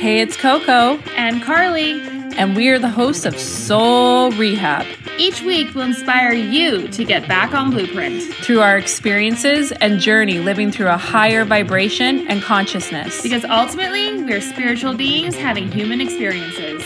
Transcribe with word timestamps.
Hey, 0.00 0.20
it's 0.20 0.34
Coco, 0.36 0.96
and 1.14 1.42
Carly. 1.42 2.00
and 2.38 2.56
we 2.56 2.68
are 2.70 2.78
the 2.78 2.88
hosts 2.88 3.26
of 3.26 3.38
Soul 3.38 4.30
Rehab. 4.32 4.86
Each 5.18 5.42
week 5.42 5.74
will 5.74 5.82
inspire 5.82 6.32
you 6.32 6.88
to 6.88 7.04
get 7.04 7.28
back 7.28 7.52
on 7.52 7.70
blueprint 7.70 8.22
Through 8.36 8.60
our 8.60 8.78
experiences 8.78 9.72
and 9.72 10.00
journey 10.00 10.38
living 10.38 10.72
through 10.72 10.88
a 10.88 10.96
higher 10.96 11.44
vibration 11.44 12.26
and 12.28 12.40
consciousness. 12.40 13.22
because 13.22 13.44
ultimately 13.44 14.22
we're 14.22 14.40
spiritual 14.40 14.94
beings 14.94 15.36
having 15.36 15.70
human 15.70 16.00
experiences. 16.00 16.82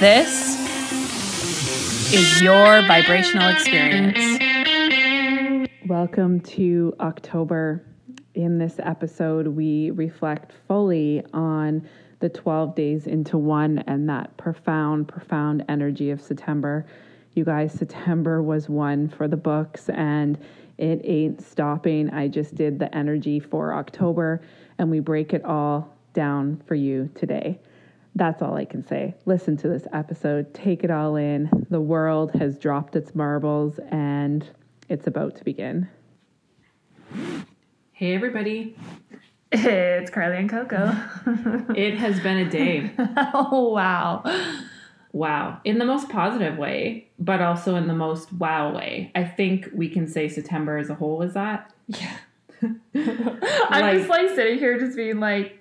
This 0.00 0.60
is 2.12 2.42
your 2.42 2.82
vibrational 2.82 3.48
experience. 3.48 4.18
Welcome 5.86 6.40
to 6.40 6.94
October. 6.98 7.84
In 8.34 8.58
this 8.58 8.80
episode, 8.80 9.46
we 9.46 9.92
reflect 9.92 10.52
fully 10.66 11.22
on 11.32 11.86
the 12.24 12.30
12 12.30 12.74
days 12.74 13.06
into 13.06 13.36
one 13.36 13.84
and 13.86 14.08
that 14.08 14.34
profound, 14.38 15.06
profound 15.06 15.62
energy 15.68 16.10
of 16.10 16.22
September. 16.22 16.86
You 17.34 17.44
guys, 17.44 17.70
September 17.74 18.42
was 18.42 18.66
one 18.66 19.10
for 19.10 19.28
the 19.28 19.36
books 19.36 19.90
and 19.90 20.38
it 20.78 21.02
ain't 21.04 21.42
stopping. 21.46 22.08
I 22.08 22.28
just 22.28 22.54
did 22.54 22.78
the 22.78 22.92
energy 22.96 23.40
for 23.40 23.74
October 23.74 24.40
and 24.78 24.90
we 24.90 25.00
break 25.00 25.34
it 25.34 25.44
all 25.44 25.94
down 26.14 26.62
for 26.66 26.74
you 26.74 27.10
today. 27.14 27.60
That's 28.14 28.40
all 28.40 28.56
I 28.56 28.64
can 28.64 28.86
say. 28.86 29.14
Listen 29.26 29.54
to 29.58 29.68
this 29.68 29.86
episode, 29.92 30.54
take 30.54 30.82
it 30.82 30.90
all 30.90 31.16
in. 31.16 31.66
The 31.68 31.82
world 31.82 32.32
has 32.36 32.56
dropped 32.58 32.96
its 32.96 33.14
marbles 33.14 33.78
and 33.90 34.48
it's 34.88 35.06
about 35.06 35.36
to 35.36 35.44
begin. 35.44 35.90
Hey, 37.92 38.14
everybody. 38.14 38.76
It's 39.56 40.10
Carly 40.10 40.38
and 40.38 40.50
Coco. 40.50 40.94
It 41.76 41.96
has 41.96 42.20
been 42.20 42.38
a 42.38 42.50
day. 42.50 42.90
oh 43.34 43.70
wow. 43.70 44.22
Wow. 45.12 45.60
In 45.64 45.78
the 45.78 45.84
most 45.84 46.08
positive 46.08 46.58
way, 46.58 47.08
but 47.18 47.40
also 47.40 47.76
in 47.76 47.86
the 47.86 47.94
most 47.94 48.32
wow 48.32 48.74
way. 48.74 49.12
I 49.14 49.24
think 49.24 49.68
we 49.72 49.88
can 49.88 50.08
say 50.08 50.28
September 50.28 50.76
as 50.76 50.90
a 50.90 50.94
whole 50.94 51.22
is 51.22 51.34
that. 51.34 51.72
Yeah. 51.86 52.16
I'm 52.62 53.96
just 53.98 54.08
like 54.08 54.30
sitting 54.30 54.58
here 54.58 54.78
just 54.78 54.96
being 54.96 55.20
like 55.20 55.60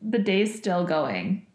the 0.00 0.18
day's 0.18 0.56
still 0.56 0.84
going. 0.84 1.46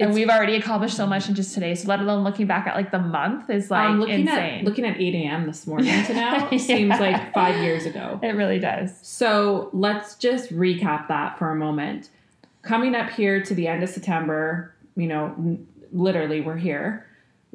And 0.00 0.14
we've 0.14 0.28
already 0.28 0.54
accomplished 0.54 0.96
so 0.96 1.06
much 1.06 1.28
in 1.28 1.34
just 1.34 1.54
today. 1.54 1.74
So 1.74 1.88
let 1.88 1.98
alone 2.00 2.22
looking 2.22 2.46
back 2.46 2.66
at 2.66 2.76
like 2.76 2.90
the 2.92 3.00
month 3.00 3.50
is 3.50 3.70
like 3.70 3.88
Um, 3.90 3.98
looking 4.00 4.20
insane. 4.20 4.60
at 4.60 4.64
looking 4.64 4.84
at 4.84 4.96
8 5.00 5.14
a.m. 5.14 5.46
this 5.46 5.66
morning 5.66 6.04
to 6.06 6.14
now 6.14 6.48
Yeah. 6.52 6.58
seems 6.58 7.00
like 7.00 7.32
five 7.34 7.62
years 7.62 7.84
ago. 7.84 8.20
it 8.22 8.36
really 8.36 8.58
does. 8.60 8.96
So 9.02 9.70
let's 9.72 10.14
just 10.14 10.50
recap 10.50 11.08
that 11.08 11.38
for 11.38 11.50
a 11.50 11.56
moment. 11.56 12.10
Coming 12.62 12.94
up 12.94 13.10
here 13.10 13.42
to 13.42 13.54
the 13.54 13.66
end 13.66 13.82
of 13.82 13.88
September, 13.88 14.74
you 14.96 15.06
know, 15.08 15.58
literally 15.92 16.40
we're 16.40 16.56
here. 16.56 17.04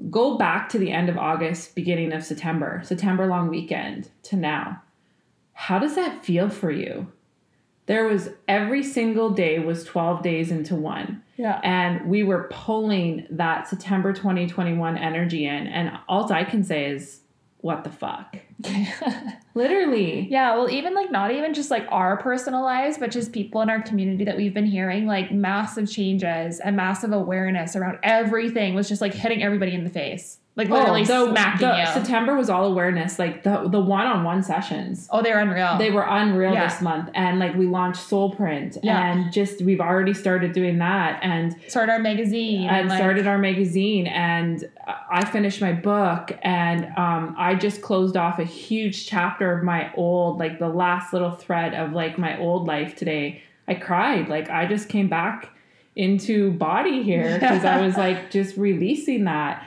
Go 0.10 0.38
back 0.38 0.70
to 0.70 0.78
the 0.80 0.92
end 0.92 1.08
of 1.08 1.18
August, 1.18 1.76
beginning 1.76 2.12
of 2.14 2.24
September, 2.26 2.82
September 2.84 3.26
long 3.28 3.48
weekend 3.48 4.10
to 4.24 4.36
now. 4.36 4.82
How 5.54 5.80
does 5.80 5.96
that 5.96 6.26
feel 6.26 6.50
for 6.50 6.72
you? 6.72 7.12
There 7.86 8.06
was 8.06 8.30
every 8.48 8.82
single 8.84 9.30
day 9.30 9.60
was 9.60 9.84
12 9.86 10.22
days 10.24 10.52
into 10.52 10.76
one 10.76 11.23
Yeah. 11.36 11.60
and 11.64 12.10
we 12.10 12.24
were 12.24 12.48
pulling 12.52 13.26
that 13.32 13.68
September 13.68 14.14
2021 14.14 14.98
energy 14.98 15.46
in 15.46 15.68
and 15.68 15.98
all 16.08 16.32
I 16.32 16.44
can 16.44 16.64
say 16.64 16.86
is 16.86 17.22
what 17.64 17.86
the 17.86 17.90
fuck? 17.90 18.36
Literally. 19.56 20.28
Yeah, 20.30 20.54
well, 20.56 20.70
even 20.70 20.94
like 20.94 21.10
not 21.12 21.32
even 21.32 21.54
just 21.54 21.72
like 21.72 21.86
our 21.90 22.18
personal 22.18 22.62
lives, 22.62 22.98
but 22.98 23.10
just 23.10 23.32
people 23.32 23.62
in 23.62 23.70
our 23.70 23.82
community 23.82 24.26
that 24.26 24.36
we've 24.36 24.54
been 24.54 24.66
hearing 24.66 25.06
like 25.06 25.32
massive 25.32 25.90
changes 25.90 26.60
and 26.60 26.76
massive 26.76 27.14
awareness 27.14 27.78
around 27.78 28.00
everything 28.04 28.74
was 28.74 28.90
just 28.90 29.00
like 29.00 29.14
hitting 29.14 29.42
everybody 29.42 29.74
in 29.74 29.86
the 29.86 29.90
face, 29.90 30.40
like 30.56 30.70
literally 30.70 31.02
Oh, 31.10 31.26
the- 31.26 31.32
smacking 31.32 31.68
the- 31.68 31.78
you. 31.80 31.86
September 31.88 32.36
was 32.36 32.48
all 32.50 32.66
awareness, 32.66 33.18
like 33.18 33.42
the 33.42 33.68
the 33.68 33.80
one 33.80 34.06
on 34.06 34.24
one 34.24 34.44
sessions. 34.44 35.08
oh, 35.12 35.22
they're 35.24 35.40
unreal. 35.40 35.78
They 35.80 35.90
were 35.90 36.06
unreal 36.08 36.54
Yeah. 36.54 36.66
this 36.68 36.80
month, 36.82 37.10
and 37.16 37.40
like 37.40 37.56
we 37.56 37.66
launched 37.66 38.02
Soul 38.02 38.30
Print, 38.36 38.78
Yeah. 38.84 39.04
and 39.12 39.34
just 39.34 39.64
we've 39.64 39.82
already 39.82 40.14
started 40.14 40.52
doing 40.54 40.78
that, 40.78 41.20
and 41.24 41.56
started 41.68 41.92
our 41.94 42.00
magazine. 42.00 42.70
and 42.70 42.88
like- 42.88 43.00
started 43.00 43.26
our 43.26 43.40
magazine, 43.40 44.06
and 44.06 44.64
I 45.10 45.26
finished 45.26 45.60
my 45.62 45.74
book, 45.74 46.38
and 46.44 46.86
um, 46.98 47.36
I 47.38 47.56
just 47.56 47.82
closed 47.82 48.16
off 48.16 48.38
a 48.38 48.44
huge 48.44 49.08
chapter 49.08 49.58
of 49.58 49.64
my 49.64 49.92
old, 49.96 50.38
like 50.40 50.60
the 50.60 50.70
last 50.70 51.14
little 51.14 51.32
thread 51.32 51.74
of 51.74 51.94
like 51.94 52.18
my 52.20 52.38
old 52.38 52.68
life 52.68 52.96
today. 52.96 53.42
I 53.68 53.74
cried, 53.76 54.30
like 54.30 54.50
I 54.52 54.66
just 54.68 54.88
came 54.90 55.08
back 55.08 55.50
into 55.96 56.52
body 56.52 57.02
here 57.02 57.34
because 57.40 57.66
I 57.66 57.82
was 57.86 57.98
like 57.98 58.30
just 58.30 58.56
releasing 58.58 59.24
that. 59.24 59.64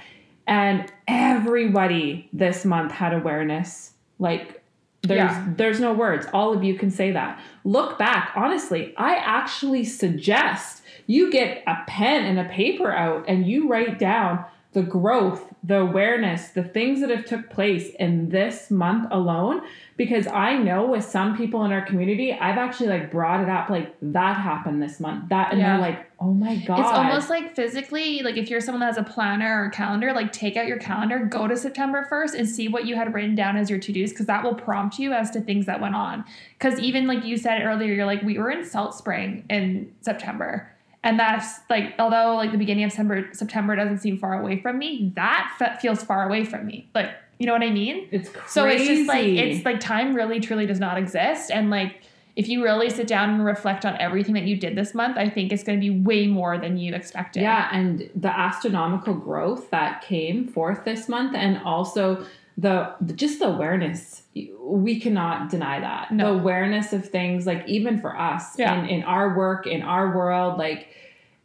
And 0.47 0.91
everybody 1.09 2.29
this 2.33 2.65
month 2.65 2.93
had 2.93 3.13
awareness. 3.13 3.93
Like 4.19 4.63
there's 5.03 5.19
Yeah. 5.19 5.45
there's 5.57 5.81
no 5.81 5.93
words. 5.93 6.27
All 6.33 6.53
of 6.53 6.65
you 6.65 6.75
can 6.75 6.91
say 6.91 7.13
that. 7.13 7.39
Look 7.65 7.99
back, 7.99 8.33
honestly, 8.35 8.95
I 8.97 9.17
actually 9.17 9.85
suggest 9.85 10.83
you 11.07 11.31
get 11.31 11.63
a 11.67 11.79
pen 11.87 12.25
and 12.25 12.39
a 12.39 12.45
paper 12.51 12.93
out 12.93 13.25
and 13.29 13.47
you 13.47 13.69
write 13.69 13.99
down 13.99 14.45
the 14.73 14.83
growth, 14.83 15.55
the 15.63 15.79
awareness, 15.81 16.49
the 16.49 16.63
things 16.65 17.01
that 17.01 17.11
have 17.11 17.25
took 17.25 17.49
place 17.49 17.91
in 17.99 18.29
this 18.29 18.71
month 18.71 19.09
alone 19.11 19.63
because 19.97 20.27
I 20.27 20.59
know 20.59 20.87
with 20.87 21.05
some 21.05 21.37
people 21.37 21.65
in 21.65 21.73
our 21.73 21.81
community, 21.81 22.33
I've 22.33 22.59
actually 22.59 22.89
like 22.89 23.11
brought 23.11 23.41
it 23.43 23.49
up 23.49 23.71
like 23.71 23.95
that 24.03 24.37
happened 24.37 24.83
this 24.83 25.01
month. 25.01 25.31
That 25.31 25.53
and 25.53 25.61
Yeah. 25.61 25.73
they're 25.73 25.81
like, 25.81 26.07
"Oh 26.21 26.33
my 26.35 26.57
god." 26.57 26.81
It's 26.81 26.89
almost 26.89 27.31
like 27.31 27.55
physically, 27.57 28.21
like 28.23 28.37
if 28.37 28.51
you're 28.51 28.61
someone 28.61 28.81
that 28.81 28.87
has 28.87 28.99
a 28.99 29.03
planner 29.03 29.65
or 29.65 29.71
calendar, 29.71 30.13
like 30.13 30.33
take 30.33 30.57
out 30.57 30.67
your 30.67 30.79
calendar, 30.79 31.21
go 31.21 31.49
to 31.49 31.57
September 31.57 32.07
1st 32.11 32.35
and 32.39 32.47
see 32.49 32.69
what 32.69 32.85
you 32.87 32.95
had 32.95 33.15
written 33.15 33.35
down 33.35 33.57
as 33.57 33.71
your 33.71 33.79
to 33.79 33.93
dos 33.93 34.11
because 34.11 34.27
that 34.27 34.45
will 34.45 34.55
prompt 34.55 34.99
you 34.99 35.13
as 35.13 35.31
to 35.31 35.41
things 35.41 35.65
that 35.67 35.81
went 35.81 35.95
on. 35.95 36.25
Because 36.59 36.79
even 36.79 37.07
like 37.07 37.25
you 37.25 37.39
said 37.39 37.63
earlier, 37.63 37.93
you're 37.95 38.07
like, 38.07 38.23
we 38.23 38.39
were 38.39 38.51
in 38.51 38.65
Salt 38.65 38.95
Spring 38.95 39.45
in 39.49 39.91
September. 40.03 40.71
And 41.05 41.21
that's 41.21 41.61
like, 41.71 41.95
although 42.01 42.35
like 42.35 42.51
the 42.51 42.59
beginning 42.59 42.83
of 42.85 42.91
September, 42.91 43.29
September 43.33 43.77
doesn't 43.77 43.99
seem 43.99 44.19
far 44.19 44.41
away 44.41 44.61
from 44.61 44.77
me, 44.77 45.13
that 45.15 45.55
fe- 45.59 45.77
feels 45.81 46.03
far 46.03 46.27
away 46.27 46.45
from 46.45 46.67
me. 46.67 46.89
Like, 46.97 47.11
you 47.39 47.47
know 47.47 47.53
what 47.53 47.63
I 47.63 47.71
mean? 47.71 48.09
it's 48.11 48.29
crazy. 48.31 48.47
So 48.49 48.67
it's 48.67 48.87
just 48.87 49.09
like 49.09 49.25
it's 49.27 49.65
like 49.65 49.81
time 49.81 50.15
really 50.15 50.41
truly 50.41 50.67
does 50.67 50.81
not 50.81 50.97
exist. 50.99 51.51
And 51.51 51.71
like 51.71 52.03
if 52.35 52.49
you 52.49 52.63
really 52.63 52.91
sit 52.91 53.07
down 53.07 53.31
and 53.31 53.45
reflect 53.45 53.87
on 53.87 53.97
everything 53.99 54.35
that 54.35 54.45
you 54.45 54.57
did 54.57 54.77
this 54.77 54.95
month, 54.95 55.17
I 55.17 55.29
think 55.31 55.53
it's 55.53 55.63
going 55.63 55.79
to 55.79 55.81
be 55.81 55.91
way 56.01 56.27
more 56.27 56.59
than 56.59 56.77
you 56.77 56.95
expected. 56.95 57.41
Yeah, 57.43 57.69
and 57.73 58.11
the 58.15 58.29
astronomical 58.29 59.15
growth 59.15 59.71
that 59.71 60.03
came 60.03 60.47
forth 60.47 60.85
this 60.85 61.09
month, 61.09 61.35
and 61.35 61.59
also 61.65 62.27
the, 62.59 62.95
just 63.15 63.39
the 63.39 63.47
awareness. 63.47 64.23
We 64.61 65.01
cannot 65.01 65.49
deny 65.51 65.81
that 65.81 66.11
No. 66.13 66.35
the 66.35 66.41
awareness 66.41 66.93
of 66.93 67.09
things, 67.09 67.47
like 67.47 67.67
even 67.67 68.01
for 68.01 68.19
us 68.19 68.59
Yeah. 68.59 68.81
in 68.83 68.87
in 68.87 69.03
our 69.05 69.35
work, 69.37 69.67
in 69.67 69.81
our 69.81 70.15
world, 70.15 70.59
like 70.59 70.89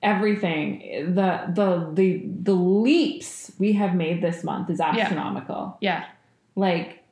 everything. 0.01 1.13
The 1.15 1.51
the 1.53 1.91
the 1.93 2.23
the 2.43 2.53
leaps 2.53 3.51
we 3.59 3.73
have 3.73 3.95
made 3.95 4.21
this 4.21 4.43
month 4.43 4.69
is 4.69 4.79
astronomical. 4.79 5.77
Yeah. 5.81 6.05
Like 6.55 7.03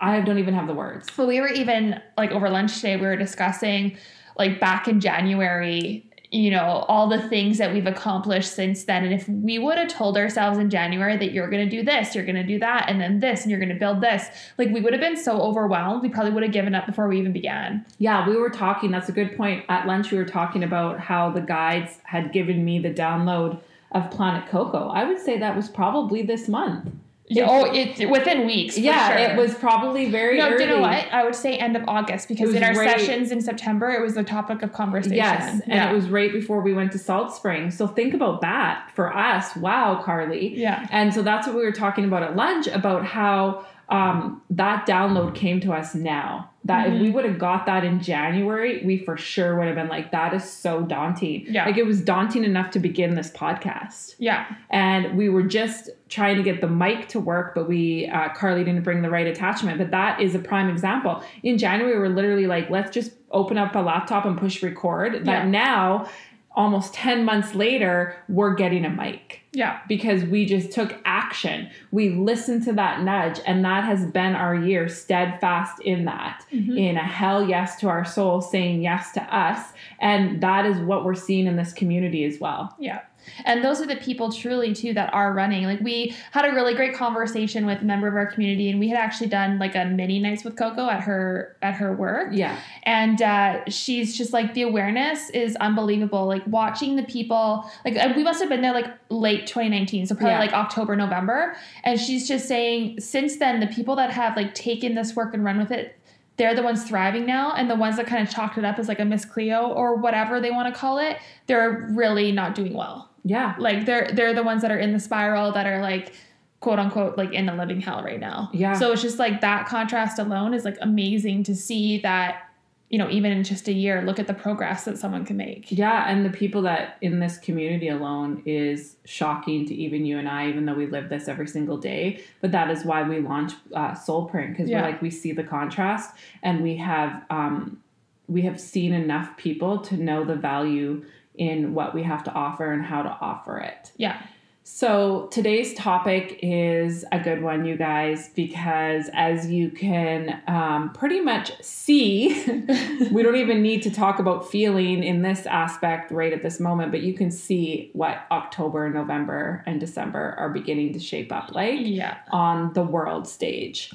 I 0.00 0.20
don't 0.20 0.38
even 0.38 0.54
have 0.54 0.66
the 0.66 0.74
words. 0.74 1.16
Well, 1.16 1.28
we 1.28 1.40
were 1.40 1.48
even 1.48 2.00
like 2.16 2.32
over 2.32 2.50
lunch 2.50 2.76
today, 2.76 2.96
we 2.96 3.02
were 3.02 3.16
discussing 3.16 3.96
like 4.36 4.58
back 4.58 4.88
in 4.88 5.00
January, 5.00 6.10
you 6.32 6.50
know, 6.50 6.86
all 6.88 7.08
the 7.08 7.20
things 7.28 7.58
that 7.58 7.74
we've 7.74 7.86
accomplished 7.86 8.54
since 8.54 8.84
then. 8.84 9.04
And 9.04 9.12
if 9.12 9.28
we 9.28 9.58
would 9.58 9.76
have 9.76 9.88
told 9.88 10.16
ourselves 10.16 10.58
in 10.58 10.70
January 10.70 11.18
that 11.18 11.32
you're 11.32 11.50
going 11.50 11.68
to 11.68 11.76
do 11.76 11.84
this, 11.84 12.14
you're 12.14 12.24
going 12.24 12.36
to 12.36 12.42
do 12.42 12.58
that, 12.58 12.88
and 12.88 12.98
then 12.98 13.20
this, 13.20 13.42
and 13.42 13.50
you're 13.50 13.60
going 13.60 13.68
to 13.68 13.78
build 13.78 14.00
this, 14.00 14.26
like 14.56 14.70
we 14.70 14.80
would 14.80 14.94
have 14.94 15.00
been 15.02 15.16
so 15.16 15.42
overwhelmed, 15.42 16.02
we 16.02 16.08
probably 16.08 16.32
would 16.32 16.42
have 16.42 16.52
given 16.52 16.74
up 16.74 16.86
before 16.86 17.06
we 17.06 17.18
even 17.18 17.34
began. 17.34 17.84
Yeah, 17.98 18.26
we 18.26 18.36
were 18.36 18.48
talking. 18.48 18.90
That's 18.90 19.10
a 19.10 19.12
good 19.12 19.36
point. 19.36 19.66
At 19.68 19.86
lunch, 19.86 20.10
we 20.10 20.16
were 20.16 20.24
talking 20.24 20.64
about 20.64 20.98
how 20.98 21.30
the 21.30 21.42
guides 21.42 21.98
had 22.04 22.32
given 22.32 22.64
me 22.64 22.78
the 22.78 22.92
download 22.92 23.60
of 23.90 24.10
Planet 24.10 24.48
Coco. 24.48 24.88
I 24.88 25.04
would 25.04 25.20
say 25.20 25.38
that 25.38 25.54
was 25.54 25.68
probably 25.68 26.22
this 26.22 26.48
month. 26.48 26.90
Yeah, 27.28 27.46
oh, 27.48 27.64
it 27.72 28.10
within 28.10 28.46
weeks. 28.46 28.74
for 28.74 28.80
yeah, 28.80 29.16
sure. 29.16 29.18
it 29.18 29.36
was 29.36 29.54
probably 29.54 30.10
very 30.10 30.38
No, 30.38 30.50
early. 30.50 30.64
you 30.64 30.68
know 30.68 30.80
what? 30.80 31.10
I 31.12 31.24
would 31.24 31.34
say 31.34 31.56
end 31.56 31.76
of 31.76 31.84
August 31.88 32.28
because 32.28 32.54
in 32.54 32.62
our 32.62 32.74
right- 32.74 32.98
sessions 33.00 33.30
in 33.30 33.40
September, 33.40 33.90
it 33.90 34.02
was 34.02 34.14
the 34.14 34.24
topic 34.24 34.62
of 34.62 34.72
conversation. 34.72 35.16
Yes, 35.16 35.60
and 35.60 35.62
yeah. 35.66 35.90
it 35.90 35.94
was 35.94 36.08
right 36.08 36.32
before 36.32 36.60
we 36.60 36.74
went 36.74 36.92
to 36.92 36.98
Salt 36.98 37.34
Spring. 37.34 37.70
So 37.70 37.86
think 37.86 38.12
about 38.12 38.40
that 38.42 38.90
for 38.94 39.16
us. 39.16 39.54
Wow, 39.56 40.02
Carly. 40.04 40.58
Yeah. 40.58 40.86
And 40.90 41.14
so 41.14 41.22
that's 41.22 41.46
what 41.46 41.56
we 41.56 41.62
were 41.62 41.72
talking 41.72 42.04
about 42.04 42.22
at 42.22 42.36
lunch 42.36 42.66
about 42.66 43.06
how 43.06 43.64
um, 43.92 44.42
that 44.50 44.86
download 44.86 45.34
came 45.34 45.60
to 45.60 45.72
us 45.72 45.94
now. 45.94 46.48
That 46.64 46.86
if 46.86 46.92
we 46.92 46.98
Mm-hmm. 47.06 47.14
would 47.14 47.24
have 47.24 47.38
got 47.40 47.66
that 47.66 47.82
in 47.84 48.00
January, 48.00 48.84
we 48.86 48.96
for 48.98 49.16
sure 49.16 49.58
would 49.58 49.66
have 49.66 49.74
been 49.74 49.88
like, 49.88 50.12
that 50.12 50.32
is 50.32 50.44
so 50.48 50.82
daunting. 50.82 51.44
Yeah. 51.48 51.66
Like 51.66 51.76
it 51.76 51.84
was 51.84 52.00
daunting 52.00 52.44
enough 52.44 52.70
to 52.72 52.78
begin 52.78 53.16
this 53.16 53.30
podcast. 53.32 54.14
Yeah. 54.18 54.46
And 54.70 55.16
we 55.18 55.28
were 55.28 55.42
just 55.42 55.90
trying 56.08 56.36
to 56.36 56.42
get 56.44 56.60
the 56.60 56.68
mic 56.68 57.08
to 57.08 57.20
work, 57.20 57.54
but 57.56 57.68
we, 57.68 58.06
uh, 58.06 58.28
Carly 58.36 58.62
didn't 58.62 58.84
bring 58.84 59.02
the 59.02 59.10
right 59.10 59.26
attachment. 59.26 59.78
But 59.78 59.90
that 59.90 60.20
is 60.20 60.36
a 60.36 60.38
prime 60.38 60.68
example. 60.70 61.22
In 61.42 61.58
January, 61.58 61.98
we're 61.98 62.08
literally 62.14 62.46
like, 62.46 62.70
let's 62.70 62.92
just 62.92 63.10
open 63.32 63.58
up 63.58 63.74
a 63.74 63.80
laptop 63.80 64.24
and 64.24 64.38
push 64.38 64.62
record. 64.62 65.24
That 65.24 65.44
Yeah. 65.44 65.48
now, 65.50 66.08
almost 66.54 66.92
10 66.94 67.24
months 67.24 67.54
later, 67.54 68.14
we're 68.28 68.54
getting 68.54 68.84
a 68.84 68.90
mic 68.90 69.40
Yeah. 69.52 69.78
because 69.88 70.24
we 70.24 70.44
just 70.46 70.72
took 70.72 70.98
action. 71.04 71.68
We 71.90 72.10
listened 72.10 72.64
to 72.64 72.72
that 72.74 73.02
nudge, 73.02 73.40
and 73.46 73.64
that 73.64 73.84
has 73.84 74.04
been 74.06 74.34
our 74.34 74.54
year 74.54 74.88
steadfast 74.88 75.80
in 75.80 76.04
that, 76.06 76.44
Mhm. 76.52 76.78
in 76.78 76.96
a 76.96 77.02
hell 77.04 77.48
yes 77.48 77.76
to 77.80 77.88
our 77.88 78.04
soul, 78.04 78.40
saying 78.40 78.82
yes 78.82 79.12
to 79.12 79.22
us. 79.34 79.72
And 80.00 80.40
that 80.42 80.66
is 80.66 80.78
what 80.78 81.04
we're 81.04 81.14
seeing 81.14 81.46
in 81.46 81.56
this 81.56 81.72
community 81.72 82.24
as 82.24 82.38
well. 82.40 82.74
Yeah. 82.78 83.00
And 83.44 83.64
those 83.64 83.80
are 83.80 83.86
the 83.86 83.96
people 83.96 84.30
truly 84.32 84.74
too 84.74 84.92
that 84.94 85.12
are 85.12 85.32
running. 85.32 85.64
Like 85.64 85.80
we 85.80 86.14
had 86.32 86.44
a 86.44 86.52
really 86.54 86.74
great 86.74 86.94
conversation 86.94 87.66
with 87.66 87.82
a 87.82 87.84
member 87.84 88.08
of 88.08 88.14
our 88.14 88.26
community 88.26 88.70
and 88.70 88.78
we 88.80 88.88
had 88.88 88.98
actually 88.98 89.28
done 89.28 89.58
like 89.58 89.74
a 89.74 89.84
mini 89.84 90.18
nights 90.18 90.44
with 90.44 90.56
Coco 90.56 90.88
at 90.88 91.02
her 91.02 91.56
at 91.62 91.74
her 91.74 91.92
work. 91.92 92.28
Yeah. 92.32 92.58
And 92.84 93.20
uh, 93.22 93.64
she's 93.68 94.16
just 94.16 94.32
like 94.32 94.54
the 94.54 94.62
awareness 94.62 95.30
is 95.30 95.56
unbelievable. 95.56 96.26
Like 96.26 96.46
watching 96.46 96.96
the 96.96 97.04
people, 97.04 97.70
like 97.84 97.94
we 98.16 98.22
must 98.24 98.40
have 98.40 98.48
been 98.48 98.62
there 98.62 98.72
like 98.72 98.86
late 99.08 99.46
2019, 99.46 100.06
so 100.06 100.14
probably 100.14 100.30
Yeah. 100.32 100.38
like 100.40 100.52
October, 100.52 100.96
November. 100.96 101.56
And 101.84 102.00
she's 102.00 102.26
just 102.26 102.48
saying 102.48 103.00
since 103.00 103.36
then, 103.36 103.60
the 103.60 103.66
people 103.66 103.96
that 103.96 104.10
have 104.10 104.36
like 104.36 104.54
taken 104.54 104.94
this 104.94 105.14
work 105.14 105.34
and 105.34 105.44
run 105.44 105.58
with 105.58 105.70
it, 105.70 105.98
they're 106.38 106.54
the 106.54 106.62
ones 106.62 106.84
thriving 106.84 107.26
now. 107.26 107.52
And 107.52 107.70
the 107.70 107.76
ones 107.76 107.96
that 107.96 108.06
kind 108.06 108.26
of 108.26 108.32
chalked 108.34 108.56
it 108.58 108.64
up 108.64 108.78
as 108.78 108.88
like 108.88 108.98
a 109.00 109.04
Miss 109.04 109.24
Cleo 109.24 109.66
or 109.68 109.96
whatever 109.96 110.40
they 110.40 110.50
want 110.50 110.72
to 110.72 110.78
call 110.78 110.98
it, 110.98 111.18
they're 111.46 111.86
really 111.92 112.32
not 112.32 112.54
doing 112.54 112.72
well. 112.74 113.10
Yeah. 113.24 113.54
Like 113.58 113.86
they're 113.86 114.10
they're 114.12 114.34
the 114.34 114.42
ones 114.42 114.62
that 114.62 114.70
are 114.70 114.78
in 114.78 114.92
the 114.92 115.00
spiral 115.00 115.52
that 115.52 115.66
are 115.66 115.80
like 115.80 116.12
quote 116.60 116.78
unquote 116.78 117.16
like 117.18 117.32
in 117.32 117.46
the 117.46 117.54
living 117.54 117.80
hell 117.80 118.02
right 118.02 118.20
now. 118.20 118.50
Yeah. 118.52 118.74
So 118.74 118.92
it's 118.92 119.02
just 119.02 119.18
like 119.18 119.40
that 119.40 119.66
contrast 119.66 120.18
alone 120.18 120.54
is 120.54 120.64
like 120.64 120.76
amazing 120.80 121.42
to 121.44 121.54
see 121.56 121.98
that, 122.02 122.48
you 122.88 122.98
know, 122.98 123.08
even 123.10 123.32
in 123.32 123.42
just 123.42 123.68
a 123.68 123.72
year, 123.72 124.02
look 124.02 124.18
at 124.18 124.26
the 124.26 124.34
progress 124.34 124.84
that 124.84 124.98
someone 124.98 125.24
can 125.24 125.36
make. 125.36 125.72
Yeah, 125.72 126.04
and 126.08 126.24
the 126.26 126.30
people 126.30 126.62
that 126.62 126.98
in 127.00 127.20
this 127.20 127.38
community 127.38 127.88
alone 127.88 128.42
is 128.44 128.96
shocking 129.04 129.66
to 129.66 129.74
even 129.74 130.04
you 130.04 130.18
and 130.18 130.28
I, 130.28 130.48
even 130.48 130.66
though 130.66 130.74
we 130.74 130.86
live 130.86 131.08
this 131.08 131.26
every 131.26 131.48
single 131.48 131.78
day. 131.78 132.22
But 132.40 132.52
that 132.52 132.70
is 132.70 132.84
why 132.84 133.02
we 133.02 133.18
launch 133.20 133.52
uh, 133.74 133.94
Soul 133.94 134.26
Print 134.26 134.50
because 134.50 134.68
Yeah. 134.68 134.82
we're 134.82 134.88
like 134.88 135.00
we 135.02 135.10
see 135.10 135.32
the 135.32 135.44
contrast, 135.44 136.14
and 136.42 136.62
we 136.62 136.76
have 136.76 137.24
um, 137.30 137.80
we 138.28 138.42
have 138.42 138.60
seen 138.60 138.92
enough 138.92 139.36
people 139.36 139.78
to 139.78 139.96
know 139.96 140.24
the 140.24 140.36
value 140.36 141.04
in 141.34 141.74
what 141.74 141.94
we 141.94 142.02
have 142.02 142.24
to 142.24 142.32
offer 142.32 142.72
and 142.72 142.84
how 142.84 143.02
to 143.02 143.16
offer 143.20 143.58
it. 143.58 143.92
Yeah. 143.96 144.20
So 144.64 145.26
today's 145.32 145.74
topic 145.74 146.38
is 146.40 147.04
a 147.10 147.18
good 147.18 147.42
one, 147.42 147.64
you 147.64 147.76
guys, 147.76 148.28
because 148.36 149.10
as 149.12 149.50
you 149.50 149.70
can 149.70 150.40
um, 150.46 150.92
pretty 150.92 151.20
much 151.20 151.60
see, 151.60 152.28
we 153.10 153.24
don't 153.24 153.34
even 153.34 153.60
need 153.60 153.82
to 153.82 153.90
talk 153.90 154.20
about 154.20 154.48
feeling 154.48 155.02
in 155.02 155.22
this 155.22 155.46
aspect 155.46 156.12
right 156.12 156.32
at 156.32 156.42
this 156.42 156.60
moment, 156.60 156.92
but 156.92 157.02
you 157.02 157.12
can 157.12 157.32
see 157.32 157.90
what 157.92 158.24
October, 158.30 158.88
November, 158.88 159.64
and 159.66 159.80
December 159.80 160.36
are 160.38 160.50
beginning 160.50 160.92
to 160.92 161.00
shape 161.00 161.32
up 161.32 161.52
like 161.52 161.80
Yeah. 161.80 162.18
on 162.30 162.72
the 162.74 162.84
world 162.84 163.26
stage. 163.26 163.92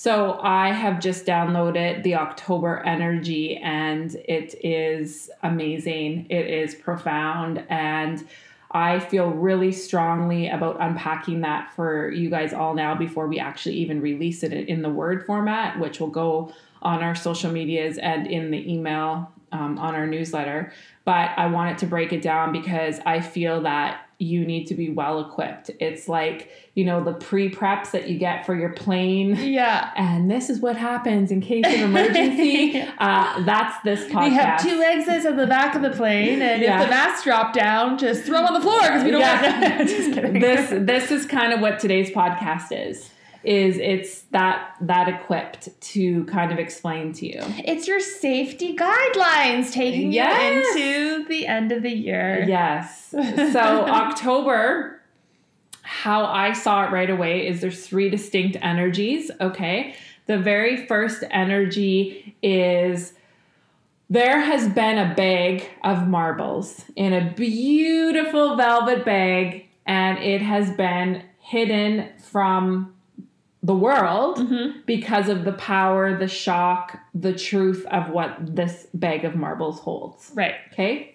So 0.00 0.38
I 0.40 0.70
have 0.70 1.00
just 1.00 1.26
downloaded 1.26 2.04
the 2.04 2.14
October 2.14 2.78
energy 2.86 3.56
and 3.56 4.14
it 4.28 4.54
is 4.62 5.28
amazing. 5.42 6.28
It 6.30 6.46
is 6.46 6.76
profound 6.76 7.64
and 7.68 8.24
I 8.70 9.00
feel 9.00 9.30
really 9.30 9.72
strongly 9.72 10.50
about 10.50 10.76
unpacking 10.80 11.40
that 11.40 11.74
for 11.74 12.12
you 12.12 12.30
guys 12.30 12.52
all 12.52 12.74
now 12.74 12.94
before 12.94 13.26
we 13.26 13.40
actually 13.40 13.74
even 13.78 14.00
release 14.00 14.44
it 14.44 14.52
in 14.52 14.82
the 14.82 14.88
word 14.88 15.26
format, 15.26 15.80
which 15.80 15.98
will 15.98 16.10
go 16.10 16.52
on 16.80 17.02
our 17.02 17.16
social 17.16 17.50
medias 17.50 17.98
and 17.98 18.28
in 18.28 18.52
the 18.52 18.72
email 18.72 19.32
um, 19.50 19.80
on 19.80 19.96
our 19.96 20.06
newsletter. 20.06 20.72
But 21.04 21.32
I 21.36 21.48
wanted 21.48 21.78
to 21.78 21.86
break 21.86 22.12
it 22.12 22.22
down 22.22 22.52
because 22.52 23.00
I 23.04 23.20
feel 23.20 23.62
that 23.62 24.07
you 24.20 24.44
need 24.44 24.64
to 24.66 24.74
be 24.74 24.90
well 24.90 25.20
equipped. 25.20 25.70
It's 25.78 26.08
like, 26.08 26.50
you 26.74 26.84
know, 26.84 27.04
the 27.04 27.12
pre 27.12 27.48
preps 27.50 27.92
that 27.92 28.08
you 28.08 28.18
get 28.18 28.44
for 28.44 28.54
your 28.56 28.70
plane. 28.70 29.36
Yeah. 29.36 29.92
And 29.96 30.28
this 30.28 30.50
is 30.50 30.58
what 30.60 30.76
happens 30.76 31.30
in 31.30 31.40
case 31.40 31.64
of 31.66 31.80
emergency. 31.80 32.80
uh, 32.98 33.44
that's 33.44 33.80
this 33.84 34.04
podcast. 34.10 34.24
We 34.30 34.34
have 34.34 34.62
two 34.62 34.82
exits 34.82 35.24
at 35.24 35.36
the 35.36 35.46
back 35.46 35.76
of 35.76 35.82
the 35.82 35.90
plane, 35.90 36.42
and 36.42 36.60
Yeah. 36.60 36.80
if 36.80 36.86
the 36.86 36.90
masks 36.90 37.22
drop 37.24 37.52
down, 37.52 37.96
just 37.96 38.24
throw 38.24 38.38
them 38.38 38.46
on 38.46 38.54
the 38.54 38.60
floor 38.60 38.80
because 38.80 39.04
we 39.04 39.12
don't 39.12 39.20
Yeah. 39.20 39.76
want 39.76 39.88
just 39.88 40.12
kidding. 40.12 40.40
this 40.40 40.70
this 40.70 41.10
is 41.12 41.24
kind 41.24 41.52
of 41.52 41.60
what 41.60 41.78
today's 41.78 42.10
podcast 42.10 42.66
is. 42.72 43.10
Is 43.48 43.78
it's 43.78 44.22
that 44.32 44.74
that 44.82 45.08
equipped 45.08 45.70
to 45.92 46.24
kind 46.26 46.52
of 46.52 46.58
explain 46.58 47.14
to 47.14 47.26
you. 47.26 47.40
It's 47.64 47.88
your 47.88 47.98
safety 47.98 48.76
guidelines 48.76 49.72
taking 49.72 50.12
Yes. 50.12 50.76
you 50.76 51.14
into 51.16 51.28
the 51.30 51.46
end 51.46 51.72
of 51.72 51.82
the 51.82 51.90
year. 51.90 52.44
Yes. 52.46 53.14
So 53.52 53.58
October, 53.58 55.00
how 55.80 56.26
I 56.26 56.52
saw 56.52 56.84
it 56.86 56.90
right 56.90 57.08
away 57.08 57.46
is 57.46 57.62
there's 57.62 57.86
three 57.86 58.10
distinct 58.10 58.58
energies. 58.60 59.30
Okay. 59.40 59.94
The 60.26 60.36
very 60.36 60.86
first 60.86 61.24
energy 61.30 62.36
is 62.42 63.14
there 64.10 64.40
has 64.40 64.68
been 64.68 64.98
a 64.98 65.14
bag 65.14 65.66
of 65.82 66.06
marbles 66.06 66.84
in 66.96 67.14
a 67.14 67.32
beautiful 67.32 68.56
velvet 68.56 69.06
bag, 69.06 69.68
and 69.86 70.18
it 70.18 70.42
has 70.42 70.70
been 70.70 71.22
hidden 71.40 72.10
from 72.30 72.92
the 73.62 73.74
world 73.74 74.38
Mhm. 74.38 74.86
because 74.86 75.28
of 75.28 75.44
the 75.44 75.52
power, 75.52 76.16
the 76.16 76.28
shock, 76.28 76.98
the 77.14 77.32
truth 77.32 77.84
of 77.90 78.10
what 78.10 78.36
this 78.40 78.86
bag 78.94 79.24
of 79.24 79.34
marbles 79.34 79.80
holds. 79.80 80.30
Right. 80.34 80.54
Okay. 80.72 81.14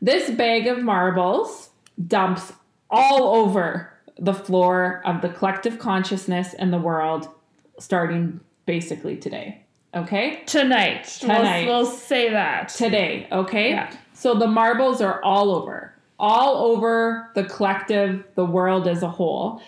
This 0.00 0.30
bag 0.30 0.66
of 0.66 0.82
marbles 0.82 1.70
dumps 2.06 2.52
all 2.90 3.34
over 3.34 3.92
the 4.18 4.34
floor 4.34 5.02
of 5.04 5.20
the 5.20 5.28
collective 5.28 5.78
consciousness 5.78 6.54
in 6.54 6.70
the 6.70 6.78
world 6.78 7.28
starting 7.78 8.40
basically 8.66 9.16
today. 9.16 9.62
Okay? 9.94 10.42
Tonight. 10.46 11.04
Tonight. 11.20 11.66
We'll, 11.66 11.82
we'll 11.82 11.86
say 11.90 12.30
that. 12.30 12.68
Today, 12.68 13.26
okay? 13.32 13.70
Yeah. 13.70 13.90
So 14.12 14.34
the 14.34 14.46
marbles 14.46 15.00
are 15.00 15.20
all 15.24 15.50
over, 15.50 15.92
all 16.18 16.56
over 16.72 17.30
the 17.34 17.44
collective, 17.44 18.24
the 18.36 18.44
world 18.44 18.86
as 18.86 19.02
a 19.02 19.08
whole. 19.08 19.60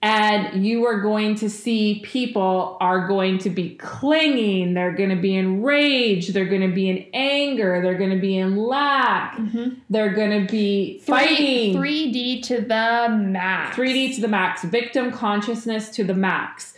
And 0.00 0.64
you 0.64 0.86
are 0.86 1.00
going 1.00 1.34
to 1.36 1.50
see 1.50 2.00
people 2.04 2.76
are 2.80 3.08
going 3.08 3.38
to 3.38 3.50
be 3.50 3.70
clinging. 3.76 4.74
They're 4.74 4.92
going 4.92 5.10
to 5.10 5.16
be 5.16 5.34
in 5.34 5.62
rage. 5.62 6.28
They're 6.28 6.46
going 6.46 6.60
to 6.68 6.72
be 6.72 6.88
in 6.88 7.06
anger. 7.12 7.80
They're 7.82 7.98
going 7.98 8.10
to 8.10 8.20
be 8.20 8.38
in 8.38 8.56
lack. 8.56 9.36
Mhm. 9.36 9.78
They're 9.90 10.14
going 10.14 10.46
to 10.46 10.50
be 10.50 11.00
fighting. 11.00 11.74
3D 11.74 12.42
to 12.44 12.60
the 12.60 13.08
max. 13.10 13.76
3D 13.76 14.14
to 14.14 14.20
the 14.20 14.28
max, 14.28 14.62
victim 14.62 15.10
consciousness 15.10 15.88
to 15.90 16.04
the 16.04 16.14
max. 16.14 16.74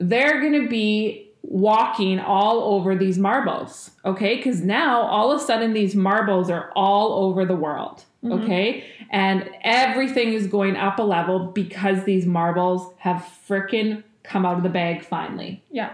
They're 0.00 0.40
going 0.40 0.62
to 0.62 0.68
be 0.68 1.28
walking 1.42 2.20
all 2.20 2.74
over 2.74 2.94
these 2.94 3.18
marbles, 3.18 3.90
okay? 4.04 4.36
Because 4.36 4.60
now 4.60 5.00
all 5.02 5.32
of 5.32 5.40
a 5.40 5.44
sudden 5.44 5.72
these 5.72 5.96
marbles 5.96 6.48
are 6.48 6.70
all 6.76 7.24
over 7.24 7.44
the 7.44 7.56
world, 7.56 8.04
Mhm. 8.24 8.42
okay? 8.44 8.84
And 9.10 9.48
everything 9.62 10.32
is 10.32 10.46
going 10.46 10.76
up 10.76 10.98
a 10.98 11.02
level 11.02 11.38
because 11.52 12.04
these 12.04 12.26
marbles 12.26 12.92
have 12.98 13.28
frickin' 13.48 14.02
come 14.22 14.46
out 14.46 14.56
of 14.56 14.62
the 14.62 14.68
bag 14.68 15.02
finally. 15.02 15.62
Yeah. 15.70 15.90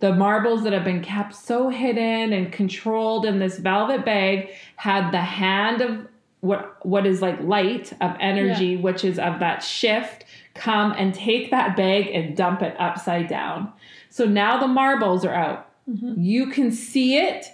The 0.00 0.14
marbles 0.14 0.62
that 0.62 0.72
have 0.72 0.84
been 0.84 1.02
kept 1.02 1.34
so 1.34 1.70
hidden 1.70 2.32
and 2.32 2.52
controlled 2.52 3.26
in 3.26 3.40
this 3.40 3.58
velvet 3.58 4.04
bag 4.04 4.50
had 4.76 5.10
the 5.10 5.20
hand 5.20 5.80
of 5.80 6.06
what 6.40 6.76
what 6.86 7.04
is 7.04 7.20
like 7.20 7.40
light 7.40 7.92
of 8.00 8.14
energy, 8.20 8.76
which 8.76 9.04
is 9.04 9.18
of 9.18 9.40
that 9.40 9.60
shift, 9.60 10.24
come 10.54 10.92
and 10.96 11.12
take 11.12 11.50
that 11.50 11.76
bag 11.76 12.06
and 12.14 12.36
dump 12.36 12.62
it 12.62 12.76
upside 12.78 13.26
down. 13.26 13.72
So 14.08 14.24
now 14.24 14.56
the 14.58 14.68
marbles 14.68 15.24
are 15.24 15.34
out. 15.34 15.68
Mhm. 15.90 16.14
You 16.18 16.46
can 16.46 16.70
see 16.70 17.16
it 17.16 17.46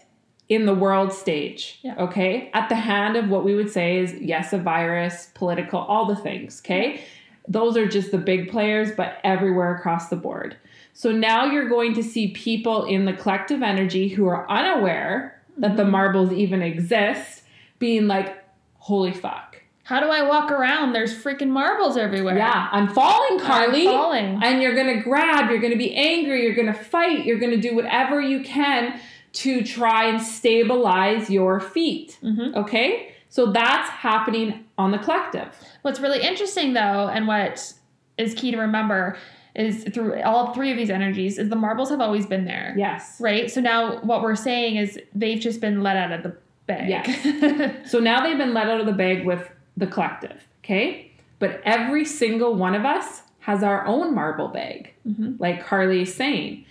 in 0.54 0.66
the 0.66 0.74
world 0.74 1.12
stage. 1.12 1.78
Yeah. 1.82 1.94
Okay. 1.98 2.50
At 2.54 2.68
the 2.68 2.74
hand 2.76 3.16
of 3.16 3.28
what 3.28 3.44
we 3.44 3.54
would 3.54 3.70
say 3.70 3.98
is 3.98 4.14
yes, 4.20 4.52
a 4.52 4.58
virus, 4.58 5.28
political, 5.34 5.80
all 5.80 6.06
the 6.06 6.16
things. 6.16 6.60
Okay. 6.64 7.02
Those 7.46 7.76
are 7.76 7.86
just 7.86 8.10
the 8.10 8.18
big 8.18 8.50
players, 8.50 8.90
but 8.96 9.18
everywhere 9.24 9.74
across 9.74 10.08
the 10.08 10.16
board. 10.16 10.56
So 10.94 11.10
now 11.12 11.44
you're 11.46 11.68
going 11.68 11.94
to 11.94 12.02
see 12.02 12.28
people 12.28 12.84
in 12.84 13.04
the 13.04 13.12
collective 13.12 13.62
energy 13.62 14.08
who 14.08 14.26
are 14.28 14.48
unaware 14.50 15.40
that 15.58 15.76
the 15.76 15.82
Mhm. 15.84 15.90
marbles 15.90 16.32
even 16.32 16.62
exist 16.62 17.42
being 17.78 18.06
like, 18.06 18.34
holy 18.78 19.12
fuck. 19.12 19.60
How 19.82 20.00
do 20.00 20.06
I 20.06 20.22
walk 20.22 20.50
around? 20.50 20.94
There's 20.94 21.14
freaking 21.14 21.48
marbles 21.50 21.98
everywhere. 21.98 22.38
Yeah, 22.38 22.68
I'm 22.72 22.88
falling, 22.88 23.38
Carly. 23.38 23.86
I'm 23.86 23.92
falling. 23.92 24.40
And 24.42 24.62
you're 24.62 24.74
going 24.74 24.96
to 24.96 25.02
grab, 25.02 25.50
you're 25.50 25.58
going 25.60 25.72
to 25.72 25.78
be 25.78 25.94
angry, 25.94 26.42
you're 26.44 26.54
going 26.54 26.72
to 26.72 26.72
fight, 26.72 27.26
you're 27.26 27.38
going 27.38 27.52
to 27.52 27.60
do 27.60 27.74
whatever 27.74 28.18
you 28.20 28.40
can 28.42 28.98
to 29.34 29.62
try 29.62 30.04
and 30.08 30.20
stabilize 30.22 31.28
your 31.30 31.60
feet. 31.60 32.18
Mhm. 32.22 32.54
Okay? 32.54 33.10
So 33.28 33.46
that's 33.52 33.88
happening 33.90 34.64
on 34.78 34.92
the 34.92 34.98
collective. 34.98 35.48
What's 35.82 36.00
really 36.00 36.22
interesting 36.22 36.72
though, 36.72 37.08
and 37.12 37.26
what 37.26 37.72
is 38.16 38.34
key 38.34 38.52
to 38.52 38.58
remember 38.58 39.16
is 39.56 39.84
through 39.92 40.20
all 40.22 40.52
three 40.52 40.70
of 40.70 40.76
these 40.76 40.90
energies 40.90 41.38
is 41.38 41.48
the 41.48 41.56
marbles 41.56 41.90
have 41.90 42.00
always 42.00 42.26
been 42.26 42.44
there. 42.44 42.74
Yes. 42.76 43.20
Right? 43.20 43.50
So 43.50 43.60
now 43.60 43.98
what 44.00 44.22
we're 44.22 44.34
saying 44.36 44.76
is 44.76 44.98
they've 45.14 45.40
just 45.40 45.60
been 45.60 45.82
let 45.82 45.96
out 45.96 46.12
of 46.12 46.22
the 46.22 46.36
bag. 46.66 46.88
Yes. 46.88 47.76
So 47.90 47.98
now 48.00 48.22
they've 48.22 48.38
been 48.38 48.54
let 48.54 48.68
out 48.68 48.80
of 48.80 48.86
the 48.86 48.92
bag 48.92 49.24
with 49.26 49.48
the 49.76 49.86
collective, 49.86 50.46
okay? 50.64 51.10
But 51.40 51.60
every 51.64 52.04
single 52.04 52.54
one 52.54 52.74
of 52.74 52.84
us 52.84 53.22
has 53.40 53.62
our 53.62 53.84
own 53.86 54.14
marble 54.14 54.48
bag, 54.48 54.94
Mhm. 55.06 55.38
like 55.38 55.64
Carly 55.64 56.02
is 56.02 56.14
saying. 56.14 56.64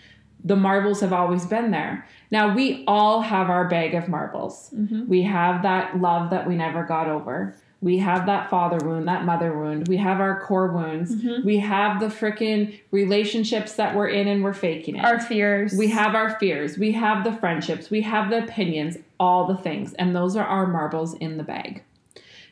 The 0.43 0.55
marbles 0.55 0.99
have 1.01 1.13
always 1.13 1.45
been 1.45 1.71
there. 1.71 2.05
Now 2.29 2.53
we 2.53 2.83
all 2.85 3.21
have 3.21 3.49
our 3.49 3.67
bag 3.67 3.93
of 3.93 4.09
marbles. 4.09 4.71
Mhm. 4.75 5.07
We 5.07 5.21
have 5.23 5.61
that 5.63 6.01
love 6.01 6.31
that 6.31 6.47
we 6.47 6.55
never 6.55 6.83
got 6.83 7.07
over. 7.07 7.55
We 7.81 7.97
have 7.97 8.25
that 8.27 8.49
father 8.49 8.77
wound, 8.85 9.07
that 9.09 9.25
mother 9.25 9.57
wound. 9.57 9.87
We 9.89 9.97
have 9.97 10.21
our 10.21 10.39
core 10.39 10.67
wounds. 10.71 11.15
Mhm. 11.15 11.43
We 11.43 11.57
have 11.59 11.99
the 11.99 12.07
freaking 12.07 12.79
relationships 12.91 13.75
that 13.75 13.95
we're 13.95 14.07
in 14.07 14.27
and 14.27 14.43
we're 14.43 14.53
faking 14.53 14.95
it. 14.95 15.03
Our 15.05 15.19
fears. 15.19 15.75
We 15.77 15.89
have 15.89 16.15
our 16.15 16.31
fears, 16.39 16.77
we 16.77 16.93
have 16.93 17.23
the 17.25 17.33
friendships, 17.33 17.89
we 17.91 18.01
have 18.01 18.29
the 18.29 18.43
opinions, 18.43 18.97
all 19.19 19.47
the 19.47 19.57
things, 19.57 19.93
and 19.95 20.15
those 20.15 20.35
are 20.37 20.45
our 20.45 20.65
marbles 20.65 21.13
in 21.15 21.37
the 21.37 21.43
bag. 21.43 21.83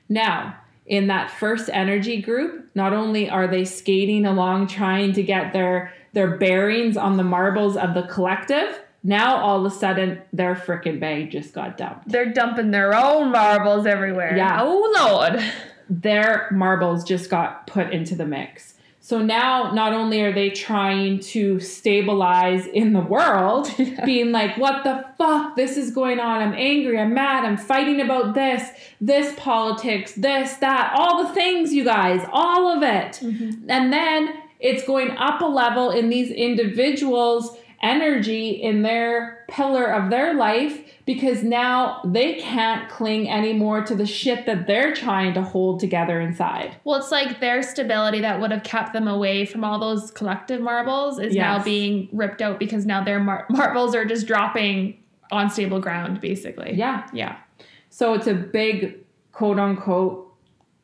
Now, 0.10 0.56
in 0.86 1.08
that 1.08 1.32
first 1.32 1.70
energy 1.72 2.22
group, 2.22 2.68
not 2.76 2.92
only 2.92 3.30
are 3.30 3.48
they 3.48 3.64
skating 3.64 4.26
along 4.26 4.68
trying 4.68 5.14
to 5.14 5.24
get 5.24 5.54
their 5.54 5.94
their 6.14 6.38
bearings 6.38 6.98
on 6.98 7.18
the 7.18 7.24
marbles 7.24 7.78
of 7.78 7.94
the 7.94 8.04
collective, 8.04 8.80
now 9.04 9.38
all 9.38 9.66
of 9.66 9.72
a 9.72 9.76
sudden 9.76 10.22
their 10.34 10.56
frickin' 10.56 11.00
bag 11.00 11.32
just 11.32 11.54
got 11.54 11.78
dumped. 11.78 12.10
They're 12.10 12.32
dumping 12.34 12.72
their 12.72 12.94
own 12.96 13.32
marbles 13.32 13.86
everywhere. 13.86 14.36
Yeah. 14.38 14.60
Oh 14.62 14.94
Lord. 15.00 15.42
their 15.90 16.48
marbles 16.52 17.04
just 17.04 17.30
got 17.30 17.68
put 17.68 17.92
into 17.92 18.16
the 18.16 18.26
mix. 18.26 18.76
So 19.04 19.18
now, 19.20 19.72
not 19.74 19.94
only 19.94 20.22
are 20.22 20.32
they 20.32 20.52
trying 20.52 21.20
to 21.22 21.60
stabilize 21.60 22.68
in 22.68 22.94
the 22.94 23.00
world, 23.02 23.68
Yeah. 23.80 24.06
being 24.06 24.32
like, 24.32 24.58
what 24.58 24.84
the 24.84 25.04
fuck? 25.18 25.56
This 25.56 25.76
is 25.76 25.90
going 25.92 26.20
on. 26.20 26.40
I'm 26.42 26.54
angry. 26.54 27.00
I'm 27.00 27.14
mad. 27.16 27.44
I'm 27.44 27.58
fighting 27.58 28.00
about 28.00 28.36
this, 28.36 28.70
this 29.02 29.34
politics, 29.38 30.14
this, 30.14 30.54
that, 30.58 30.94
all 30.96 31.26
the 31.28 31.34
things, 31.34 31.74
you 31.74 31.84
guys, 31.84 32.24
all 32.32 32.70
of 32.78 32.84
it. 32.84 33.20
Mhm. 33.24 33.66
And 33.68 33.92
then 33.92 34.34
it's 34.62 34.84
going 34.86 35.12
up 35.18 35.42
a 35.42 35.46
level 35.46 35.90
in 35.90 36.10
these 36.10 36.32
individuals' 36.32 37.58
energy 37.82 38.50
in 38.50 38.84
their 38.84 39.44
pillar 39.50 39.86
of 39.86 40.12
their 40.12 40.36
life 40.36 40.80
because 41.06 41.44
now 41.44 42.00
they 42.06 42.36
can't 42.36 42.88
cling 42.90 43.30
anymore 43.30 43.84
to 43.84 43.96
the 43.96 44.06
shit 44.06 44.46
that 44.46 44.68
they're 44.68 44.94
trying 44.94 45.34
to 45.34 45.42
hold 45.42 45.80
together 45.80 46.22
inside. 46.22 46.76
Well, 46.84 47.00
it's 47.00 47.12
like 47.12 47.40
their 47.40 47.64
stability 47.64 48.22
that 48.22 48.40
would 48.40 48.52
have 48.52 48.64
kept 48.64 48.94
them 48.94 49.08
away 49.08 49.46
from 49.46 49.64
all 49.64 49.80
those 49.80 50.12
collective 50.12 50.62
marbles 50.62 51.20
is 51.20 51.36
now 51.36 51.62
being 51.64 52.08
ripped 52.12 52.42
out 52.42 52.60
because 52.60 52.86
now 52.86 53.04
their 53.04 53.20
mar- 53.20 53.48
marbles 53.50 53.96
are 53.96 54.06
just 54.06 54.28
dropping 54.28 54.98
on 55.32 55.50
stable 55.50 55.80
ground, 55.80 56.22
basically. 56.22 56.74
Yeah. 56.76 57.08
Yeah. 57.14 57.38
So 57.90 58.14
it's 58.14 58.28
a 58.28 58.36
big 58.36 59.00
quote 59.32 59.60
unquote 59.60 60.31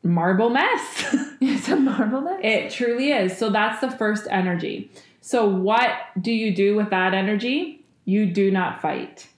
marble 0.02 0.50
mess. 0.50 1.16
It's 1.40 1.68
a 1.68 1.76
marble 1.76 2.20
mess. 2.22 2.40
It 2.42 2.70
truly 2.70 3.12
is. 3.12 3.38
So 3.38 3.48
that's 3.50 3.80
the 3.80 3.90
first 3.90 4.26
energy. 4.28 4.90
So, 5.20 5.46
what 5.48 5.90
do 6.20 6.32
you 6.32 6.54
do 6.54 6.74
with 6.74 6.90
that 6.90 7.14
energy? 7.14 7.84
You 8.04 8.26
do 8.26 8.50
not 8.50 8.82
fight. 8.82 9.28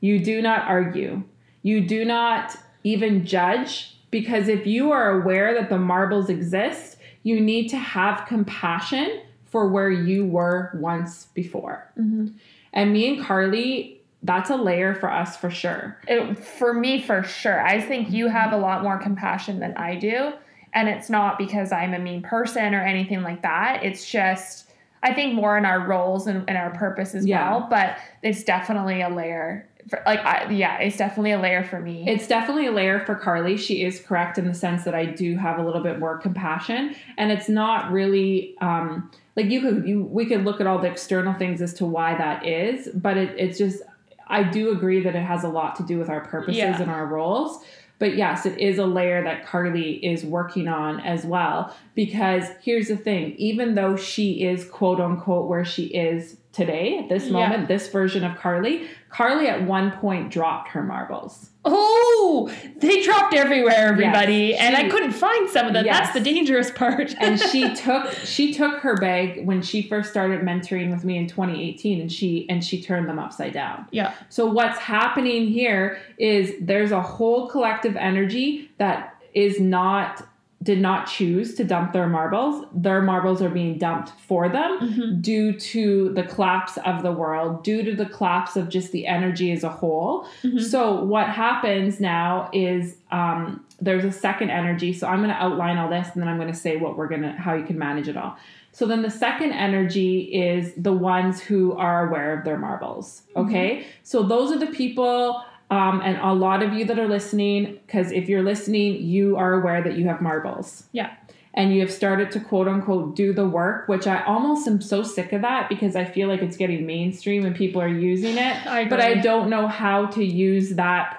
You 0.00 0.22
do 0.22 0.40
not 0.42 0.68
argue. 0.68 1.24
You 1.62 1.80
do 1.86 2.04
not 2.04 2.56
even 2.84 3.26
judge 3.26 3.96
because 4.10 4.48
if 4.48 4.66
you 4.66 4.92
are 4.92 5.20
aware 5.20 5.54
that 5.54 5.70
the 5.70 5.78
marbles 5.78 6.28
exist, 6.28 6.98
you 7.22 7.40
need 7.40 7.68
to 7.70 7.76
have 7.76 8.26
compassion 8.26 9.20
for 9.46 9.68
where 9.68 9.90
you 9.90 10.24
were 10.24 10.70
once 10.74 11.26
before. 11.34 11.90
Mhm. 11.98 12.34
And 12.72 12.92
me 12.92 13.08
and 13.08 13.24
Carly, 13.24 13.99
that's 14.22 14.50
a 14.50 14.56
layer 14.56 14.94
for 14.94 15.10
us 15.10 15.36
for 15.36 15.50
sure. 15.50 15.98
It, 16.06 16.38
for 16.38 16.74
me, 16.74 17.00
for 17.00 17.22
sure. 17.22 17.64
I 17.66 17.80
think 17.80 18.10
you 18.10 18.28
have 18.28 18.52
a 18.52 18.58
lot 18.58 18.82
more 18.82 18.98
compassion 18.98 19.60
than 19.60 19.76
I 19.76 19.96
do. 19.96 20.32
And 20.72 20.88
it's 20.88 21.10
not 21.10 21.38
because 21.38 21.72
I'm 21.72 21.94
a 21.94 21.98
mean 21.98 22.22
person 22.22 22.74
or 22.74 22.82
anything 22.82 23.22
like 23.22 23.42
that. 23.42 23.82
It's 23.84 24.08
just, 24.08 24.70
I 25.02 25.14
think 25.14 25.34
more 25.34 25.56
in 25.56 25.64
our 25.64 25.86
roles 25.86 26.26
and, 26.26 26.44
and 26.48 26.56
our 26.56 26.70
purpose 26.70 27.14
as 27.14 27.26
Yeah. 27.26 27.50
well. 27.50 27.66
But 27.68 27.96
it's 28.22 28.44
definitely 28.44 29.00
a 29.02 29.08
layer. 29.08 29.66
For, 29.88 30.02
like, 30.04 30.20
I, 30.20 30.48
yeah, 30.50 30.78
it's 30.78 30.98
definitely 30.98 31.32
a 31.32 31.40
layer 31.40 31.64
for 31.64 31.80
me. 31.80 32.04
It's 32.06 32.28
definitely 32.28 32.66
a 32.66 32.72
layer 32.72 33.00
for 33.00 33.14
Carly. 33.14 33.56
She 33.56 33.82
is 33.82 33.98
correct 33.98 34.36
in 34.36 34.46
the 34.46 34.54
sense 34.54 34.84
that 34.84 34.94
I 34.94 35.06
do 35.06 35.36
have 35.36 35.58
a 35.58 35.64
little 35.64 35.82
bit 35.82 35.98
more 35.98 36.18
compassion, 36.18 36.94
and 37.16 37.32
it's 37.32 37.48
not 37.48 37.90
really 37.90 38.56
um, 38.60 39.10
like 39.36 39.46
you 39.46 39.62
could 39.62 39.88
you 39.88 40.04
we 40.04 40.26
could 40.26 40.44
look 40.44 40.60
at 40.60 40.66
all 40.66 40.78
the 40.78 40.86
external 40.88 41.32
things 41.32 41.62
as 41.62 41.72
to 41.74 41.86
why 41.86 42.14
that 42.18 42.46
is, 42.46 42.90
but 42.94 43.16
it, 43.16 43.34
it's 43.38 43.56
just 43.56 43.82
I 44.30 44.44
do 44.44 44.70
agree 44.70 45.00
that 45.00 45.14
it 45.14 45.22
has 45.22 45.44
a 45.44 45.48
lot 45.48 45.76
to 45.76 45.82
do 45.82 45.98
with 45.98 46.08
our 46.08 46.20
purposes 46.20 46.56
Yeah. 46.58 46.80
and 46.80 46.90
our 46.90 47.04
roles. 47.06 47.62
But 47.98 48.16
yes, 48.16 48.46
it 48.46 48.58
is 48.58 48.78
a 48.78 48.86
layer 48.86 49.22
that 49.24 49.44
Carly 49.44 49.96
is 50.04 50.24
working 50.24 50.68
on 50.68 51.00
as 51.00 51.26
well. 51.26 51.76
Because 51.94 52.44
here's 52.62 52.88
the 52.88 52.96
thing 52.96 53.34
even 53.36 53.74
though 53.74 53.94
she 53.96 54.42
is 54.42 54.64
quote 54.64 55.00
unquote 55.00 55.48
where 55.48 55.66
she 55.66 55.84
is 55.88 56.38
today, 56.52 56.98
at 56.98 57.08
this 57.08 57.26
Yeah. 57.26 57.32
moment, 57.32 57.68
this 57.68 57.88
version 57.88 58.24
of 58.24 58.36
Carly, 58.36 58.88
Carly 59.08 59.46
at 59.48 59.62
one 59.62 59.90
point 59.92 60.30
dropped 60.30 60.70
her 60.70 60.82
marbles. 60.82 61.50
oh, 61.64 62.50
they 62.78 63.02
dropped 63.02 63.34
everywhere, 63.34 63.74
everybody. 63.76 64.48
Yes, 64.54 64.60
and 64.60 64.76
I 64.76 64.88
couldn't 64.88 65.12
find 65.12 65.48
some 65.50 65.66
of 65.66 65.74
them. 65.74 65.84
Yes. 65.84 65.98
That's 65.98 66.12
the 66.14 66.20
dangerous 66.20 66.70
part. 66.70 67.14
and 67.20 67.38
she 67.38 67.74
took 67.74 68.10
she 68.24 68.54
took 68.54 68.76
her 68.80 68.96
bag 68.96 69.44
when 69.46 69.60
she 69.60 69.82
first 69.82 70.10
started 70.10 70.40
mentoring 70.40 70.90
with 70.90 71.04
me 71.04 71.18
in 71.18 71.26
2018 71.26 72.00
and 72.00 72.10
she 72.10 72.46
and 72.48 72.64
she 72.64 72.80
turned 72.82 73.08
them 73.08 73.18
upside 73.18 73.52
down 73.52 73.86
yeah. 73.90 74.14
so 74.30 74.46
what's 74.46 74.78
happening 74.78 75.48
here 75.48 75.98
is 76.18 76.54
there's 76.62 76.92
a 76.92 77.02
whole 77.02 77.46
collective 77.48 77.94
energy 77.96 78.70
that 78.78 79.14
is 79.34 79.60
not 79.60 80.26
did 80.62 80.78
not 80.78 81.06
choose 81.06 81.54
to 81.54 81.64
dump 81.64 81.92
their 81.92 82.06
marbles 82.06 82.66
their 82.74 83.00
marbles 83.00 83.40
are 83.40 83.48
being 83.48 83.78
dumped 83.78 84.10
for 84.28 84.48
them 84.48 84.78
Mhm. 84.80 85.22
due 85.22 85.52
to 85.54 86.12
the 86.12 86.22
collapse 86.22 86.76
of 86.84 87.02
the 87.02 87.12
world 87.12 87.64
due 87.64 87.82
to 87.82 87.94
the 87.94 88.04
collapse 88.06 88.56
of 88.56 88.68
just 88.68 88.92
the 88.92 89.06
energy 89.06 89.52
as 89.52 89.64
a 89.64 89.70
whole 89.70 90.26
Mhm. 90.44 90.60
so 90.60 91.02
what 91.02 91.28
happens 91.28 91.98
now 92.00 92.50
is 92.52 92.96
um, 93.10 93.64
there's 93.80 94.04
a 94.04 94.12
second 94.12 94.50
energy. 94.50 94.92
So 94.92 95.08
I'm 95.08 95.16
going 95.18 95.30
to 95.30 95.42
outline 95.42 95.78
all 95.78 95.88
this, 95.88 96.06
and 96.12 96.22
then 96.22 96.28
I'm 96.28 96.36
going 96.36 96.52
to 96.52 96.56
say 96.56 96.76
what 96.76 96.96
we're 96.96 97.08
going 97.08 97.22
to 97.22 97.32
how 97.32 97.54
you 97.54 97.64
can 97.64 97.76
manage 97.76 98.06
it 98.08 98.16
all. 98.16 98.36
So 98.72 98.86
then 98.86 99.02
the 99.02 99.10
second 99.10 99.50
energy 99.52 100.20
is 100.32 100.72
the 100.76 100.92
ones 100.92 101.40
who 101.40 101.72
are 101.72 102.06
aware 102.06 102.38
of 102.38 102.44
their 102.44 102.56
marbles. 102.58 103.22
Okay, 103.34 103.84
so 104.04 104.22
those 104.22 104.52
are 104.52 104.58
the 104.58 104.66
people. 104.66 105.42
Um, 105.70 106.00
and 106.04 106.18
a 106.20 106.32
lot 106.32 106.62
of 106.64 106.72
you 106.72 106.84
that 106.86 106.98
are 106.98 107.06
listening, 107.08 107.78
because 107.86 108.10
if 108.10 108.28
you're 108.28 108.42
listening, 108.42 109.02
you 109.02 109.36
are 109.36 109.54
aware 109.54 109.80
that 109.82 109.96
you 109.96 110.06
have 110.08 110.20
marbles 110.20 110.84
Yeah. 110.92 111.10
and 111.54 111.72
you 111.72 111.80
have 111.80 111.92
started 111.92 112.32
to 112.32 112.40
quote 112.40 112.66
unquote 112.66 113.14
do 113.14 113.32
the 113.32 113.46
work, 113.46 113.86
which 113.88 114.08
I 114.08 114.22
almost 114.24 114.66
am 114.66 114.80
so 114.80 115.04
sick 115.04 115.32
of 115.32 115.42
that 115.42 115.68
because 115.68 115.94
I 115.94 116.04
feel 116.04 116.26
like 116.28 116.42
it's 116.42 116.56
getting 116.56 116.86
mainstream 116.86 117.44
and 117.44 117.54
people 117.54 117.80
are 117.80 117.86
using 117.88 118.36
it. 118.36 118.66
I 118.66 118.86
But 118.86 119.00
I 119.00 119.14
don't 119.14 119.48
know 119.48 119.68
how 119.68 120.06
to 120.06 120.24
use 120.24 120.70
that 120.70 121.18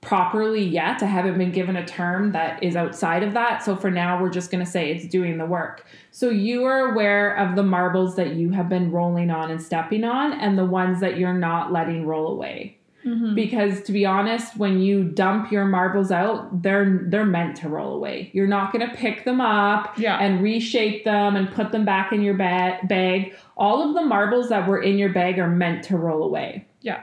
properly 0.00 0.62
yet. 0.62 1.02
I 1.02 1.06
haven't 1.06 1.38
been 1.38 1.50
given 1.50 1.76
a 1.76 1.84
term 1.84 2.32
that 2.32 2.62
is 2.62 2.76
outside 2.76 3.22
of 3.22 3.32
that. 3.32 3.64
So 3.64 3.74
for 3.74 3.90
now, 3.90 4.20
we're 4.22 4.28
just 4.30 4.50
going 4.50 4.62
to 4.64 4.70
say 4.70 4.92
it's 4.92 5.06
doing 5.06 5.38
the 5.38 5.46
work. 5.46 5.86
So 6.10 6.28
you 6.28 6.64
are 6.64 6.92
aware 6.92 7.34
of 7.34 7.56
the 7.56 7.62
marbles 7.62 8.14
that 8.16 8.34
you 8.34 8.50
have 8.50 8.68
been 8.68 8.92
rolling 8.92 9.30
on 9.30 9.50
and 9.50 9.60
stepping 9.60 10.04
on 10.04 10.32
and 10.38 10.58
the 10.58 10.64
ones 10.66 11.00
that 11.00 11.18
you're 11.18 11.32
not 11.34 11.72
letting 11.72 12.06
roll 12.06 12.28
away 12.28 12.73
Mhm. 13.06 13.34
because 13.34 13.82
to 13.82 13.92
be 13.92 14.06
honest 14.06 14.56
when 14.56 14.80
you 14.80 15.04
dump 15.04 15.52
your 15.52 15.64
marbles 15.66 16.10
out 16.10 16.62
they're 16.62 17.00
they're 17.08 17.26
meant 17.26 17.56
to 17.56 17.68
roll 17.68 17.94
away 17.94 18.30
you're 18.32 18.46
not 18.46 18.72
going 18.72 18.88
to 18.88 18.94
pick 18.96 19.24
them 19.24 19.40
up 19.40 19.98
Yeah. 19.98 20.18
and 20.18 20.40
reshape 20.42 21.04
them 21.04 21.36
and 21.36 21.50
put 21.50 21.70
them 21.72 21.84
back 21.84 22.12
in 22.12 22.22
your 22.22 22.34
ba- 22.34 22.78
bag 22.84 23.34
all 23.56 23.86
of 23.86 23.94
the 23.94 24.02
marbles 24.02 24.48
that 24.48 24.66
were 24.66 24.80
in 24.82 24.96
your 24.98 25.10
bag 25.10 25.38
are 25.38 25.48
meant 25.50 25.84
to 25.84 25.96
roll 25.98 26.22
away 26.24 26.66
Yeah. 26.80 27.00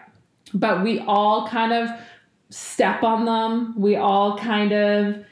but 0.54 0.82
we 0.84 1.00
all 1.00 1.48
kind 1.48 1.72
of 1.72 1.90
step 2.50 3.04
on 3.04 3.26
them 3.26 3.74
we 3.78 3.96
all 3.96 4.38
kind 4.38 4.72
of 4.72 5.24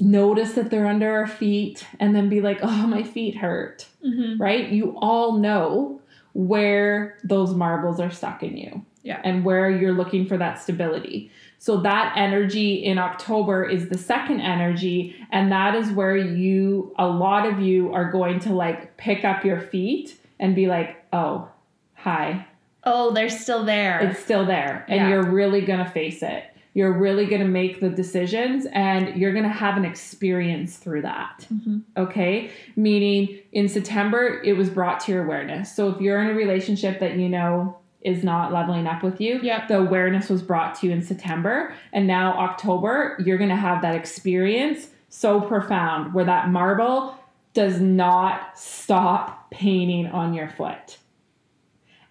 notice 0.00 0.52
that 0.54 0.70
they're 0.70 0.86
under 0.86 1.10
our 1.10 1.26
feet 1.26 1.86
and 2.00 2.14
then 2.14 2.28
be 2.28 2.40
like 2.40 2.58
oh 2.62 2.86
my 2.86 3.02
feet 3.02 3.36
hurt 3.36 3.86
Mhm. 4.04 4.38
right? 4.38 4.68
You 4.68 4.94
all 4.98 5.32
know 5.38 6.00
where 6.32 7.16
those 7.24 7.54
marbles 7.54 7.98
are 7.98 8.10
stuck 8.10 8.42
in 8.42 8.56
you. 8.58 8.84
Yeah. 9.06 9.20
And 9.22 9.44
where 9.44 9.70
you're 9.70 9.92
looking 9.92 10.26
for 10.26 10.36
that 10.36 10.60
stability. 10.60 11.30
So 11.58 11.76
that 11.78 12.14
energy 12.16 12.84
in 12.84 12.98
October 12.98 13.64
is 13.64 13.88
the 13.88 13.96
second 13.98 14.40
energy 14.40 15.14
and 15.30 15.50
that 15.52 15.74
is 15.76 15.90
where 15.92 16.16
you 16.16 16.92
a 16.98 17.06
lot 17.06 17.46
of 17.46 17.60
you 17.60 17.92
are 17.92 18.10
going 18.10 18.40
to 18.40 18.52
like 18.52 18.96
pick 18.96 19.24
up 19.24 19.44
your 19.44 19.60
feet 19.60 20.18
and 20.40 20.54
be 20.54 20.66
like, 20.66 20.96
"Oh, 21.12 21.48
hi. 21.94 22.46
Oh, 22.84 23.12
they're 23.12 23.28
still 23.30 23.64
there. 23.64 24.00
It's 24.00 24.20
still 24.20 24.44
there." 24.44 24.84
And 24.88 24.96
Yeah. 25.02 25.08
you're 25.08 25.30
really 25.30 25.60
going 25.62 25.78
to 25.84 25.90
face 25.90 26.22
it. 26.22 26.42
You're 26.74 26.92
really 26.92 27.24
going 27.26 27.40
to 27.40 27.48
make 27.48 27.80
the 27.80 27.88
decisions 27.88 28.66
and 28.72 29.16
you're 29.16 29.32
going 29.32 29.44
to 29.44 29.58
have 29.64 29.76
an 29.78 29.84
experience 29.86 30.76
through 30.76 31.02
that 31.02 31.46
Mhm. 31.54 31.80
okay 31.96 32.50
meaning 32.76 33.38
in 33.52 33.66
september 33.68 34.42
it 34.44 34.54
was 34.58 34.68
brought 34.68 35.00
to 35.00 35.12
your 35.12 35.24
awareness 35.24 35.74
so 35.74 35.88
if 35.88 36.00
you're 36.02 36.20
in 36.22 36.28
a 36.28 36.34
relationship 36.34 37.00
that 37.00 37.16
you 37.16 37.30
know 37.30 37.76
is 38.06 38.22
not 38.24 38.52
leveling 38.52 38.86
up 38.86 39.02
with 39.02 39.20
you. 39.20 39.40
Yep. 39.42 39.68
The 39.68 39.78
awareness 39.78 40.30
was 40.30 40.40
brought 40.40 40.76
to 40.76 40.86
you 40.86 40.92
in 40.92 41.02
September, 41.02 41.74
and 41.92 42.06
now 42.06 42.38
October, 42.38 43.16
you're 43.24 43.36
going 43.36 43.50
to 43.50 43.56
have 43.56 43.82
that 43.82 43.94
experience 43.94 44.88
so 45.08 45.40
profound 45.40 46.14
where 46.14 46.24
that 46.24 46.48
marble 46.48 47.18
does 47.52 47.80
not 47.80 48.58
stop 48.58 49.50
painting 49.50 50.06
on 50.06 50.34
your 50.34 50.48
foot. 50.48 50.98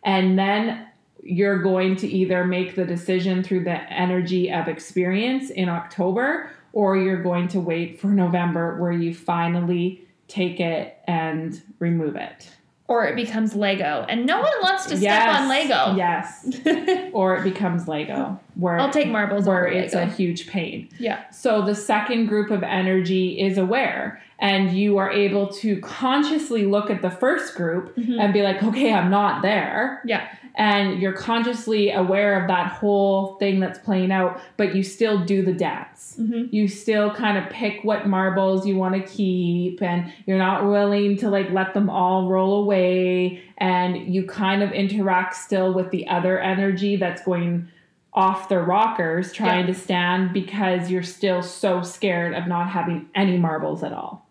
And 0.03 0.37
then 0.37 0.87
you're 1.21 1.61
going 1.61 1.95
to 1.97 2.07
either 2.07 2.45
make 2.45 2.75
the 2.75 2.85
decision 2.85 3.43
through 3.43 3.63
the 3.63 3.91
energy 3.91 4.51
of 4.51 4.67
experience 4.67 5.49
in 5.49 5.69
October 5.69 6.51
or 6.73 6.97
you're 6.97 7.23
going 7.23 7.47
to 7.47 7.59
wait 7.59 7.99
for 7.99 8.07
November 8.07 8.79
where 8.79 8.91
you 8.91 9.13
finally 9.13 10.05
take 10.27 10.59
it 10.59 10.97
and 11.07 11.61
remove 11.79 12.15
it. 12.15 12.49
Or 12.87 13.05
it 13.05 13.15
becomes 13.15 13.55
Lego. 13.55 14.05
And 14.07 14.25
no 14.25 14.39
one 14.41 14.51
wants 14.61 14.85
to 14.87 14.97
step 14.97 15.27
on 15.27 15.49
Lego. 15.49 15.95
Yes. 15.95 16.47
or 17.13 17.37
it 17.37 17.43
becomes 17.43 17.87
Lego 17.87 18.39
where 18.55 18.79
I'll 18.79 18.89
take 18.89 19.09
marbles 19.09 19.45
where 19.45 19.67
it's 19.67 19.93
a 19.93 20.05
huge 20.05 20.47
pain. 20.47 20.89
yeah. 21.00 21.29
So 21.31 21.62
the 21.65 21.75
second 21.75 22.27
group 22.27 22.51
of 22.51 22.63
energy 22.63 23.39
is 23.39 23.57
aware, 23.57 24.21
and 24.39 24.71
you 24.71 24.97
are 24.97 25.12
able 25.12 25.47
to 25.47 25.79
consciously 25.81 26.65
look 26.65 26.89
at 26.89 27.01
the 27.01 27.09
first 27.09 27.55
group 27.55 27.95
Mhm. 27.97 28.19
and 28.19 28.33
be 28.33 28.41
like, 28.41 28.62
okay, 28.63 28.93
I'm 28.93 29.09
not 29.09 29.41
there. 29.41 30.01
Yeah. 30.05 30.21
And 30.57 31.01
you're 31.01 31.12
consciously 31.12 31.91
aware 31.91 32.41
of 32.41 32.47
that 32.47 32.67
whole 32.67 33.35
thing 33.39 33.59
that's 33.59 33.77
playing 33.79 34.12
out, 34.13 34.39
but 34.55 34.74
you 34.74 34.83
still 34.83 35.19
do 35.25 35.43
the 35.43 35.51
dance. 35.51 36.17
Mhm. 36.17 36.47
You 36.53 36.69
still 36.69 37.12
kind 37.12 37.38
of 37.38 37.50
pick 37.50 37.83
what 37.83 38.07
marbles 38.07 38.65
you 38.65 38.77
want 38.77 38.95
to 38.95 39.01
keep, 39.01 39.81
and 39.81 40.05
you're 40.25 40.38
not 40.38 40.65
willing 40.65 41.17
to 41.17 41.29
like 41.29 41.51
let 41.51 41.74
them 41.74 41.89
all 41.89 42.29
roll 42.29 42.63
away. 42.63 43.41
And 43.57 43.97
you 44.13 44.24
kind 44.24 44.63
of 44.63 44.71
interact 44.71 45.35
still 45.35 45.74
with 45.74 45.91
the 45.91 46.07
other 46.07 46.39
energy 46.39 46.95
that's 46.95 47.21
going 47.24 47.67
off 48.15 48.50
the 48.50 48.57
rockers 48.60 49.31
trying 49.34 49.67
Yeah. 49.67 49.74
to 49.74 49.79
stand 49.79 50.34
because 50.34 50.89
you're 50.89 51.03
still 51.03 51.43
so 51.43 51.81
scared 51.81 52.34
of 52.34 52.48
not 52.48 52.69
having 52.69 53.07
any 53.13 53.38
marbles 53.38 53.84
at 53.84 53.91
all. 53.93 54.25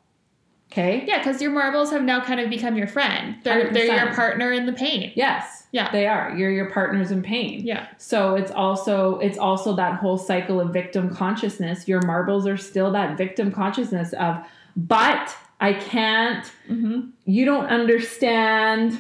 Okay? 0.73 1.05
Yeah, 1.07 1.19
because 1.19 1.41
your 1.41 1.53
marbles 1.53 1.93
have 1.93 2.03
now 2.03 2.21
kind 2.21 2.41
of 2.41 2.51
become 2.51 2.77
your 2.77 2.89
friend. 2.89 3.37
They're 3.45 3.71
they're 3.71 3.95
your 3.95 4.13
partner 4.15 4.51
in 4.53 4.67
the 4.67 4.73
pain. 4.73 5.13
Yes. 5.15 5.67
Yeah. 5.71 5.93
They 5.93 6.07
are. 6.09 6.35
You're 6.37 6.51
your 6.51 6.71
partners 6.71 7.11
in 7.13 7.23
pain. 7.23 7.61
Yeah. 7.65 7.87
So 7.99 8.35
it's 8.35 8.51
also 8.51 9.19
it's 9.19 9.39
also 9.39 9.77
that 9.77 9.97
whole 10.01 10.19
cycle 10.19 10.61
of 10.61 10.73
victim 10.73 11.15
consciousness. 11.15 11.87
Your 11.87 12.01
marbles 12.03 12.47
are 12.49 12.57
still 12.57 12.91
that 12.93 13.17
victim 13.17 13.53
consciousness 13.53 14.15
of 14.15 14.39
but 14.77 15.37
I 15.61 15.75
can't 15.75 16.45
Mm-hmm. 16.69 17.11
you 17.27 17.45
don't 17.45 17.67
understand 17.67 18.99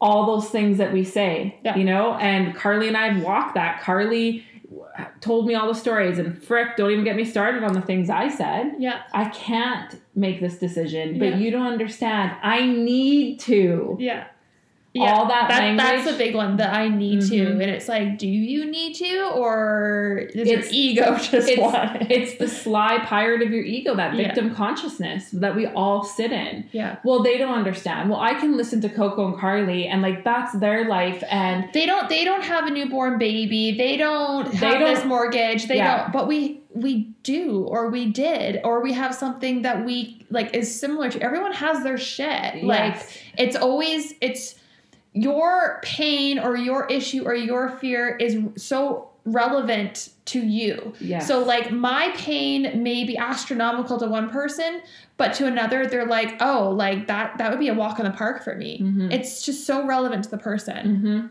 all 0.00 0.26
those 0.26 0.50
things 0.50 0.78
that 0.78 0.92
we 0.92 1.04
say, 1.04 1.58
Yeah. 1.64 1.76
you 1.76 1.84
know? 1.84 2.14
And 2.14 2.54
Carly 2.54 2.88
and 2.88 2.96
I 2.96 3.08
have 3.12 3.22
walked 3.22 3.54
that. 3.54 3.80
Carly 3.80 4.44
told 5.20 5.46
me 5.46 5.54
all 5.54 5.68
the 5.68 5.74
stories, 5.74 6.18
and 6.18 6.42
frick, 6.42 6.76
don't 6.76 6.90
even 6.90 7.04
get 7.04 7.16
me 7.16 7.24
started 7.24 7.62
on 7.62 7.72
the 7.72 7.80
things 7.80 8.10
I 8.10 8.28
said. 8.28 8.74
Yeah. 8.78 9.02
I 9.12 9.26
can't 9.28 10.00
make 10.14 10.40
this 10.40 10.58
decision, 10.58 11.18
but 11.18 11.28
Yeah. 11.30 11.36
you 11.36 11.50
don't 11.50 11.66
understand. 11.66 12.32
I 12.42 12.66
need 12.66 13.40
to. 13.40 13.96
Yeah. 14.00 14.24
All 15.00 15.26
that 15.28 15.46
That's 15.48 15.78
language. 15.78 16.14
a 16.14 16.18
big 16.18 16.34
one 16.34 16.56
that 16.58 16.72
I 16.74 16.88
need 16.88 17.20
to. 17.22 17.34
Mhm. 17.46 17.52
And 17.62 17.70
it's 17.70 17.88
like, 17.88 18.18
do 18.18 18.26
you 18.26 18.64
need 18.70 18.94
to? 18.96 19.30
Or 19.34 20.22
does 20.34 20.48
your 20.48 20.58
It's- 20.58 20.68
ego 20.72 21.16
just 21.20 21.48
It's, 21.48 21.60
want 21.60 22.02
it? 22.02 22.10
it's 22.10 22.34
the 22.36 22.48
sly 22.48 22.98
pirate 23.04 23.42
of 23.42 23.50
your 23.52 23.64
ego, 23.64 23.94
that 23.94 24.14
Yeah. 24.14 24.26
victim 24.26 24.54
consciousness 24.54 25.30
that 25.30 25.54
we 25.56 25.66
all 25.66 26.04
sit 26.04 26.32
in. 26.32 26.64
yeah. 26.72 26.96
Well, 27.04 27.22
they 27.22 27.38
don't 27.38 27.54
understand. 27.54 28.10
Well, 28.10 28.20
I 28.20 28.34
can 28.34 28.56
listen 28.56 28.80
to 28.82 28.88
Coco 28.88 29.26
and 29.26 29.38
Carly, 29.38 29.86
and 29.86 30.02
like 30.02 30.24
that's 30.24 30.52
their 30.58 30.88
life, 30.88 31.22
and 31.30 31.64
They 31.72 31.86
don't 31.86 32.08
they 32.08 32.24
don't 32.24 32.42
have 32.44 32.66
a 32.66 32.70
newborn 32.70 33.18
baby. 33.18 33.72
They 33.76 33.96
don't 33.96 34.50
They 34.50 34.56
have 34.58 34.80
this 34.80 35.00
don't- 35.00 35.08
mortgage. 35.08 35.66
They 35.66 35.76
Yeah. 35.76 36.02
don't 36.04 36.12
but 36.12 36.26
we 36.28 36.60
we 36.74 37.08
do 37.22 37.64
or 37.70 37.88
we 37.90 38.04
did 38.04 38.60
or 38.62 38.82
we 38.82 38.92
have 38.92 39.14
something 39.14 39.62
that 39.62 39.82
we 39.86 40.26
like 40.30 40.54
is 40.54 40.78
similar 40.78 41.08
to 41.10 41.20
everyone 41.22 41.52
has 41.52 41.82
their 41.82 41.96
shit. 41.96 42.62
Like 42.62 42.96
it's 43.38 43.56
always 43.56 44.12
it's 44.20 44.56
your 45.16 45.80
pain 45.82 46.38
or 46.38 46.56
your 46.56 46.86
issue 46.88 47.24
or 47.24 47.34
your 47.34 47.70
fear 47.78 48.16
is 48.16 48.36
so 48.56 49.08
relevant 49.24 50.10
to 50.26 50.40
you. 50.40 50.92
Yes. 51.00 51.26
So 51.26 51.42
like 51.42 51.70
my 51.72 52.12
pain 52.16 52.82
may 52.82 53.04
be 53.04 53.16
astronomical 53.16 53.98
to 53.98 54.06
one 54.06 54.28
person, 54.30 54.82
but 55.16 55.34
to 55.34 55.46
another 55.46 55.86
they're 55.86 56.06
like, 56.06 56.36
"Oh, 56.40 56.70
like 56.70 57.06
that 57.08 57.38
that 57.38 57.50
would 57.50 57.58
be 57.58 57.68
a 57.68 57.74
walk 57.74 57.98
in 57.98 58.04
the 58.04 58.10
park 58.12 58.44
for 58.44 58.54
me." 58.54 58.80
Mhm. 58.80 59.12
It's 59.12 59.42
just 59.44 59.66
so 59.66 59.84
relevant 59.86 60.24
to 60.24 60.30
the 60.30 60.38
person. 60.38 60.96
hmm 60.96 61.26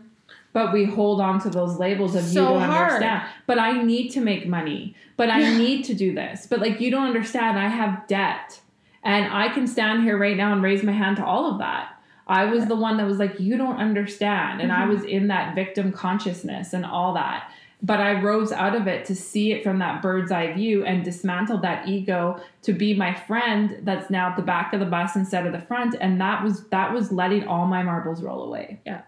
But 0.52 0.72
we 0.72 0.84
hold 0.86 1.20
on 1.20 1.38
to 1.40 1.50
those 1.50 1.78
labels 1.78 2.14
of 2.16 2.26
you 2.28 2.40
don't 2.40 2.60
hard. 2.62 2.88
understand. 2.92 3.22
But 3.46 3.58
I 3.58 3.82
need 3.82 4.08
to 4.10 4.20
make 4.20 4.46
money. 4.46 4.94
But 5.16 5.30
I 5.30 5.56
need 5.56 5.84
to 5.84 5.94
do 5.94 6.14
this. 6.14 6.46
But 6.46 6.60
like 6.60 6.80
you 6.80 6.90
don't 6.90 7.06
understand. 7.06 7.58
I 7.58 7.68
have 7.68 8.06
debt, 8.08 8.60
and 9.02 9.32
I 9.32 9.48
can 9.48 9.66
stand 9.66 10.02
here 10.02 10.18
right 10.18 10.36
now 10.36 10.52
and 10.52 10.62
raise 10.62 10.82
my 10.82 10.92
hand 10.92 11.16
to 11.18 11.24
all 11.24 11.50
of 11.52 11.58
that. 11.60 11.92
I 12.26 12.46
was 12.46 12.66
the 12.66 12.76
one 12.76 12.96
that 12.96 13.06
was 13.06 13.18
like, 13.18 13.38
you 13.38 13.56
don't 13.56 13.76
understand, 13.78 14.60
and 14.60 14.72
I 14.72 14.82
Mhm. 14.84 14.88
was 14.88 15.04
in 15.04 15.28
that 15.28 15.54
victim 15.54 15.92
consciousness 15.92 16.72
and 16.72 16.84
all 16.84 17.14
that. 17.14 17.44
But 17.82 18.00
I 18.00 18.20
rose 18.20 18.52
out 18.52 18.74
of 18.74 18.86
it 18.86 19.04
to 19.04 19.14
see 19.14 19.52
it 19.52 19.62
from 19.62 19.78
that 19.78 20.00
bird's 20.02 20.32
eye 20.32 20.52
view 20.52 20.84
and 20.84 21.04
dismantle 21.04 21.58
that 21.58 21.86
ego 21.86 22.40
to 22.62 22.72
be 22.72 22.94
my 22.94 23.12
friend 23.12 23.76
that's 23.82 24.10
now 24.10 24.30
at 24.30 24.36
the 24.36 24.42
back 24.42 24.72
of 24.72 24.80
the 24.80 24.86
bus 24.86 25.14
instead 25.14 25.46
of 25.46 25.52
the 25.52 25.60
front. 25.60 25.94
And 26.00 26.20
that 26.20 26.42
was 26.42 26.66
that 26.68 26.92
was 26.92 27.12
letting 27.12 27.46
all 27.46 27.66
my 27.66 27.82
marbles 27.82 28.22
roll 28.22 28.42
away. 28.42 28.80
Yeah. 28.86 29.02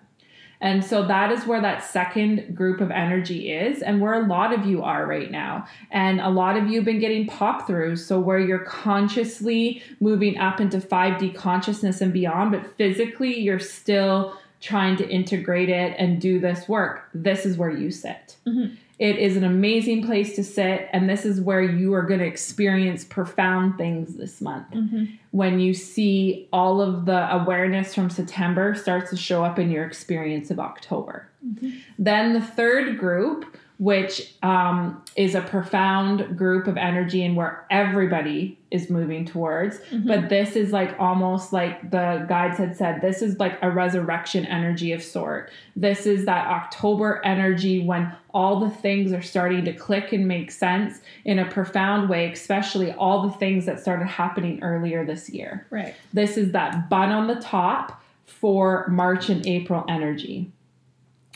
And 0.61 0.85
so 0.85 1.07
that 1.07 1.31
is 1.31 1.47
where 1.47 1.61
that 1.61 1.85
second 1.85 2.57
group 2.57 2.81
of 2.81 2.91
energy 2.91 3.53
is, 3.53 3.81
and 3.81 4.01
where 4.01 4.15
a 4.15 4.27
lot 4.27 4.53
of 4.53 4.67
you 4.67 4.83
are 4.83 5.07
right 5.07 5.31
now. 5.31 5.67
And 5.91 6.21
a 6.21 6.29
lot 6.29 6.57
of 6.57 6.67
you 6.69 6.77
have 6.77 6.85
been 6.85 6.99
getting 6.99 7.27
pop 7.27 7.69
throughs. 7.69 7.99
So, 7.99 8.19
where 8.19 8.41
you're 8.41 8.59
consciously 8.59 9.83
moving 10.01 10.39
up 10.39 10.61
into 10.61 10.79
5D 10.79 11.35
consciousness 11.35 12.01
and 12.01 12.13
beyond, 12.13 12.51
but 12.53 12.77
physically 12.77 13.39
you're 13.39 13.61
still 13.61 14.37
trying 14.61 14.97
to 14.97 15.09
integrate 15.09 15.69
it 15.69 15.95
and 15.99 16.21
do 16.21 16.41
this 16.41 16.69
work. 16.69 17.09
This 17.15 17.47
is 17.47 17.57
where 17.57 17.71
you 17.71 17.93
sit. 17.93 18.37
Mhm. 18.47 18.77
It 18.99 19.17
is 19.19 19.37
an 19.37 19.45
amazing 19.45 20.05
place 20.05 20.35
to 20.35 20.43
sit, 20.43 20.89
and 20.93 21.09
this 21.09 21.25
is 21.25 21.41
where 21.41 21.63
you 21.63 21.95
are 21.95 22.03
going 22.03 22.19
to 22.21 22.27
experience 22.27 23.05
profound 23.05 23.79
things 23.79 24.17
this 24.17 24.41
month 24.41 24.67
Mm-hmm. 24.73 25.05
when 25.31 25.61
you 25.61 25.73
see 25.75 26.49
all 26.53 26.81
of 26.81 27.07
the 27.07 27.33
awareness 27.33 27.95
from 27.95 28.11
September 28.11 28.75
starts 28.75 29.11
to 29.11 29.17
show 29.17 29.45
up 29.45 29.59
in 29.59 29.71
your 29.71 29.85
experience 29.85 30.51
of 30.51 30.59
October. 30.59 31.29
Mhm. 31.47 31.75
Then 31.99 32.33
the 32.33 32.41
third 32.41 32.99
group, 32.99 33.57
which 33.79 34.35
um, 34.43 35.05
is 35.15 35.37
a 35.37 35.41
profound 35.41 36.37
group 36.37 36.67
of 36.67 36.77
energy 36.77 37.25
and 37.25 37.37
where 37.37 37.65
everybody 37.71 38.59
is 38.73 38.91
moving 38.91 39.25
towards. 39.25 39.79
Mm-hmm. 39.79 40.09
But 40.09 40.29
this 40.29 40.57
is 40.57 40.73
like 40.73 40.99
almost 40.99 41.53
like 41.53 41.93
the 41.93 42.27
guides 42.29 42.59
had 42.59 42.77
said, 42.77 43.01
this 43.01 43.23
is 43.23 43.39
like 43.39 43.57
a 43.63 43.71
resurrection 43.71 44.45
energy 44.47 44.93
of 44.93 45.03
sort. 45.03 45.53
This 45.77 46.07
is 46.07 46.25
that 46.25 46.49
October 46.49 47.25
energy 47.25 47.85
when 47.85 48.13
all 48.35 48.59
the 48.59 48.71
things 48.71 49.13
are 49.13 49.23
starting 49.23 49.65
to 49.65 49.73
click 49.73 50.13
and 50.13 50.27
make 50.27 50.51
sense 50.51 51.01
in 51.25 51.39
a 51.39 51.49
profound 51.49 52.09
way, 52.09 52.33
especially 52.33 52.91
all 52.93 53.29
the 53.29 53.37
things 53.37 53.65
that 53.67 53.79
started 53.79 54.07
happening 54.07 54.61
earlier 54.61 55.05
this 55.05 55.31
year. 55.31 55.67
Right. 55.71 55.95
This 56.13 56.37
is 56.37 56.51
that 56.51 56.91
bun 56.91 57.13
on 57.13 57.29
the 57.29 57.37
top 57.37 58.03
for 58.27 58.89
March 58.89 59.29
and 59.29 59.47
April 59.47 59.85
energy. 59.89 60.51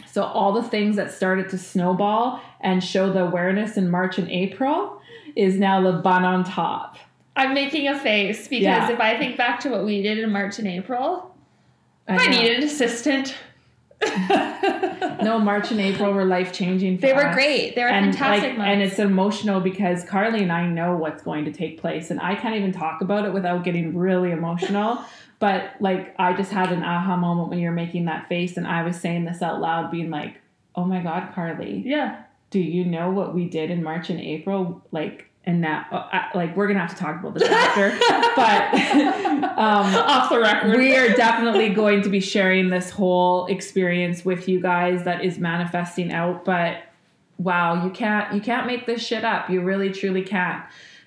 So, 0.07 0.23
all 0.25 0.53
the 0.53 0.63
things 0.63 0.97
that 0.97 1.11
started 1.13 1.49
to 1.51 1.59
snowball 1.59 2.41
and 2.61 2.83
show 2.83 3.13
the 3.13 3.25
awareness 3.25 3.77
in 3.77 3.91
March 3.91 4.19
and 4.19 4.31
April 4.31 5.01
is 5.37 5.59
now 5.59 5.81
the 5.83 5.99
bun 5.99 6.25
on 6.25 6.45
top. 6.45 6.97
I'm 7.37 7.55
making 7.55 7.89
a 7.89 7.99
face 7.99 8.49
because 8.49 8.63
Yeah. 8.65 8.91
if 8.91 9.01
I 9.01 9.17
think 9.19 9.37
back 9.37 9.61
to 9.61 9.71
what 9.71 9.85
we 9.85 10.03
did 10.03 10.19
in 10.19 10.31
March 10.33 10.59
and 10.59 10.69
April, 10.69 11.35
I, 12.09 12.17
know. 12.27 12.31
needed 12.41 12.59
an 12.59 12.65
assistant. 12.65 13.35
No, 15.23 15.39
March 15.39 15.71
and 15.71 15.81
April 15.81 16.13
were 16.13 16.25
life 16.25 16.53
changing. 16.53 16.97
They 16.99 17.13
were 17.13 17.33
great. 17.33 17.77
They 17.77 17.83
were 17.83 17.89
and 17.89 18.07
fantastic 18.07 18.49
like, 18.51 18.59
months. 18.59 18.73
and 18.73 18.83
it's 18.83 18.99
emotional 18.99 19.61
because 19.61 20.03
Carly 20.05 20.43
and 20.43 20.51
I 20.51 20.67
know 20.67 20.97
what's 20.97 21.23
going 21.23 21.45
to 21.45 21.53
take 21.53 21.81
place, 21.81 22.11
and 22.11 22.19
I 22.21 22.35
can't 22.35 22.57
even 22.57 22.73
talk 22.73 23.01
about 23.03 23.25
it 23.25 23.33
without 23.33 23.63
getting 23.63 23.97
really 23.97 24.33
emotional. 24.33 24.99
but 25.43 25.73
like, 25.81 26.15
I 26.21 26.35
just 26.35 26.53
had 26.53 26.71
an 26.71 26.85
aha 26.85 27.17
moment 27.17 27.49
when 27.49 27.59
you 27.59 27.69
were 27.69 27.75
making 27.75 28.05
that 28.05 28.29
face, 28.29 28.57
and 28.57 28.65
I 28.65 28.85
was 28.85 28.97
saying 28.97 29.25
this 29.25 29.43
out 29.43 29.61
loud, 29.61 29.91
being 29.91 30.09
like, 30.09 30.37
"Oh 30.77 30.85
my 30.85 31.03
God, 31.03 31.35
Carly, 31.35 31.83
yeah. 31.85 32.23
do 32.51 32.61
you 32.61 32.85
know 32.85 33.11
what 33.11 33.35
we 33.35 33.49
did 33.49 33.69
in 33.69 33.83
March 33.83 34.09
and 34.09 34.21
April? 34.21 34.87
Like, 34.93 35.29
and 35.45 35.61
now, 35.61 35.85
uh, 35.91 36.29
like, 36.37 36.57
we're 36.57 36.69
gonna 36.69 36.79
have 36.79 36.91
to 36.91 36.97
talk 36.97 37.19
about 37.19 37.35
this 37.35 37.49
after, 37.49 37.91
but 38.37 39.59
um, 39.59 39.93
Off 39.97 40.31
the 40.31 40.39
record. 40.39 40.77
we 40.79 40.97
are 40.97 41.09
definitely 41.09 41.71
going 41.71 42.03
to 42.03 42.09
be 42.09 42.21
sharing 42.21 42.71
this 42.71 42.91
whole 42.91 43.47
experience 43.47 44.25
with 44.25 44.49
you 44.49 44.61
guys 44.61 45.03
that 45.03 45.25
is 45.25 45.41
manifesting 45.41 46.13
out 46.13 46.45
but 46.45 46.85
wow 47.39 47.85
you 47.85 47.91
can't 47.91 48.33
you 48.33 48.41
can't 48.41 48.67
make 48.67 48.87
this 48.87 49.05
shit 49.05 49.25
up 49.25 49.51
you 49.51 49.61
really 49.61 49.91
truly 49.91 50.23
can't 50.23 50.65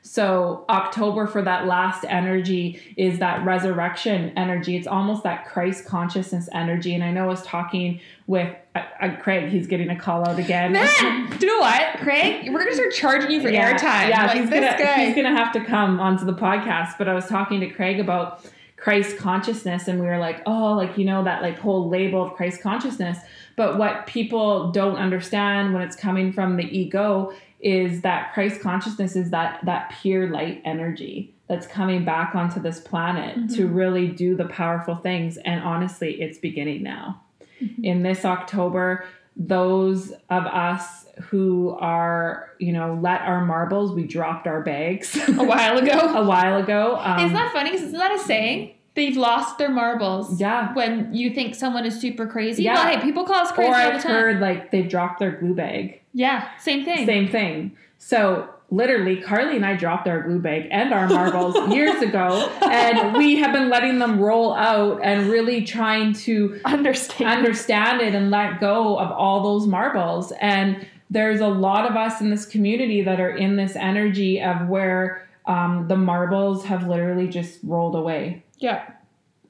So, 0.07 0.65
October 0.69 1.25
for 1.25 1.41
that 1.41 1.65
last 1.65 2.05
energy 2.07 2.79
is 2.95 3.17
that 3.17 3.43
resurrection 3.43 4.31
energy. 4.37 4.75
It's 4.75 4.85
almost 4.85 5.23
that 5.23 5.47
Christ 5.47 5.87
consciousness 5.87 6.47
energy. 6.53 6.93
And 6.93 7.03
I 7.03 7.09
know 7.09 7.23
I 7.23 7.27
was 7.27 7.41
talking 7.41 7.99
with 8.27 8.55
uh, 8.75 8.83
uh, 9.01 9.15
Craig, 9.15 9.49
he's 9.49 9.65
getting 9.65 9.89
a 9.89 9.95
call 9.95 10.29
out 10.29 10.37
again. 10.37 10.73
Man, 10.73 11.29
do 11.31 11.47
you 11.47 11.51
know 11.51 11.59
what, 11.59 11.97
Craig? 11.97 12.51
We're 12.53 12.59
gonna 12.59 12.75
start 12.75 12.93
charging 12.93 13.31
you 13.31 13.41
for 13.41 13.49
yeah, 13.49 13.73
airtime. 13.73 14.09
Yeah, 14.09 14.27
like 14.27 14.37
he's 14.37 14.49
gonna 14.51 14.77
guy. 14.77 15.05
he's 15.05 15.15
gonna 15.15 15.35
have 15.35 15.51
to 15.53 15.65
come 15.65 15.99
onto 15.99 16.23
the 16.23 16.33
podcast. 16.33 16.99
But 16.99 17.07
I 17.07 17.15
was 17.15 17.25
talking 17.25 17.59
to 17.61 17.67
Craig 17.67 17.99
about 17.99 18.45
Christ 18.77 19.17
consciousness, 19.17 19.87
and 19.87 19.99
we 19.99 20.05
were 20.05 20.19
like, 20.19 20.43
oh, 20.45 20.73
like 20.73 20.99
you 20.99 21.05
know 21.05 21.23
that 21.23 21.41
like 21.41 21.57
whole 21.57 21.89
label 21.89 22.23
of 22.23 22.33
Christ 22.35 22.61
consciousness. 22.61 23.17
But 23.55 23.79
what 23.79 24.05
people 24.05 24.71
don't 24.71 24.97
understand 24.97 25.73
when 25.73 25.81
it's 25.81 25.95
coming 25.95 26.31
from 26.31 26.57
the 26.57 26.65
ego 26.65 27.33
is 27.65 28.01
that 28.01 28.31
Christ 28.35 28.61
consciousness 28.61 29.15
is 29.15 29.31
that 29.31 29.59
that 29.65 29.91
pure 29.99 30.29
light 30.29 30.61
energy 30.63 31.33
that's 31.47 31.65
coming 31.65 32.05
back 32.05 32.35
onto 32.35 32.59
this 32.61 32.79
planet 32.79 33.35
Mm-hmm. 33.37 33.55
to 33.55 33.67
really 33.67 34.07
do 34.07 34.35
the 34.35 34.45
powerful 34.45 34.95
things. 34.95 35.37
And 35.37 35.63
honestly, 35.63 36.21
it's 36.21 36.37
beginning 36.37 36.83
now. 36.83 37.23
Mm-hmm. 37.61 37.83
In 37.83 38.03
this 38.03 38.23
October, 38.23 39.05
those 39.35 40.11
of 40.29 40.45
us 40.45 41.07
who 41.23 41.75
are, 41.79 42.51
you 42.59 42.71
know, 42.71 42.99
let 43.01 43.21
our 43.21 43.43
marbles, 43.43 43.93
we 43.93 44.03
dropped 44.03 44.45
our 44.45 44.61
bags 44.61 45.17
a 45.27 45.43
while 45.43 45.77
ago. 45.79 45.91
a 46.15 46.23
while 46.23 46.57
ago. 46.61 46.97
Um, 46.97 47.19
Isn't 47.19 47.33
that 47.33 47.51
funny? 47.51 47.73
Isn't 47.73 47.91
that 47.93 48.13
a 48.13 48.19
saying? 48.19 48.74
They've 48.95 49.15
lost 49.17 49.57
their 49.57 49.69
marbles. 49.69 50.39
Yeah. 50.39 50.73
When 50.73 51.13
you 51.13 51.33
think 51.33 51.53
someone 51.55 51.85
is 51.85 51.99
super 51.99 52.25
crazy. 52.25 52.63
Yeah. 52.63 52.75
Well, 52.75 52.97
hey, 52.97 53.01
people 53.03 53.25
call 53.25 53.35
us 53.35 53.51
crazy 53.51 53.69
or 53.71 53.75
all 53.75 53.89
the 53.89 53.95
I've 53.97 54.01
time. 54.03 54.11
heard 54.11 54.39
like 54.41 54.71
they've 54.71 54.89
dropped 54.89 55.19
their 55.19 55.31
glue 55.31 55.53
bag. 55.53 56.01
yeah, 56.13 56.49
same 56.57 56.83
thing. 56.85 57.05
Same 57.05 57.27
thing. 57.29 57.75
So 57.97 58.49
literally, 58.71 59.17
Carly 59.21 59.55
and 59.57 59.65
I 59.65 59.75
dropped 59.75 60.07
our 60.07 60.21
glue 60.21 60.39
bag 60.39 60.67
and 60.71 60.93
our 60.93 61.07
marbles 61.07 61.55
years 61.73 62.01
ago, 62.01 62.49
and 62.61 63.15
we 63.17 63.35
have 63.37 63.51
been 63.53 63.69
letting 63.69 63.99
them 63.99 64.19
roll 64.19 64.53
out 64.55 65.01
and 65.03 65.27
really 65.29 65.63
trying 65.63 66.13
to 66.13 66.59
Understand. 66.65 67.29
understand 67.37 68.01
it 68.01 68.15
and 68.15 68.31
let 68.31 68.59
go 68.59 68.97
of 68.97 69.11
all 69.11 69.43
those 69.43 69.67
marbles. 69.67 70.31
And 70.41 70.87
there's 71.09 71.41
a 71.41 71.47
lot 71.47 71.89
of 71.89 71.95
us 71.95 72.21
in 72.21 72.29
this 72.29 72.45
community 72.45 73.01
that 73.03 73.19
are 73.19 73.29
in 73.35 73.57
this 73.57 73.75
energy 73.75 74.41
of 74.41 74.67
where 74.67 75.27
um, 75.45 75.87
the 75.87 75.95
marbles 75.97 76.65
have 76.65 76.87
literally 76.87 77.27
just 77.27 77.59
rolled 77.63 77.95
away. 77.95 78.41
Yeah. 78.57 78.91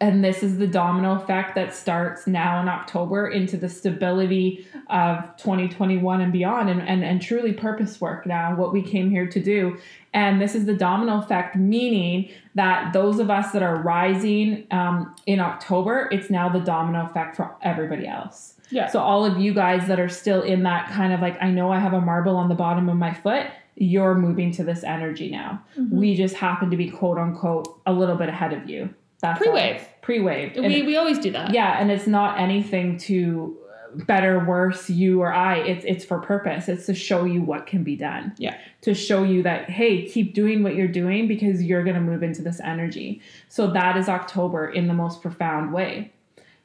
And 0.02 0.24
this 0.24 0.44
is 0.44 0.58
the 0.58 0.68
domino 0.68 1.14
effect 1.14 1.56
that 1.56 1.74
starts 1.74 2.28
now 2.28 2.62
in 2.62 2.68
October 2.68 3.28
into 3.28 3.56
the 3.56 3.70
stability 3.70 4.68
of 4.90 5.24
2021 5.38 6.22
and 6.22 6.34
beyond, 6.34 6.70
and, 6.70 6.82
and, 6.82 7.04
and 7.04 7.22
truly 7.22 7.54
purpose 7.54 8.02
work 8.02 8.26
now, 8.26 8.56
what 8.56 8.74
we 8.74 8.82
came 8.82 9.10
here 9.10 9.26
to 9.28 9.42
do. 9.42 9.78
And 10.14 10.42
this 10.42 10.54
is 10.54 10.66
the 10.66 10.76
domino 10.76 11.20
effect, 11.20 11.56
meaning 11.56 12.30
that 12.56 12.94
those 12.94 13.20
of 13.20 13.30
us 13.30 13.52
that 13.52 13.64
are 13.64 13.82
rising 13.82 14.68
um, 14.72 15.16
in 15.26 15.40
October, 15.40 16.10
it's 16.12 16.30
now 16.30 16.50
the 16.50 16.60
domino 16.60 17.06
effect 17.06 17.36
for 17.36 17.56
everybody 17.62 18.06
else. 18.06 18.56
Yeah. 18.72 18.88
So, 18.88 19.00
all 19.00 19.26
of 19.26 19.38
you 19.38 19.54
guys 19.54 19.88
that 19.88 20.00
are 20.00 20.10
still 20.10 20.42
in 20.42 20.64
that 20.64 20.90
kind 20.90 21.14
of 21.14 21.22
like, 21.22 21.42
I 21.42 21.52
know 21.52 21.72
I 21.72 21.80
have 21.80 21.94
a 21.94 22.02
marble 22.02 22.36
on 22.36 22.50
the 22.50 22.56
bottom 22.56 22.90
of 22.90 22.98
my 22.98 23.14
foot, 23.14 23.48
you're 23.76 24.16
moving 24.16 24.52
to 24.54 24.64
this 24.64 24.84
energy 24.84 25.30
now. 25.30 25.64
Mm-hmm. 25.78 25.98
We 25.98 26.16
just 26.16 26.36
happen 26.36 26.72
to 26.72 26.78
be 26.78 26.90
quote 26.90 27.18
unquote 27.18 27.82
a 27.86 27.94
little 27.94 28.16
bit 28.16 28.30
ahead 28.30 28.54
of 28.54 28.70
you. 28.70 28.94
That's. 29.20 29.40
Pre-wave. 29.40 29.86
Pre-wave. 30.02 30.56
And 30.56 30.68
we, 30.68 30.84
we 30.84 30.98
always 30.98 31.20
do 31.20 31.32
that. 31.32 31.54
yeah, 31.54 31.80
and 31.80 31.92
it's 31.92 32.08
not 32.08 32.40
anything 32.40 32.98
to 33.00 33.58
better, 33.96 34.44
worse, 34.44 34.90
you 34.90 35.22
or 35.22 35.34
I. 35.34 35.58
It's 35.58 35.86
it's 35.86 36.06
for 36.06 36.20
purpose. 36.20 36.68
It's 36.68 36.86
to 36.88 36.94
show 36.94 37.24
you 37.24 37.42
what 37.42 37.66
can 37.66 37.84
be 37.84 37.96
done. 37.96 38.34
Yeah. 38.38 38.58
To 38.82 38.94
show 38.94 39.24
you 39.24 39.44
that 39.44 39.70
hey, 39.70 40.06
keep 40.08 40.34
doing 40.34 40.64
what 40.64 40.76
you're 40.76 40.88
doing 40.88 41.28
because 41.28 41.64
you're 41.64 41.84
going 41.84 41.96
to 41.96 42.02
move 42.02 42.24
into 42.24 42.42
this 42.42 42.60
energy. 42.60 43.22
So 43.50 43.72
that 43.72 43.98
is 43.98 44.10
October 44.10 44.70
in 44.70 44.88
the 44.88 44.94
most 44.94 45.22
profound 45.22 45.74
way. 45.74 46.12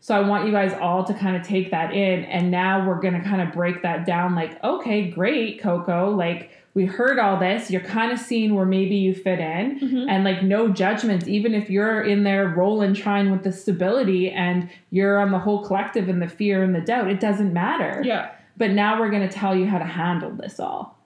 So 0.00 0.16
I 0.16 0.20
want 0.20 0.46
you 0.46 0.52
guys 0.52 0.72
all 0.80 1.04
to 1.04 1.14
kind 1.14 1.36
of 1.36 1.46
take 1.46 1.70
that 1.72 1.92
in 1.92 2.24
and 2.24 2.50
now 2.50 2.86
we're 2.88 3.00
going 3.00 3.14
to 3.14 3.20
kind 3.20 3.42
of 3.42 3.52
break 3.52 3.82
that 3.82 4.06
down 4.06 4.34
like 4.34 4.62
okay, 4.64 5.10
great, 5.10 5.60
Coco, 5.60 6.10
like 6.10 6.50
we 6.72 6.86
heard 6.86 7.18
all 7.18 7.36
this. 7.38 7.70
You're 7.70 7.80
kind 7.80 8.12
of 8.12 8.18
seeing 8.18 8.54
where 8.54 8.64
maybe 8.64 8.94
you 8.96 9.12
fit 9.14 9.40
in 9.40 9.80
Mhm. 9.80 10.06
and 10.08 10.22
like 10.24 10.42
no 10.42 10.68
judgments 10.68 11.26
even 11.26 11.52
if 11.54 11.68
you're 11.68 12.02
in 12.02 12.22
there 12.22 12.46
rolling 12.48 12.94
trying 12.94 13.30
with 13.32 13.42
the 13.42 13.52
stability 13.52 14.30
and 14.30 14.68
you're 14.90 15.18
on 15.18 15.32
the 15.32 15.38
whole 15.40 15.64
collective 15.64 16.08
and 16.08 16.22
the 16.22 16.28
fear 16.28 16.62
and 16.62 16.74
the 16.74 16.80
doubt 16.80 17.10
it 17.10 17.18
doesn't 17.20 17.52
matter 17.52 18.02
Yeah. 18.04 18.28
but 18.56 18.70
now 18.70 19.00
we're 19.00 19.10
going 19.10 19.26
to 19.28 19.34
tell 19.34 19.56
you 19.56 19.66
how 19.66 19.78
to 19.78 19.84
handle 19.84 20.30
this 20.30 20.60
all 20.60 20.96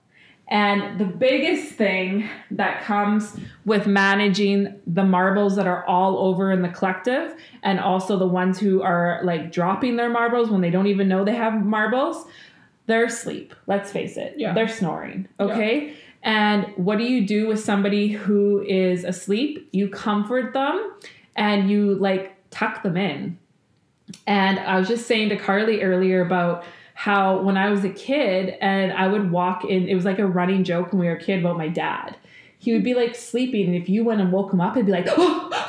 and 0.48 0.98
the 1.00 1.07
biggest 1.07 1.72
thing 1.72 2.29
that 2.50 2.83
comes 2.83 3.40
with 3.64 3.87
managing 3.87 4.74
the 4.87 5.03
marbles 5.05 5.57
that 5.57 5.66
are 5.66 5.83
all 5.87 6.18
over 6.18 6.53
in 6.53 6.61
the 6.61 6.68
collective 6.68 7.35
and 7.62 7.81
also 7.81 8.18
the 8.18 8.27
ones 8.27 8.61
who 8.61 8.83
are 8.83 9.20
like 9.24 9.50
dropping 9.50 9.96
their 9.96 10.11
marbles 10.11 10.50
when 10.50 10.61
they 10.61 10.70
don't 10.70 10.87
even 10.88 11.09
know 11.09 11.24
they 11.24 11.35
have 11.35 11.64
marbles 11.64 12.27
they're 12.87 13.07
asleep 13.07 13.55
let's 13.66 13.90
face 13.90 14.16
it. 14.16 14.35
Yeah. 14.37 14.53
they're 14.53 14.68
snoring 14.68 15.29
okay? 15.40 15.94
And 16.25 16.73
what 16.77 16.97
do 16.97 17.05
you 17.05 17.27
do 17.27 17.47
with 17.47 17.61
somebody 17.61 18.09
who 18.09 18.62
is 18.62 19.05
asleep? 19.05 19.68
You 19.73 19.90
comfort 19.90 20.55
them 20.55 20.92
and 21.37 21.70
you 21.70 21.94
like 21.97 22.35
tuck 22.51 22.83
them 22.83 22.97
in. 22.97 23.38
And 24.27 24.59
I 24.59 24.79
was 24.79 24.88
just 24.88 25.07
saying 25.07 25.29
to 25.29 25.37
Carly 25.37 25.83
earlier 25.83 26.25
about 26.25 26.64
how 26.94 27.42
when 27.42 27.59
I 27.59 27.68
was 27.68 27.85
a 27.85 27.90
kid 27.90 28.57
and 28.61 28.92
I 28.92 29.07
would 29.07 29.31
walk 29.31 29.64
in, 29.64 29.87
it 29.87 29.94
was 29.94 30.07
like 30.07 30.18
a 30.18 30.27
running 30.27 30.64
joke 30.64 30.92
when 30.92 31.01
we 31.01 31.07
were 31.07 31.16
a 31.16 31.20
kid 31.20 31.40
about 31.40 31.59
my 31.59 31.68
dad. 31.68 32.16
He 32.64 32.72
would 32.72 32.83
be 32.83 32.94
like 32.94 33.14
sleeping, 33.14 33.66
and 33.66 33.74
if 33.74 33.88
you 33.88 34.05
went 34.05 34.20
and 34.20 34.33
woke 34.33 34.53
him 34.53 34.61
up, 34.61 34.74
he'd 34.77 34.87
be 34.87 34.92
like, 34.92 35.07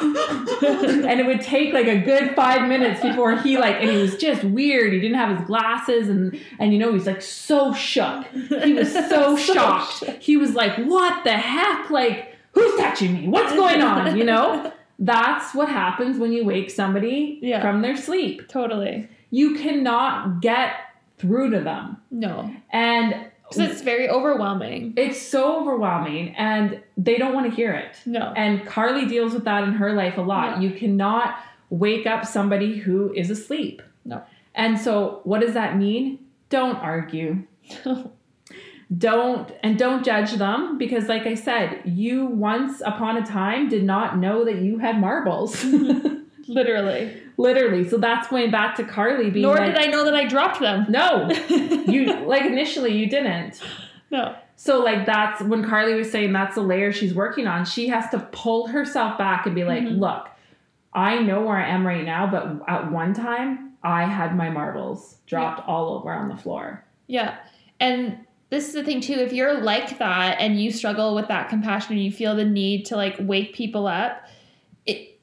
and 0.10 1.20
it 1.20 1.26
would 1.26 1.42
take 1.42 1.74
like 1.74 1.88
a 1.88 2.00
good 2.00 2.36
five 2.36 2.68
minutes 2.68 3.02
before 3.02 3.38
he 3.38 3.58
like, 3.58 3.76
and 3.82 3.90
he 3.90 3.98
was 3.98 4.16
just 4.18 4.44
weird. 4.44 4.94
He 4.94 5.00
didn't 5.00 5.18
have 5.18 5.38
his 5.38 5.46
glasses, 5.48 6.08
and 6.10 6.40
and 6.60 6.74
you 6.74 6.80
know 6.80 6.94
he's 6.94 7.06
like 7.06 7.22
so 7.22 7.74
shook. 7.74 8.26
He 8.64 8.74
was 8.74 8.92
so 9.10 9.36
shocked. 9.38 10.04
He 10.22 10.38
was 10.38 10.54
like, 10.56 10.76
"What 10.78 11.24
the 11.24 11.34
heck? 11.34 11.90
Like, 11.90 12.34
who's 12.54 12.80
touching 12.80 13.14
me? 13.14 13.28
What's 13.28 13.54
going 13.54 13.82
on?" 13.82 14.16
You 14.18 14.24
know. 14.24 14.72
That's 14.98 15.54
what 15.54 15.68
happens 15.68 16.18
when 16.18 16.32
you 16.32 16.46
wake 16.46 16.70
somebody 16.72 17.38
Yeah. 17.42 17.60
from 17.62 17.82
their 17.82 17.98
sleep. 17.98 18.48
Totally. 18.48 19.10
You 19.30 19.56
cannot 19.56 20.40
get 20.42 20.72
through 21.18 21.50
to 21.52 21.60
them. 21.60 21.98
No. 22.12 22.50
And 22.72 23.30
Because 23.50 23.72
it's 23.72 23.82
very 23.82 24.10
overwhelming. 24.10 24.94
it's 24.98 25.22
so 25.22 25.62
overwhelming 25.62 26.36
and 26.36 26.82
they 26.98 27.18
don't 27.18 27.34
want 27.34 27.50
to 27.50 27.56
hear 27.56 27.74
it. 27.74 27.96
No. 28.06 28.34
And 28.36 28.66
Carly 28.66 29.06
deals 29.06 29.34
with 29.34 29.46
that 29.46 29.64
in 29.64 29.74
her 29.74 29.94
life 29.94 30.18
a 30.18 30.22
lot. 30.22 30.62
Yeah. 30.62 30.70
You 30.70 30.78
cannot 30.78 31.38
wake 31.70 32.06
up 32.08 32.26
somebody 32.26 32.78
who 32.78 33.14
is 33.14 33.30
asleep. 33.30 33.82
No. 34.04 34.24
And 34.56 34.80
so 34.80 35.22
what 35.26 35.42
does 35.42 35.54
that 35.54 35.78
mean? 35.78 36.20
Don't 36.50 36.78
argue. 36.78 37.44
Don't 38.96 39.52
and 39.64 39.80
don't 39.80 40.06
judge 40.06 40.34
them 40.34 40.78
because 40.78 41.08
like 41.08 41.26
I 41.26 41.34
said, 41.34 41.82
you 41.86 42.28
once 42.28 42.82
upon 42.86 43.18
a 43.18 43.26
time 43.26 43.68
did 43.68 43.84
not 43.84 44.20
know 44.20 44.46
that 44.46 44.58
you 44.58 44.78
had 44.78 45.02
marbles. 45.02 45.64
Literally. 46.48 47.20
Literally. 47.38 47.88
So 47.88 47.98
that's 47.98 48.28
going 48.28 48.52
back 48.52 48.76
to 48.76 48.84
Carly 48.84 49.30
being 49.30 49.44
Nor 49.44 49.58
like, 49.58 49.76
did 49.76 49.78
I 49.78 49.88
know 49.88 50.06
that 50.06 50.16
I 50.16 50.26
dropped 50.26 50.60
them. 50.60 50.86
No. 50.90 51.30
you 51.88 52.26
like 52.26 52.44
initially 52.44 52.94
you 52.98 53.08
didn't. 53.10 53.62
No. 54.12 54.36
So 54.56 54.80
like 54.84 55.06
that's 55.06 55.42
when 55.42 55.64
Carly 55.68 55.96
was 55.96 56.10
saying 56.12 56.32
that's 56.34 56.56
the 56.56 56.62
layer 56.62 56.92
she's 56.94 57.14
working 57.14 57.48
on. 57.48 57.66
She 57.66 57.88
has 57.90 58.10
to 58.12 58.20
pull 58.32 58.68
herself 58.68 59.18
back 59.18 59.46
and 59.46 59.54
be 59.54 59.64
like, 59.66 59.84
Mhm. 59.84 60.00
look, 60.00 60.30
I 60.94 61.20
know 61.20 61.42
where 61.42 61.58
I 61.58 61.68
am 61.68 61.86
right 61.86 62.06
now, 62.06 62.26
but 62.28 62.70
at 62.72 62.90
one 62.92 63.14
time 63.14 63.74
I 63.84 64.06
had 64.06 64.36
my 64.36 64.50
marbles 64.50 65.18
dropped 65.28 65.68
all 65.68 65.90
over 65.96 66.12
on 66.12 66.30
the 66.30 66.38
floor. 66.38 66.86
Yeah. 67.08 67.36
And 67.82 68.20
this 68.50 68.70
is 68.70 68.74
the 68.74 68.84
thing 68.84 69.02
too, 69.02 69.14
if 69.16 69.34
you're 69.34 69.60
like 69.60 69.98
that 69.98 70.40
and 70.40 70.60
you 70.62 70.72
struggle 70.72 71.14
with 71.16 71.28
that 71.28 71.50
compassion 71.50 71.94
and 71.96 72.04
you 72.04 72.12
feel 72.12 72.36
the 72.36 72.46
need 72.46 72.86
to 72.86 72.96
like 72.96 73.18
wake 73.20 73.54
people 73.54 73.88
up, 73.88 74.22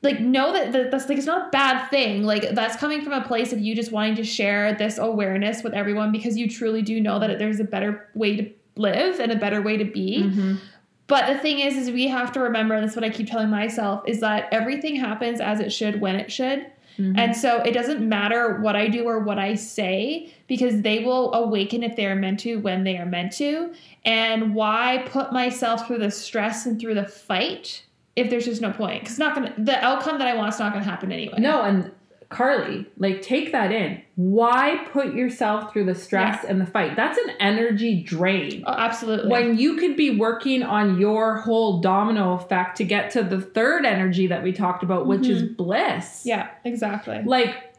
like 0.03 0.21
know 0.21 0.53
that, 0.53 0.73
that 0.73 0.91
that's 0.91 1.09
like 1.09 1.17
it's 1.19 1.27
not 1.27 1.49
a 1.49 1.51
bad 1.51 1.89
thing. 1.89 2.25
Like 2.25 2.51
that's 2.51 2.77
coming 2.77 3.03
from 3.03 3.13
a 3.13 3.23
place 3.23 3.53
of 3.53 3.61
you 3.61 3.75
just 3.75 3.93
wanting 3.93 4.17
to 4.17 4.25
share 4.25 4.75
this 4.75 4.99
awareness 4.99 5.63
with 5.63 5.75
everyone 5.75 6.13
because 6.13 6.37
you 6.37 6.49
truly 6.49 6.83
do 6.83 7.01
know 7.01 7.19
that 7.19 7.39
there's 7.39 7.61
a 7.61 7.65
better 7.65 8.09
way 8.15 8.37
to 8.37 8.51
live 8.77 9.21
and 9.21 9.31
a 9.31 9.37
better 9.37 9.63
way 9.63 9.77
to 9.77 9.85
be. 9.85 10.25
Mhm. 10.25 10.59
But 11.07 11.27
the 11.27 11.39
thing 11.39 11.61
is, 11.61 11.77
is 11.77 11.91
we 11.91 12.09
have 12.09 12.33
to 12.33 12.41
remember, 12.41 12.75
and 12.75 12.85
that's 12.85 12.97
what 12.97 13.05
I 13.05 13.11
keep 13.11 13.29
telling 13.29 13.51
myself, 13.51 14.03
is 14.07 14.21
that 14.21 14.49
everything 14.51 14.97
happens 14.97 15.41
as 15.41 15.61
it 15.61 15.71
should 15.73 16.01
when 16.01 16.17
it 16.17 16.33
should. 16.33 16.65
Mhm. 16.99 17.19
And 17.19 17.37
so 17.37 17.59
it 17.63 17.73
doesn't 17.73 18.07
matter 18.07 18.61
what 18.61 18.77
I 18.77 18.89
do 18.89 19.05
or 19.05 19.19
what 19.19 19.39
I 19.39 19.55
say 19.55 20.33
because 20.47 20.83
they 20.83 21.01
will 21.01 21.33
awaken 21.35 21.83
if 21.83 21.97
they 21.97 22.07
are 22.07 22.15
meant 22.15 22.41
to 22.41 22.57
when 22.57 22.85
they 22.85 22.97
are 22.97 23.07
meant 23.07 23.33
to. 23.35 23.73
And 24.05 24.55
why 24.55 25.05
put 25.07 25.33
myself 25.33 25.87
through 25.87 25.99
the 25.99 26.11
stress 26.11 26.67
and 26.67 26.81
through 26.81 26.95
the 26.95 27.05
fight 27.05 27.83
if 28.17 28.31
there's 28.31 28.45
just 28.45 28.61
no 28.61 28.73
point? 28.73 29.03
Because 29.03 29.19
not 29.19 29.35
gonna 29.35 29.55
the 29.59 29.83
outcome 29.85 30.19
that 30.19 30.29
I 30.29 30.37
want 30.37 30.55
is 30.55 30.61
not 30.61 30.73
gonna 30.73 30.85
happen 30.85 31.13
anyway. 31.13 31.39
No, 31.39 31.63
and 31.63 31.91
Carly, 32.33 32.87
like 32.99 33.23
take 33.23 33.53
that 33.53 33.71
in. 33.71 34.03
Why 34.17 34.85
put 34.93 35.15
yourself 35.15 35.73
through 35.73 35.85
the 35.85 35.95
stress 35.95 36.45
and 36.45 36.61
the 36.61 36.67
fight? 36.67 36.97
That's 36.97 37.19
an 37.19 37.35
energy 37.39 38.03
drain. 38.03 38.65
Oh, 38.67 38.73
absolutely. 38.73 39.31
When 39.31 39.59
you 39.59 39.77
could 39.77 39.97
be 39.97 40.17
working 40.17 40.63
on 40.63 40.99
your 40.99 41.37
whole 41.37 41.81
domino 41.81 42.33
effect 42.33 42.79
to 42.79 42.85
get 42.85 43.11
to 43.13 43.23
the 43.23 43.41
third 43.41 43.85
energy 43.85 44.27
that 44.29 44.43
we 44.43 44.53
talked 44.53 44.83
about, 44.83 45.07
which 45.07 45.27
is 45.27 45.43
mm-hmm. 45.43 45.55
bliss. 45.55 46.23
yeah, 46.25 46.49
exactly. 46.65 47.23
Like, 47.25 47.75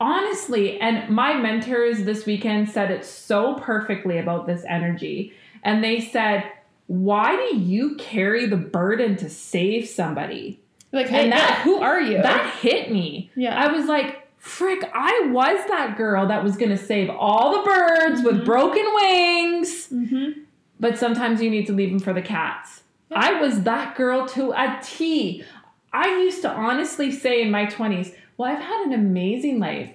honestly, 0.00 0.80
and 0.80 1.08
my 1.10 1.34
mentors 1.34 2.04
this 2.04 2.24
weekend 2.26 2.70
said 2.70 2.90
it 2.90 3.04
so 3.04 3.54
perfectly 3.54 4.18
about 4.18 4.46
this 4.46 4.64
energy. 4.68 5.32
And 5.62 5.84
they 5.84 6.00
said, 6.00 6.50
Why 6.88 7.36
do 7.36 7.56
you 7.58 7.94
carry 7.96 8.46
the 8.46 8.56
burden 8.56 9.16
to 9.16 9.30
save 9.30 9.88
somebody? 9.88 10.60
Like, 10.90 11.08
hey, 11.08 11.24
And 11.24 11.32
that, 11.32 11.60
who 11.64 11.76
are 11.80 12.00
you? 12.00 12.20
That 12.22 12.54
hit 12.60 12.90
me. 12.90 13.30
Yeah. 13.36 13.54
I 13.56 13.70
was 13.70 13.86
like, 13.86 14.26
frick, 14.38 14.88
I 14.94 15.28
was 15.30 15.58
that 15.68 15.96
girl 15.98 16.26
that 16.28 16.42
was 16.42 16.56
going 16.56 16.70
to 16.70 16.78
save 16.78 17.10
all 17.10 17.58
the 17.58 17.62
birds 17.62 18.22
with 18.22 18.40
Mhm. 18.40 18.44
broken 18.46 18.84
wings. 18.94 19.88
mm-hmm. 19.92 20.40
But 20.80 20.96
sometimes 20.98 21.42
you 21.42 21.50
need 21.50 21.66
to 21.66 21.72
leave 21.72 21.90
them 21.90 21.98
for 21.98 22.12
the 22.14 22.22
cats. 22.22 22.82
Yeah. 23.10 23.18
I 23.20 23.40
was 23.40 23.62
that 23.64 23.94
girl 23.96 24.26
to 24.28 24.52
a 24.52 24.78
T. 24.82 25.44
I 25.92 26.08
used 26.22 26.40
to 26.42 26.50
honestly 26.50 27.10
say 27.10 27.42
in 27.42 27.50
my 27.50 27.66
20s, 27.66 28.14
well, 28.36 28.50
I've 28.50 28.62
had 28.62 28.86
an 28.86 28.92
amazing 28.92 29.58
life. 29.58 29.90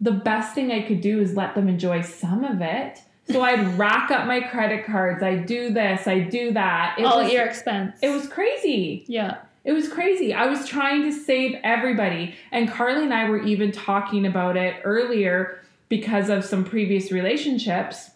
The 0.00 0.12
best 0.12 0.54
thing 0.54 0.70
I 0.70 0.80
could 0.82 1.00
do 1.00 1.20
is 1.20 1.34
let 1.36 1.54
them 1.54 1.68
enjoy 1.68 2.02
some 2.02 2.44
of 2.44 2.62
it. 2.62 3.00
So 3.30 3.42
I'd 3.42 3.78
rack 3.78 4.10
up 4.10 4.26
my 4.26 4.40
credit 4.40 4.86
cards. 4.86 5.22
I 5.22 5.36
do 5.36 5.70
this, 5.70 6.06
I 6.06 6.20
do 6.20 6.52
that. 6.54 6.96
It 6.98 7.04
All 7.04 7.18
was, 7.18 7.26
at 7.26 7.32
your 7.32 7.44
expense. 7.44 7.98
it 8.02 8.08
was 8.10 8.26
crazy. 8.28 9.04
yeah. 9.06 9.38
It 9.64 9.72
was 9.72 9.86
crazy. 9.88 10.32
I 10.32 10.46
was 10.46 10.66
trying 10.66 11.02
to 11.02 11.12
save 11.12 11.56
everybody. 11.62 12.34
And 12.52 12.70
Carly 12.70 13.04
and 13.04 13.12
I 13.12 13.28
were 13.28 13.42
even 13.42 13.70
talking 13.70 14.24
about 14.24 14.56
it 14.56 14.76
earlier 14.82 15.60
because 15.90 16.30
of 16.30 16.42
some 16.42 16.64
previous 16.64 17.12
relationships 17.12 18.10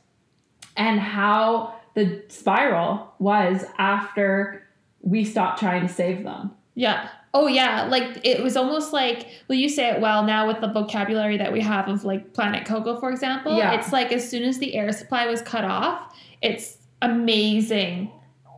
and 0.79 0.99
how 0.99 1.75
the 1.95 2.23
spiral 2.29 3.13
was 3.19 3.67
after 3.77 4.67
we 5.03 5.27
stopped 5.27 5.59
trying 5.59 5.87
to 5.87 5.93
save 5.93 6.25
them. 6.25 6.53
Yeah. 6.75 7.11
Oh 7.35 7.47
yeah, 7.47 7.85
like 7.85 8.21
it 8.25 8.43
was 8.43 8.57
almost 8.57 8.93
like 8.93 9.27
well 9.49 9.59
you 9.59 9.69
say 9.69 9.89
it 9.91 10.01
well 10.01 10.23
now 10.25 10.47
with 10.47 10.61
the 10.61 10.69
vocabulary 10.69 11.39
that 11.39 11.53
we 11.53 11.61
have 11.61 11.89
of 11.89 12.05
like 12.05 12.35
Planet 12.35 12.67
Coco 12.67 12.99
for 13.01 13.11
example. 13.11 13.57
Yeah. 13.57 13.73
It's 13.73 13.93
like 13.93 14.13
as 14.13 14.29
soon 14.29 14.43
as 14.45 14.59
the 14.59 14.75
air 14.75 14.93
supply 14.93 15.27
was 15.27 15.41
cut 15.41 15.65
off, 15.65 16.15
it's 16.43 16.77
amazing 17.01 18.11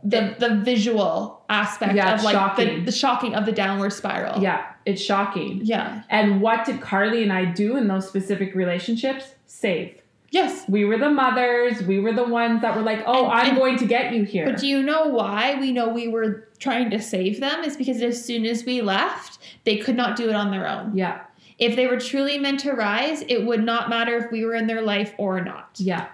the 0.03 0.35
the 0.37 0.55
visual 0.63 1.43
aspect 1.49 1.95
Yeah, 1.95 2.15
of 2.15 2.23
like 2.23 2.33
shocking. 2.33 2.79
the, 2.79 2.85
the 2.85 2.91
shocking 2.91 3.33
of 3.33 3.45
the 3.45 3.51
downward 3.51 3.91
spiral. 3.93 4.41
Yeah, 4.41 4.65
it's 4.85 5.01
shocking. 5.01 5.61
Yeah. 5.63 6.03
And 6.09 6.41
what 6.41 6.65
did 6.65 6.81
Carly 6.81 7.23
and 7.23 7.31
I 7.33 7.45
do 7.45 7.75
in 7.77 7.87
those 7.87 8.07
specific 8.07 8.53
relationships? 8.55 9.35
Save. 9.47 9.95
Yes. 10.35 10.65
We 10.67 10.83
were 10.83 10.97
the 10.97 11.09
mothers. 11.09 11.81
We 11.83 11.99
were 11.99 12.11
the 12.11 12.25
ones 12.25 12.61
that 12.61 12.75
were 12.75 12.81
like, 12.81 13.01
oh, 13.05 13.23
And- 13.25 13.33
I'm 13.33 13.47
and- 13.51 13.57
going 13.57 13.77
to 13.77 13.85
get 13.85 14.13
you 14.13 14.23
here. 14.23 14.45
But 14.45 14.59
do 14.59 14.67
you 14.67 14.83
know 14.83 15.07
why 15.07 15.55
we 15.59 15.71
know 15.71 15.87
we 15.89 16.09
were 16.09 16.49
trying 16.59 16.89
to 16.89 16.99
save 17.01 17.39
them? 17.39 17.63
Is 17.63 17.77
because 17.77 18.01
as 18.01 18.23
soon 18.23 18.45
as 18.45 18.65
we 18.65 18.81
left, 18.81 19.39
they 19.63 19.77
could 19.77 19.95
not 19.95 20.17
do 20.17 20.27
it 20.29 20.35
on 20.35 20.51
their 20.51 20.67
own. 20.67 20.95
yeah, 20.95 21.21
If 21.57 21.75
they 21.77 21.87
were 21.87 21.99
truly 21.99 22.37
meant 22.37 22.59
to 22.61 22.73
rise, 22.73 23.21
it 23.29 23.45
would 23.45 23.63
not 23.63 23.89
matter 23.89 24.17
if 24.17 24.29
we 24.31 24.43
were 24.45 24.55
in 24.55 24.67
their 24.67 24.81
life 24.81 25.13
or 25.17 25.39
not. 25.41 25.69
yeah. 25.77 26.07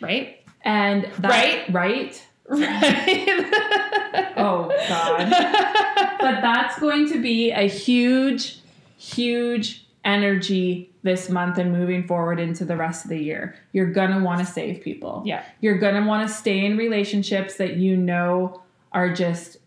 Right? 0.00 0.42
And 0.62 1.04
that, 1.18 1.30
Right? 1.30 1.72
Right? 1.72 2.26
Right. 2.48 4.32
Oh, 4.36 4.68
God. 4.88 5.30
but 6.20 6.40
that's 6.40 6.78
going 6.78 7.08
to 7.12 7.20
be 7.20 7.50
a 7.50 7.68
huge, 7.68 8.58
huge 8.98 9.85
energy 10.06 10.90
this 11.02 11.28
month 11.28 11.58
and 11.58 11.72
moving 11.72 12.06
forward 12.06 12.40
into 12.40 12.64
the 12.64 12.76
rest 12.76 13.04
of 13.04 13.10
the 13.10 13.22
year. 13.22 13.54
You're 13.72 13.92
going 13.92 14.12
to 14.12 14.20
want 14.20 14.40
to 14.40 14.46
save 14.46 14.80
people. 14.82 15.22
yeah. 15.26 15.44
You're 15.60 15.78
going 15.78 16.00
to 16.00 16.08
want 16.08 16.26
to 16.26 16.34
stay 16.34 16.64
in 16.64 16.78
relationships 16.78 17.56
that 17.56 17.76
you 17.76 17.96
know 17.96 18.62
are 18.92 19.12
just 19.12 19.58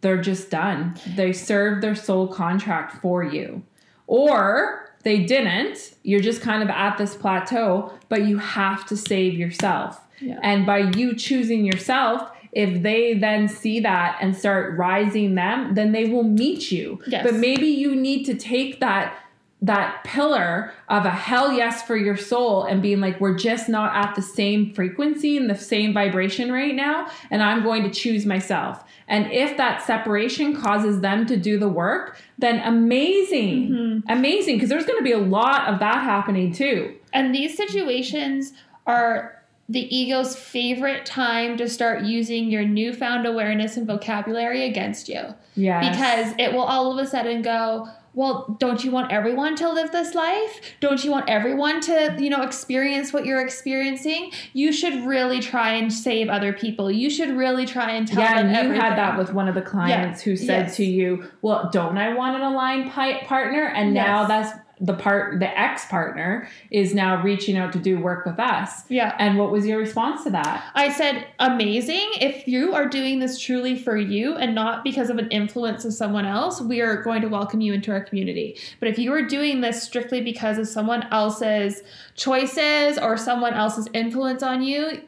they're 0.00 0.20
just 0.20 0.50
done. 0.50 0.94
They 1.16 1.32
served 1.32 1.82
their 1.82 1.94
soul 1.94 2.28
contract 2.28 3.00
for 3.02 3.22
you. 3.22 3.62
Or 4.06 4.92
they 5.04 5.24
didn't. 5.24 5.94
You're 6.02 6.20
just 6.20 6.42
kind 6.42 6.62
of 6.62 6.68
at 6.68 6.98
this 6.98 7.14
plateau, 7.14 7.92
but 8.08 8.24
you 8.24 8.38
have 8.38 8.86
to 8.88 8.96
save 8.96 9.34
yourself. 9.34 10.00
Yeah. 10.20 10.40
And 10.42 10.66
by 10.66 10.78
you 10.78 11.14
choosing 11.14 11.64
yourself, 11.64 12.30
if 12.52 12.82
they 12.82 13.14
then 13.14 13.48
see 13.48 13.80
that 13.80 14.18
and 14.20 14.36
start 14.36 14.76
rising 14.76 15.36
them, 15.36 15.74
then 15.74 15.92
they 15.92 16.06
will 16.06 16.24
meet 16.24 16.72
you. 16.72 17.00
Yes. 17.06 17.24
But 17.24 17.34
maybe 17.34 17.66
you 17.66 17.94
need 17.94 18.24
to 18.24 18.34
take 18.34 18.80
that 18.80 19.16
that 19.62 20.02
pillar 20.04 20.72
of 20.88 21.04
a 21.04 21.10
hell 21.10 21.52
yes 21.52 21.82
for 21.82 21.96
your 21.96 22.16
soul 22.16 22.64
and 22.64 22.80
being 22.80 23.00
like 23.00 23.20
we're 23.20 23.36
just 23.36 23.68
not 23.68 23.94
at 23.94 24.14
the 24.14 24.22
same 24.22 24.72
frequency 24.72 25.36
and 25.36 25.50
the 25.50 25.54
same 25.54 25.92
vibration 25.92 26.50
right 26.50 26.74
now 26.74 27.10
and 27.30 27.42
I'm 27.42 27.62
going 27.62 27.82
to 27.82 27.90
choose 27.90 28.24
myself. 28.24 28.82
And 29.06 29.30
if 29.30 29.56
that 29.58 29.82
separation 29.82 30.56
causes 30.56 31.00
them 31.00 31.26
to 31.26 31.36
do 31.36 31.58
the 31.58 31.68
work, 31.68 32.16
then 32.38 32.60
amazing. 32.60 33.70
Mm-hmm. 33.70 34.10
Amazing 34.10 34.56
because 34.56 34.70
there's 34.70 34.86
going 34.86 34.98
to 34.98 35.04
be 35.04 35.12
a 35.12 35.18
lot 35.18 35.68
of 35.68 35.78
that 35.80 36.04
happening 36.04 36.52
too. 36.52 36.96
And 37.12 37.34
these 37.34 37.54
situations 37.56 38.54
are 38.86 39.36
the 39.68 39.94
ego's 39.94 40.34
favorite 40.34 41.06
time 41.06 41.56
to 41.56 41.68
start 41.68 42.02
using 42.02 42.50
your 42.50 42.64
newfound 42.64 43.26
awareness 43.26 43.76
and 43.76 43.86
vocabulary 43.86 44.64
against 44.64 45.08
you. 45.08 45.34
Yeah. 45.54 45.90
Because 45.90 46.34
it 46.38 46.52
will 46.52 46.64
all 46.64 46.90
of 46.90 47.04
a 47.04 47.08
sudden 47.08 47.42
go, 47.42 47.88
well, 48.14 48.56
don't 48.58 48.82
you 48.84 48.90
want 48.90 49.12
everyone 49.12 49.54
to 49.56 49.70
live 49.72 49.92
this 49.92 50.14
life? 50.14 50.60
Don't 50.80 51.04
you 51.04 51.10
want 51.10 51.28
everyone 51.28 51.80
to, 51.82 52.16
you 52.18 52.28
know, 52.30 52.42
experience 52.42 53.12
what 53.12 53.24
you're 53.24 53.40
experiencing? 53.40 54.32
You 54.52 54.72
should 54.72 55.06
really 55.06 55.40
try 55.40 55.72
and 55.74 55.92
save 55.92 56.28
other 56.28 56.52
people. 56.52 56.90
You 56.90 57.08
should 57.10 57.30
really 57.36 57.66
try 57.66 57.92
and 57.92 58.08
tell 58.08 58.20
yeah, 58.22 58.36
them 58.36 58.46
and 58.46 58.54
you 58.54 58.62
everything. 58.62 58.80
had 58.80 58.96
that 58.98 59.18
with 59.18 59.32
one 59.32 59.48
of 59.48 59.54
the 59.54 59.62
clients 59.62 60.22
who 60.22 60.36
said 60.36 60.66
Yes. 60.66 60.76
to 60.76 60.84
you, 60.84 61.24
"Well, 61.42 61.68
don't 61.72 61.98
I 61.98 62.14
want 62.14 62.36
an 62.36 62.42
aligned 62.42 62.90
pi- 62.90 63.22
partner?" 63.24 63.64
And 63.66 63.94
now 63.94 64.24
that's 64.26 64.50
the 64.80 64.94
part 64.94 65.38
the 65.40 65.58
ex 65.58 65.84
partner 65.86 66.48
is 66.70 66.94
now 66.94 67.22
reaching 67.22 67.56
out 67.58 67.72
to 67.74 67.78
do 67.78 67.98
work 67.98 68.24
with 68.24 68.38
us. 68.40 68.82
Yeah. 68.88 69.14
And 69.18 69.38
what 69.38 69.50
was 69.52 69.66
your 69.66 69.78
response 69.78 70.24
to 70.24 70.30
that? 70.30 70.64
I 70.74 70.90
said, 70.90 71.26
amazing. 71.38 72.08
If 72.20 72.48
you 72.48 72.74
are 72.74 72.88
doing 72.88 73.18
this 73.18 73.38
truly 73.38 73.76
for 73.78 73.96
you 73.96 74.36
and 74.36 74.54
not 74.54 74.82
because 74.82 75.10
of 75.10 75.18
an 75.18 75.28
influence 75.28 75.84
of 75.84 75.92
someone 75.92 76.24
else, 76.24 76.60
we 76.62 76.80
are 76.80 77.02
going 77.02 77.20
to 77.22 77.28
welcome 77.28 77.60
you 77.60 77.74
into 77.74 77.92
our 77.92 78.02
community. 78.02 78.56
But 78.78 78.88
if 78.88 78.98
you 78.98 79.12
are 79.12 79.22
doing 79.22 79.60
this 79.60 79.82
strictly 79.82 80.22
because 80.22 80.56
of 80.56 80.66
someone 80.66 81.06
else's 81.12 81.82
choices 82.14 82.98
or 82.98 83.16
someone 83.16 83.54
else's 83.54 83.88
influence 83.92 84.42
on 84.42 84.62
you, 84.62 85.02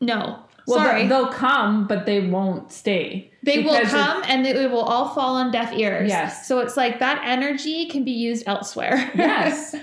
no. 0.00 0.40
Well, 0.66 0.78
Sorry. 0.84 1.02
they- 1.02 1.08
they'll 1.08 1.28
come, 1.32 1.86
but 1.86 2.06
they 2.06 2.20
won't 2.28 2.70
stay. 2.72 3.30
They 3.48 3.62
will 3.64 3.80
come 3.86 4.22
and 4.26 4.46
it 4.46 4.70
will 4.70 4.82
all 4.82 5.08
fall 5.14 5.36
on 5.36 5.50
deaf 5.50 5.72
ears. 5.72 6.08
Yes. 6.08 6.46
So 6.46 6.58
it's 6.60 6.76
like 6.76 6.98
that 7.00 7.20
energy 7.24 7.86
can 7.86 8.04
be 8.04 8.12
used 8.12 8.44
elsewhere. 8.46 9.10
Yes. 9.16 9.74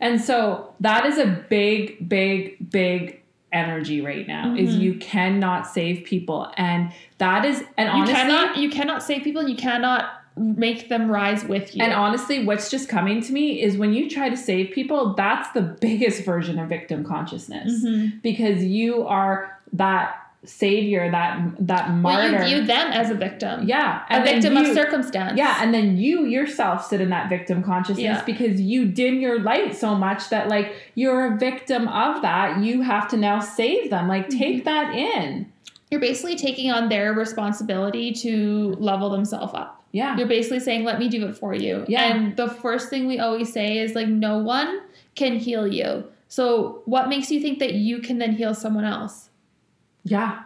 and 0.00 0.20
so 0.20 0.72
that 0.80 1.06
is 1.06 1.18
a 1.18 1.26
big, 1.48 2.08
big, 2.08 2.70
big 2.70 3.20
energy 3.52 4.00
right 4.02 4.28
now 4.28 4.54
is 4.54 4.76
Mhm. 4.76 4.80
you 4.80 4.94
cannot 4.96 5.66
save 5.66 6.04
people 6.04 6.52
and 6.58 6.92
that 7.16 7.44
is 7.46 7.64
and 7.78 7.88
you 7.88 7.94
honestly 7.94 8.14
cannot 8.14 8.56
you 8.58 8.68
cannot 8.68 9.02
save 9.02 9.22
people 9.22 9.40
and 9.40 9.48
you 9.50 9.56
cannot 9.56 10.04
make 10.36 10.88
them 10.88 11.10
rise 11.10 11.44
with 11.46 11.74
you. 11.74 11.82
And 11.82 11.92
honestly, 11.94 12.44
what's 12.44 12.70
just 12.70 12.88
coming 12.88 13.20
to 13.22 13.32
me 13.32 13.60
is 13.60 13.76
when 13.76 13.92
you 13.92 14.08
try 14.08 14.28
to 14.28 14.36
save 14.36 14.70
people, 14.72 15.14
that's 15.14 15.50
the 15.52 15.62
biggest 15.62 16.24
version 16.24 16.58
of 16.60 16.68
victim 16.68 17.04
consciousness 17.04 17.84
Mhm. 17.84 18.22
because 18.22 18.62
you 18.64 19.04
are 19.06 19.58
that 19.72 20.14
savior, 20.44 21.10
that 21.10 21.40
that 21.66 21.88
Well, 21.88 21.96
martyr. 21.98 22.38
you 22.44 22.56
view 22.58 22.66
them 22.66 22.92
as 22.92 23.10
a 23.10 23.14
victim. 23.14 23.66
yeah, 23.66 24.02
A 24.10 24.22
victim 24.22 24.54
you- 24.54 24.60
of 24.60 24.66
circumstance. 24.74 25.36
Yeah, 25.36 25.58
and 25.60 25.74
then 25.74 25.96
you 25.96 26.24
yourself 26.26 26.86
sit 26.86 27.00
in 27.00 27.10
that 27.10 27.28
victim 27.28 27.62
consciousness 27.62 28.02
Yeah. 28.04 28.22
because 28.24 28.60
you 28.60 28.86
dim 28.86 29.18
your 29.20 29.40
light 29.40 29.74
so 29.74 29.94
much 29.94 30.28
that 30.30 30.48
like 30.48 30.72
you're 30.94 31.34
a 31.34 31.36
victim 31.38 31.88
of 31.88 32.22
that. 32.22 32.62
You 32.62 32.82
have 32.82 33.08
to 33.08 33.16
now 33.16 33.40
save 33.40 33.90
them. 33.90 34.06
Like 34.08 34.28
Mm-hmm. 34.28 34.38
take 34.38 34.64
that 34.64 34.94
in. 34.94 35.46
You're 35.90 36.00
basically 36.00 36.36
taking 36.36 36.70
on 36.70 36.88
their 36.88 37.12
responsibility 37.14 38.12
to 38.12 38.76
level 38.78 39.10
themselves 39.10 39.54
up. 39.54 39.82
Yeah. 39.90 40.16
You're 40.18 40.26
basically 40.28 40.60
saying, 40.60 40.84
let 40.84 40.98
me 40.98 41.08
do 41.08 41.26
it 41.26 41.34
for 41.36 41.54
you. 41.54 41.84
Yeah. 41.88 42.12
And 42.14 42.36
the 42.36 42.46
first 42.48 42.90
thing 42.90 43.06
we 43.06 43.18
always 43.18 43.50
say 43.50 43.78
is, 43.78 43.94
like, 43.94 44.06
no 44.06 44.36
one 44.36 44.80
can 45.14 45.36
heal 45.38 45.66
you. 45.66 46.04
So, 46.28 46.82
what 46.84 47.08
makes 47.08 47.30
you 47.30 47.40
think 47.40 47.58
that 47.60 47.72
you 47.72 48.00
can 48.00 48.18
then 48.18 48.32
heal 48.32 48.52
someone 48.54 48.84
else? 48.84 49.27
Yeah. 50.04 50.42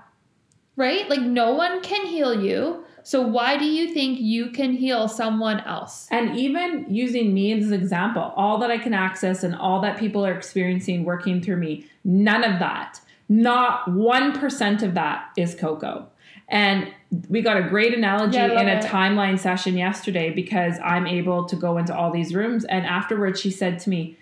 Right? 0.76 1.08
Like, 1.08 1.20
no 1.20 1.54
one 1.54 1.82
can 1.82 2.06
heal 2.06 2.40
you. 2.42 2.84
So, 3.04 3.20
why 3.20 3.56
do 3.58 3.64
you 3.64 3.92
think 3.92 4.20
you 4.20 4.50
can 4.50 4.72
heal 4.72 5.08
someone 5.08 5.60
else? 5.60 6.06
And 6.10 6.36
even 6.38 6.86
using 6.88 7.34
me 7.34 7.52
as 7.52 7.66
an 7.66 7.74
example, 7.74 8.32
all 8.36 8.58
that 8.58 8.70
I 8.70 8.78
can 8.78 8.94
access 8.94 9.42
and 9.42 9.54
all 9.56 9.80
that 9.80 9.98
people 9.98 10.24
are 10.24 10.32
experiencing 10.32 11.04
working 11.04 11.42
through 11.42 11.56
me, 11.56 11.86
none 12.04 12.44
of 12.44 12.60
that, 12.60 13.00
not 13.28 13.86
1% 13.88 14.82
of 14.82 14.94
that 14.94 15.30
is 15.36 15.54
Coco. 15.54 16.08
And 16.48 16.92
we 17.28 17.40
got 17.42 17.56
a 17.56 17.62
great 17.62 17.94
analogy 17.94 18.36
Yeah, 18.36 18.60
in 18.60 18.68
a 18.68 18.72
it. 18.74 18.84
timeline 18.84 19.38
session 19.38 19.76
yesterday 19.76 20.30
because 20.30 20.78
I'm 20.84 21.06
able 21.06 21.46
to 21.46 21.56
go 21.56 21.78
into 21.78 21.96
all 21.96 22.12
these 22.12 22.34
rooms. 22.34 22.64
And 22.66 22.84
afterwards, 22.86 23.40
she 23.40 23.50
said 23.50 23.78
to 23.80 23.90
me, 23.90 24.16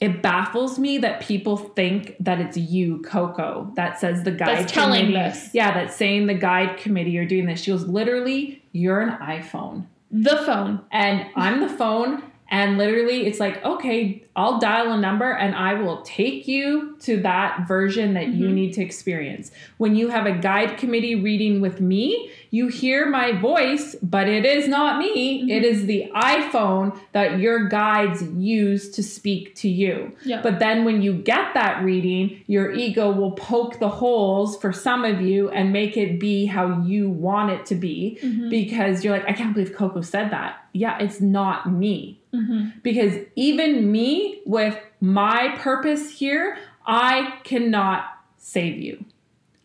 it 0.00 0.22
baffles 0.22 0.78
me 0.78 0.96
that 0.98 1.20
people 1.20 1.56
think 1.58 2.16
that 2.20 2.40
it's 2.40 2.56
you, 2.56 3.02
Coco, 3.02 3.70
that 3.76 4.00
says 4.00 4.24
the 4.24 4.30
guide 4.30 4.60
That's 4.60 4.72
telling 4.72 5.06
committee. 5.06 5.30
this. 5.30 5.50
Yeah, 5.52 5.74
that's 5.74 5.94
saying 5.94 6.26
the 6.26 6.34
guide 6.34 6.78
committee 6.78 7.18
are 7.18 7.26
doing 7.26 7.44
this. 7.46 7.60
She 7.60 7.70
was 7.70 7.86
literally, 7.86 8.62
you're 8.72 9.00
an 9.00 9.18
iPhone. 9.18 9.86
The 10.10 10.38
phone. 10.38 10.80
And 10.90 11.26
I'm 11.36 11.60
the 11.60 11.68
phone. 11.68 12.22
And 12.50 12.78
literally, 12.78 13.26
it's 13.26 13.38
like, 13.38 13.64
okay, 13.64 14.24
I'll 14.34 14.58
dial 14.58 14.92
a 14.92 15.00
number 15.00 15.30
and 15.32 15.54
I 15.54 15.74
will 15.74 16.02
take 16.02 16.48
you 16.48 16.96
to 17.00 17.20
that 17.22 17.68
version 17.68 18.14
that 18.14 18.28
you 18.28 18.48
Mhm. 18.48 18.52
need 18.54 18.72
to 18.74 18.82
experience. 18.82 19.52
When 19.78 19.94
you 19.94 20.08
have 20.08 20.26
a 20.26 20.32
guide 20.32 20.76
committee 20.76 21.14
reading 21.14 21.60
with 21.60 21.80
me, 21.80 22.30
you 22.50 22.66
hear 22.68 23.08
my 23.08 23.32
voice, 23.32 23.94
but 24.02 24.28
it 24.28 24.44
is 24.44 24.66
not 24.66 24.98
me. 24.98 25.42
Mhm. 25.44 25.50
It 25.50 25.64
is 25.64 25.86
the 25.86 26.06
iPhone 26.14 26.96
that 27.12 27.38
your 27.38 27.68
guides 27.68 28.24
use 28.36 28.90
to 28.90 29.02
speak 29.02 29.54
to 29.56 29.68
you. 29.68 30.12
Yeah. 30.24 30.40
But 30.42 30.58
then 30.58 30.84
when 30.84 31.02
you 31.02 31.12
get 31.12 31.54
that 31.54 31.84
reading, 31.84 32.40
your 32.48 32.72
ego 32.72 33.10
will 33.12 33.32
poke 33.32 33.78
the 33.78 33.88
holes 33.88 34.56
for 34.60 34.72
some 34.72 35.04
of 35.04 35.20
you 35.20 35.50
and 35.50 35.72
make 35.72 35.96
it 35.96 36.18
be 36.18 36.46
how 36.46 36.82
you 36.84 37.08
want 37.10 37.50
it 37.52 37.66
to 37.66 37.74
be 37.76 38.18
Mhm. 38.22 38.50
because 38.50 39.04
you're 39.04 39.12
like, 39.12 39.28
I 39.28 39.32
can't 39.32 39.54
believe 39.54 39.74
Coco 39.74 40.00
said 40.00 40.30
that. 40.30 40.56
Yeah, 40.72 40.98
it's 40.98 41.20
not 41.20 41.70
me. 41.70 42.19
Mhm. 42.34 42.82
Because 42.82 43.14
even 43.36 43.90
me, 43.90 44.40
with 44.46 44.78
my 45.00 45.54
purpose 45.58 46.10
here, 46.18 46.58
I 46.86 47.34
cannot 47.44 48.04
save 48.36 48.78
you. 48.78 49.04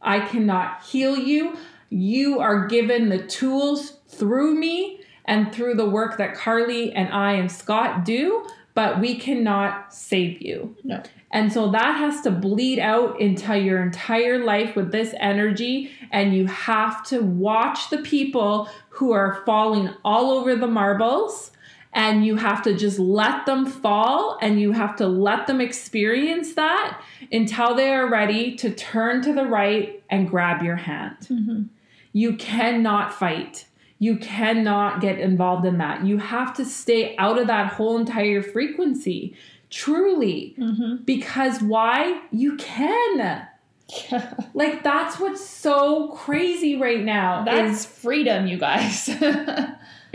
I 0.01 0.19
cannot 0.19 0.83
heal 0.83 1.17
you. 1.17 1.55
You 1.89 2.39
are 2.39 2.67
given 2.67 3.09
the 3.09 3.19
tools 3.19 3.97
through 4.07 4.55
me 4.55 4.99
and 5.25 5.51
through 5.51 5.75
the 5.75 5.89
work 5.89 6.17
that 6.17 6.35
Carly 6.35 6.93
and 6.93 7.11
I 7.11 7.33
and 7.33 7.51
Scott 7.51 8.05
do, 8.05 8.45
but 8.73 8.99
we 8.99 9.15
cannot 9.15 9.93
save 9.93 10.41
you. 10.41 10.75
No. 10.83 11.01
And 11.31 11.51
so 11.51 11.69
that 11.71 11.97
has 11.97 12.21
to 12.21 12.31
bleed 12.31 12.79
out 12.79 13.19
into 13.19 13.57
your 13.57 13.81
entire 13.81 14.43
life 14.43 14.75
with 14.75 14.91
this 14.91 15.13
energy. 15.19 15.91
And 16.11 16.33
you 16.33 16.45
have 16.47 17.03
to 17.07 17.21
watch 17.21 17.89
the 17.89 17.97
people 17.97 18.69
who 18.89 19.11
are 19.11 19.41
falling 19.45 19.89
all 20.05 20.31
over 20.31 20.55
the 20.55 20.67
marbles. 20.67 21.51
And 21.95 22.25
you 22.25 22.35
have 22.35 22.61
to 22.63 22.73
just 22.75 22.99
let 22.99 23.45
them 23.45 23.65
fall 23.65 24.37
and 24.41 24.59
you 24.59 24.73
have 24.73 24.97
to 24.97 25.07
let 25.07 25.47
them 25.47 25.61
experience 25.61 26.53
that 26.55 27.01
until 27.31 27.73
they 27.73 27.89
are 27.93 28.09
ready 28.09 28.53
to 28.57 28.69
turn 28.69 29.21
to 29.21 29.33
the 29.33 29.45
right 29.45 30.03
and 30.09 30.29
grab 30.29 30.61
your 30.61 30.75
hand. 30.75 31.15
Mhm. 31.21 31.69
You 32.11 32.33
cannot 32.35 33.13
fight. 33.13 33.65
You 33.97 34.17
cannot 34.17 34.99
get 34.99 35.19
involved 35.19 35.65
in 35.65 35.77
that. 35.77 36.05
You 36.05 36.17
have 36.17 36.53
to 36.55 36.65
stay 36.65 37.15
out 37.17 37.39
of 37.39 37.47
that 37.47 37.73
whole 37.73 37.97
entire 37.97 38.41
frequency. 38.41 39.33
Truly. 39.69 40.53
Mhm. 40.59 41.05
Because 41.05 41.61
why? 41.61 42.21
You 42.31 42.57
can. 42.57 43.47
Like 44.53 44.83
that's 44.83 45.19
what's 45.19 45.45
so 45.45 46.09
crazy 46.09 46.75
right 46.75 47.03
now. 47.03 47.41
is 47.41 47.45
That's 47.45 47.85
freedom, 47.85 48.47
you 48.47 48.57
guys. 48.57 49.09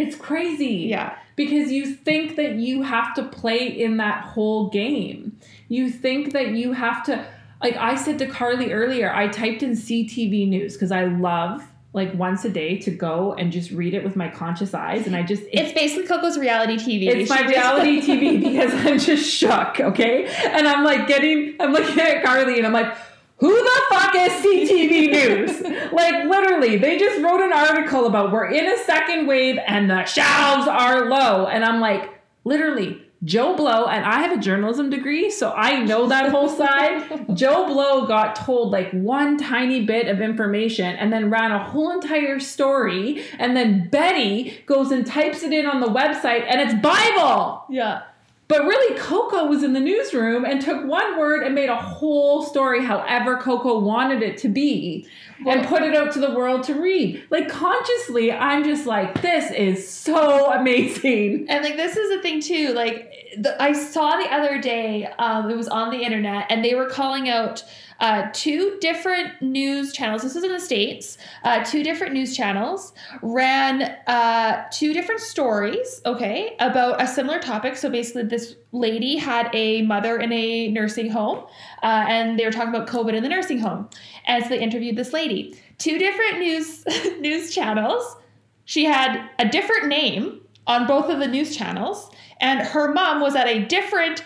it's 0.00 0.16
crazy. 0.16 0.86
yeah. 0.88 1.16
Because 1.36 1.72
you 1.72 1.94
think 1.94 2.36
that 2.36 2.56
you 2.56 2.82
have 2.82 3.14
to 3.14 3.22
play 3.24 3.66
in 3.66 3.96
that 3.96 4.24
whole 4.24 4.68
game. 4.68 5.38
You 5.68 5.88
think 5.88 6.32
that 6.34 6.50
you 6.50 6.72
have 6.72 7.02
to 7.06 7.26
like 7.62 7.76
I 7.76 7.94
said 7.94 8.18
to 8.20 8.26
Carly 8.26 8.72
earlier, 8.72 9.12
I 9.12 9.28
typed 9.28 9.62
in 9.62 9.72
CTV 9.72 10.48
news 10.48 10.74
because 10.74 10.92
I 10.92 11.04
love 11.04 11.66
like 11.92 12.14
once 12.14 12.44
a 12.44 12.50
day 12.50 12.78
to 12.78 12.90
go 12.90 13.34
and 13.34 13.50
just 13.50 13.70
read 13.72 13.94
it 13.94 14.04
with 14.04 14.14
my 14.14 14.28
conscious 14.28 14.74
eyes 14.74 15.06
and 15.06 15.16
I 15.16 15.22
just 15.22 15.42
It's 15.52 15.72
basically 15.72 16.06
Coco's 16.06 16.38
reality 16.38 16.76
TV. 16.76 17.08
It's 17.08 17.28
my 17.28 17.38
She 17.38 17.48
reality 17.48 18.00
TV 18.06 18.40
because 18.40 18.72
I'm 18.86 18.98
just 18.98 19.28
shook, 19.28 19.80
okay? 19.80 20.26
And 20.26 20.68
I'm 20.68 20.84
like 20.84 21.08
getting, 21.08 21.56
I'm 21.58 21.72
looking 21.72 21.98
at 22.00 22.24
Carly 22.24 22.58
and 22.58 22.66
I'm 22.66 22.72
like, 22.72 22.96
who 23.40 23.54
the 23.54 23.82
fuck 23.88 24.14
is 24.14 24.32
CTV 24.44 25.10
News? 25.12 25.60
like 25.92 26.24
literally, 26.24 26.76
they 26.76 26.98
just 26.98 27.22
wrote 27.22 27.40
an 27.40 27.52
article 27.52 28.06
about 28.06 28.32
we're 28.32 28.50
in 28.50 28.66
a 28.66 28.78
second 28.84 29.26
wave 29.26 29.58
and 29.66 29.90
the 29.90 30.04
shelves 30.04 30.68
are 30.68 31.06
low. 31.08 31.46
And 31.46 31.64
I'm 31.64 31.80
like, 31.80 32.10
literally, 32.44 33.02
Joe 33.22 33.54
Blow, 33.54 33.84
and 33.84 34.04
I 34.04 34.20
have 34.20 34.32
a 34.32 34.40
journalism 34.40 34.88
degree, 34.88 35.30
so 35.30 35.52
I 35.52 35.84
know 35.84 36.08
that 36.08 36.30
whole 36.30 36.48
side. 36.56 37.36
Joe 37.36 37.66
Blow 37.66 38.06
got 38.06 38.34
told 38.34 38.72
like 38.72 38.90
one 38.92 39.36
tiny 39.36 39.84
bit 39.84 40.08
of 40.08 40.22
information 40.22 40.96
and 40.96 41.12
then 41.12 41.28
ran 41.28 41.52
a 41.52 41.62
whole 41.62 41.90
entire 41.90 42.40
story. 42.40 43.22
And 43.38 43.54
then 43.56 43.88
Betty 43.90 44.62
goes 44.66 44.90
and 44.90 45.06
types 45.06 45.42
it 45.42 45.52
in 45.52 45.66
on 45.66 45.80
the 45.80 45.88
website, 45.88 46.46
and 46.48 46.60
it's 46.60 46.74
Bible. 46.80 47.64
yeah. 47.68 48.02
But 48.50 48.64
really, 48.64 48.98
Coco 48.98 49.46
was 49.46 49.62
in 49.62 49.74
the 49.74 49.80
newsroom 49.80 50.44
and 50.44 50.60
took 50.60 50.84
one 50.84 51.20
word 51.20 51.44
and 51.44 51.54
made 51.54 51.68
a 51.68 51.76
whole 51.76 52.42
story 52.42 52.84
however 52.84 53.36
Coco 53.36 53.78
wanted 53.78 54.24
it 54.24 54.38
to 54.38 54.48
be 54.48 55.06
and 55.46 55.64
put 55.68 55.82
it 55.82 55.94
out 55.94 56.10
to 56.14 56.18
the 56.18 56.34
world 56.34 56.64
to 56.64 56.74
read. 56.74 57.22
Like, 57.30 57.48
consciously, 57.48 58.32
I'm 58.32 58.64
just 58.64 58.86
like, 58.86 59.22
this 59.22 59.52
is 59.52 59.88
so 59.88 60.52
amazing. 60.60 61.46
And 61.48 61.62
like 61.62 61.76
this 61.76 61.96
is 61.96 62.10
the 62.10 62.20
thing 62.22 62.40
too. 62.40 62.72
Like 62.72 63.12
the, 63.38 63.54
I 63.62 63.72
saw 63.72 64.16
the 64.16 64.28
other 64.34 64.60
day, 64.60 65.06
um, 65.20 65.48
it 65.48 65.56
was 65.56 65.68
on 65.68 65.90
the 65.90 66.02
internet, 66.02 66.46
and 66.50 66.64
they 66.64 66.74
were 66.74 66.88
calling 66.88 67.28
out 67.28 67.62
uh, 68.00 68.28
two 68.32 68.78
different 68.80 69.40
news 69.42 69.92
channels. 69.92 70.22
This 70.22 70.34
is 70.34 70.42
in 70.42 70.50
the 70.50 70.60
states. 70.60 71.18
Uh, 71.44 71.62
two 71.62 71.82
different 71.82 72.14
news 72.14 72.34
channels 72.34 72.92
ran 73.22 73.82
uh, 74.06 74.64
two 74.72 74.92
different 74.92 75.20
stories. 75.20 76.00
Okay, 76.06 76.56
about 76.60 77.00
a 77.00 77.06
similar 77.06 77.38
topic. 77.38 77.76
So 77.76 77.90
basically, 77.90 78.24
this 78.24 78.56
lady 78.72 79.16
had 79.16 79.50
a 79.54 79.82
mother 79.82 80.18
in 80.18 80.32
a 80.32 80.68
nursing 80.68 81.10
home, 81.10 81.44
uh, 81.82 82.06
and 82.08 82.38
they 82.38 82.44
were 82.44 82.52
talking 82.52 82.74
about 82.74 82.88
COVID 82.88 83.14
in 83.14 83.22
the 83.22 83.28
nursing 83.28 83.58
home. 83.58 83.88
And 84.24 84.42
so 84.42 84.48
they 84.48 84.60
interviewed 84.60 84.96
this 84.96 85.12
lady. 85.12 85.58
Two 85.78 85.98
different 85.98 86.38
news 86.38 86.84
news 87.20 87.54
channels. 87.54 88.16
She 88.64 88.84
had 88.84 89.28
a 89.38 89.48
different 89.48 89.88
name 89.88 90.40
on 90.66 90.86
both 90.86 91.10
of 91.10 91.18
the 91.18 91.26
news 91.26 91.54
channels, 91.54 92.10
and 92.40 92.60
her 92.60 92.92
mom 92.92 93.20
was 93.20 93.34
at 93.34 93.46
a 93.46 93.64
different 93.66 94.24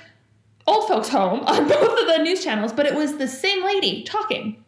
old 0.66 0.88
folks' 0.88 1.08
home 1.08 1.40
on 1.40 1.68
both 1.68 2.00
of 2.00 2.06
the 2.06 2.18
news 2.22 2.42
channels, 2.44 2.72
but 2.72 2.86
it 2.86 2.94
was 2.94 3.16
the 3.18 3.28
same 3.28 3.64
lady 3.64 4.02
talking. 4.04 4.64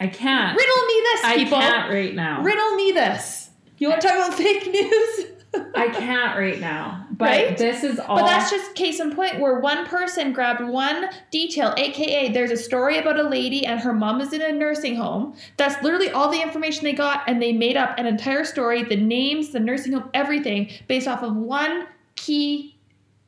I 0.00 0.06
can't. 0.06 0.56
Riddle 0.56 0.86
me 0.86 1.00
this, 1.04 1.24
I 1.24 1.34
people. 1.36 1.58
can't 1.58 1.92
right 1.92 2.14
now. 2.14 2.42
Riddle 2.42 2.74
me 2.76 2.92
this. 2.92 3.50
You 3.78 3.88
want 3.88 4.00
to 4.00 4.08
talk 4.08 4.16
about 4.16 4.34
fake 4.34 4.66
news? 4.66 5.26
I 5.74 5.88
can't 5.88 6.38
right 6.38 6.58
now. 6.60 6.98
But 7.12 7.28
Right? 7.28 7.58
this 7.58 7.84
is 7.84 8.00
all. 8.00 8.16
But 8.16 8.26
that's 8.26 8.50
just 8.50 8.74
case 8.74 8.98
in 8.98 9.14
point 9.14 9.38
where 9.38 9.60
one 9.60 9.86
person 9.86 10.32
grabbed 10.32 10.64
one 10.66 11.08
detail, 11.30 11.72
aka 11.76 12.32
there's 12.32 12.50
a 12.50 12.56
story 12.56 12.96
about 12.98 13.16
a 13.18 13.22
lady 13.22 13.64
and 13.64 13.78
her 13.78 13.92
mom 13.92 14.20
is 14.20 14.32
in 14.32 14.40
a 14.42 14.50
nursing 14.50 14.96
home. 14.96 15.36
That's 15.58 15.80
literally 15.84 16.10
all 16.10 16.30
the 16.32 16.40
information 16.42 16.82
they 16.84 16.94
got, 16.94 17.22
and 17.28 17.40
they 17.40 17.52
made 17.52 17.76
up 17.76 17.96
an 17.98 18.06
entire 18.06 18.44
story, 18.44 18.82
the 18.82 18.96
names, 18.96 19.50
the 19.50 19.60
nursing 19.60 19.92
home, 19.92 20.08
everything, 20.14 20.70
based 20.88 21.06
off 21.06 21.22
of 21.22 21.36
one 21.36 21.86
key 22.16 22.76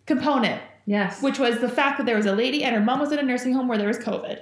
component, 0.06 0.60
yes. 0.86 1.22
which 1.22 1.38
was 1.38 1.58
the 1.60 1.68
fact 1.68 1.98
that 1.98 2.06
there 2.06 2.16
was 2.16 2.26
a 2.26 2.34
lady 2.34 2.62
and 2.64 2.74
her 2.74 2.80
mom 2.82 3.00
was 3.00 3.12
in 3.12 3.18
a 3.18 3.22
nursing 3.22 3.52
home 3.52 3.68
where 3.68 3.78
there 3.78 3.88
was 3.88 3.98
COVID. 3.98 4.38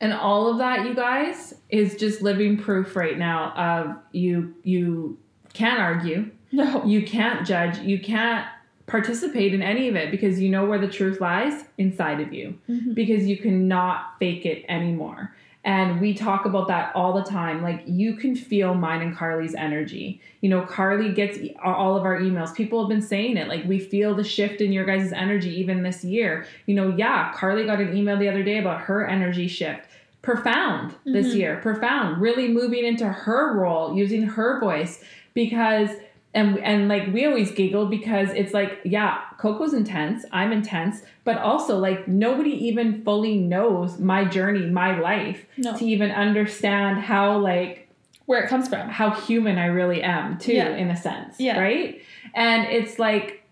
and 0.00 0.12
all 0.12 0.48
of 0.50 0.58
that 0.58 0.84
you 0.86 0.94
guys 0.94 1.54
is 1.70 1.96
just 1.96 2.20
living 2.22 2.56
proof 2.58 2.96
right 2.96 3.18
now 3.18 3.52
of 3.56 3.96
you 4.12 4.54
you 4.64 5.16
can't 5.52 5.80
argue 5.80 6.30
No. 6.52 6.84
you 6.84 7.04
can't 7.06 7.46
judge 7.46 7.78
you 7.78 7.98
can't 8.00 8.46
participate 8.86 9.54
in 9.54 9.62
any 9.62 9.88
of 9.88 9.96
it 9.96 10.10
because 10.10 10.40
you 10.40 10.48
know 10.50 10.66
where 10.66 10.78
the 10.78 10.88
truth 10.88 11.20
lies 11.20 11.64
inside 11.78 12.20
of 12.20 12.32
you 12.34 12.58
Mhm. 12.68 12.94
because 12.94 13.26
you 13.26 13.36
cannot 13.38 14.18
fake 14.18 14.44
it 14.44 14.64
anymore 14.68 15.34
and 15.64 16.00
we 16.00 16.12
talk 16.12 16.44
about 16.44 16.68
that 16.68 16.94
all 16.94 17.12
the 17.14 17.22
time. 17.28 17.62
Like 17.62 17.82
you 17.86 18.14
can 18.16 18.36
feel 18.36 18.74
mine 18.74 19.00
and 19.02 19.16
carly's 19.16 19.54
energy. 19.54 20.20
You 20.42 20.50
know 20.50 20.62
carly 20.62 21.12
gets 21.12 21.38
all 21.64 21.96
of 21.96 22.04
our 22.04 22.20
emails. 22.20 22.54
People 22.54 22.80
have 22.80 22.88
been 22.88 23.02
saying 23.02 23.36
it. 23.36 23.48
Like 23.48 23.64
we 23.64 23.78
feel 23.78 24.14
the 24.14 24.24
shift 24.24 24.60
in 24.60 24.72
your 24.72 24.84
guys' 24.84 25.12
energy 25.12 25.58
even 25.60 25.82
this 25.82 26.04
year. 26.04 26.46
You 26.66 26.74
know 26.74 26.94
yeah 26.96 27.32
carly 27.34 27.64
got 27.64 27.80
an 27.80 27.96
email 27.96 28.18
the 28.18 28.28
other 28.28 28.42
day 28.42 28.58
about 28.58 28.82
her 28.82 29.06
energy 29.06 29.48
shift. 29.48 29.82
Profound 30.22 30.94
this 31.04 31.34
Mhm. 31.34 31.38
year. 31.38 31.56
Profound. 31.62 32.20
Really 32.20 32.48
moving 32.48 32.84
into 32.84 33.06
her 33.06 33.54
role 33.58 33.94
using 33.96 34.22
her 34.22 34.58
voice 34.60 35.02
because 35.34 35.90
and 36.34 36.58
and 36.58 36.88
like 36.88 37.06
we 37.12 37.24
always 37.24 37.50
giggle 37.52 37.86
because 37.86 38.30
it's 38.30 38.52
like 38.52 38.80
yeah 38.84 39.20
coco's 39.38 39.72
intense 39.72 40.24
i'm 40.32 40.52
intense 40.52 41.02
but 41.24 41.38
also 41.38 41.78
like 41.78 42.08
nobody 42.08 42.50
even 42.50 43.02
fully 43.04 43.38
knows 43.38 43.98
my 43.98 44.24
journey 44.24 44.66
my 44.66 44.98
life 44.98 45.46
No. 45.56 45.76
to 45.76 45.84
even 45.84 46.10
understand 46.10 46.98
how 46.98 47.38
like 47.38 47.88
Where 48.26 48.42
it 48.42 48.48
comes 48.48 48.68
from. 48.68 48.88
how 48.88 49.10
human 49.10 49.58
i 49.58 49.66
really 49.66 50.02
am 50.02 50.38
too 50.38 50.52
Yeah. 50.54 50.70
in 50.76 50.90
a 50.90 50.96
sense 50.96 51.38
Yeah. 51.38 51.58
right 51.60 52.00
and 52.34 52.66
it's 52.68 52.98
like 52.98 53.44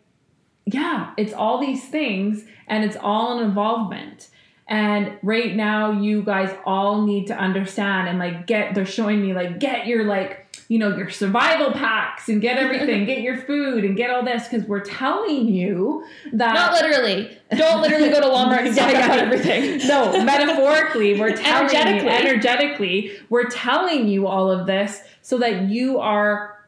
yeah 0.66 1.12
it's 1.16 1.32
all 1.32 1.58
these 1.60 1.84
things 1.88 2.44
and 2.68 2.84
it's 2.84 2.96
all 3.00 3.38
an 3.38 3.44
involvement 3.44 4.28
and 4.68 5.12
right 5.22 5.54
now 5.56 5.90
you 5.90 6.22
guys 6.22 6.50
all 6.64 7.02
need 7.02 7.26
to 7.26 7.34
understand 7.36 8.08
and 8.08 8.18
like 8.18 8.46
get 8.46 8.74
they're 8.74 8.86
showing 8.86 9.20
me 9.20 9.34
like 9.34 9.58
get 9.58 9.86
your 9.86 10.04
like 10.04 10.41
you 10.68 10.78
know, 10.78 10.96
your 10.96 11.10
survival 11.10 11.72
packs 11.72 12.28
and 12.28 12.40
get 12.40 12.58
everything, 12.58 13.04
get 13.04 13.20
your 13.20 13.36
food 13.36 13.84
and 13.84 13.96
get 13.96 14.10
all 14.10 14.22
this 14.24 14.48
because 14.48 14.66
we're 14.66 14.80
telling 14.84 15.48
you 15.48 16.04
that 16.32 16.54
Not 16.54 16.72
literally. 16.72 17.36
Don't 17.56 17.82
literally 17.82 18.08
go 18.10 18.20
to 18.20 18.26
Walmart 18.34 18.66
and 18.66 18.78
up 18.78 19.10
on 19.10 19.18
everything. 19.18 19.86
no, 19.86 20.24
metaphorically, 20.24 21.18
we're 21.20 21.36
telling 21.36 21.68
Energetically. 21.74 22.04
you, 22.10 22.16
energetically, 22.16 23.12
we're 23.30 23.48
telling 23.50 24.08
you 24.08 24.26
all 24.26 24.50
of 24.50 24.66
this 24.66 25.00
so 25.20 25.38
that 25.38 25.68
you 25.70 25.98
are 25.98 26.58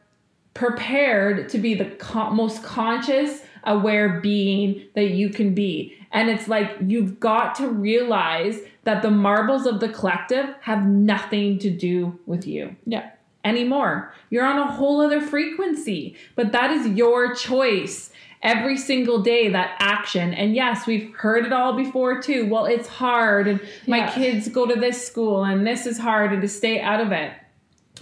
prepared 0.53 1.49
to 1.49 1.57
be 1.57 1.73
the 1.73 1.91
most 2.33 2.63
conscious, 2.63 3.41
aware 3.65 4.19
being 4.21 4.85
that 4.95 5.09
you 5.11 5.29
can 5.29 5.53
be. 5.53 5.95
And 6.11 6.29
it's 6.29 6.47
like 6.47 6.71
you've 6.85 7.19
got 7.19 7.55
to 7.55 7.67
realize 7.67 8.59
that 8.85 9.01
the 9.01 9.11
marbles 9.11 9.65
of 9.65 9.79
the 9.79 9.89
collective 9.89 10.45
have 10.61 10.85
nothing 10.85 11.59
to 11.59 11.69
do 11.69 12.17
with 12.25 12.45
you 12.47 12.75
Yeah. 12.85 13.09
Anymore. 13.45 14.13
You're 14.29 14.45
on 14.45 14.57
a 14.57 14.69
whole 14.69 14.99
other 14.99 15.21
frequency, 15.21 16.17
but 16.35 16.51
that 16.51 16.71
is 16.71 16.87
your 16.87 17.33
choice. 17.35 18.09
Every 18.41 18.77
single 18.77 19.19
day, 19.23 19.49
that 19.49 19.75
action. 19.79 20.33
And 20.33 20.53
yes, 20.53 20.85
we've 20.85 21.13
heard 21.15 21.45
it 21.45 21.53
all 21.53 21.73
before 21.73 22.21
too. 22.21 22.47
Well, 22.47 22.65
it's 22.65 22.87
hard, 22.87 23.47
and 23.47 23.59
my 23.87 23.99
Yeah. 23.99 24.11
kids 24.11 24.49
go 24.49 24.65
to 24.67 24.75
this 24.75 25.07
school, 25.07 25.43
and 25.43 25.65
this 25.65 25.85
is 25.85 25.97
hard, 25.97 26.33
and 26.33 26.41
to 26.41 26.47
stay 26.47 26.79
out 26.81 27.01
of 27.01 27.11
it. 27.11 27.31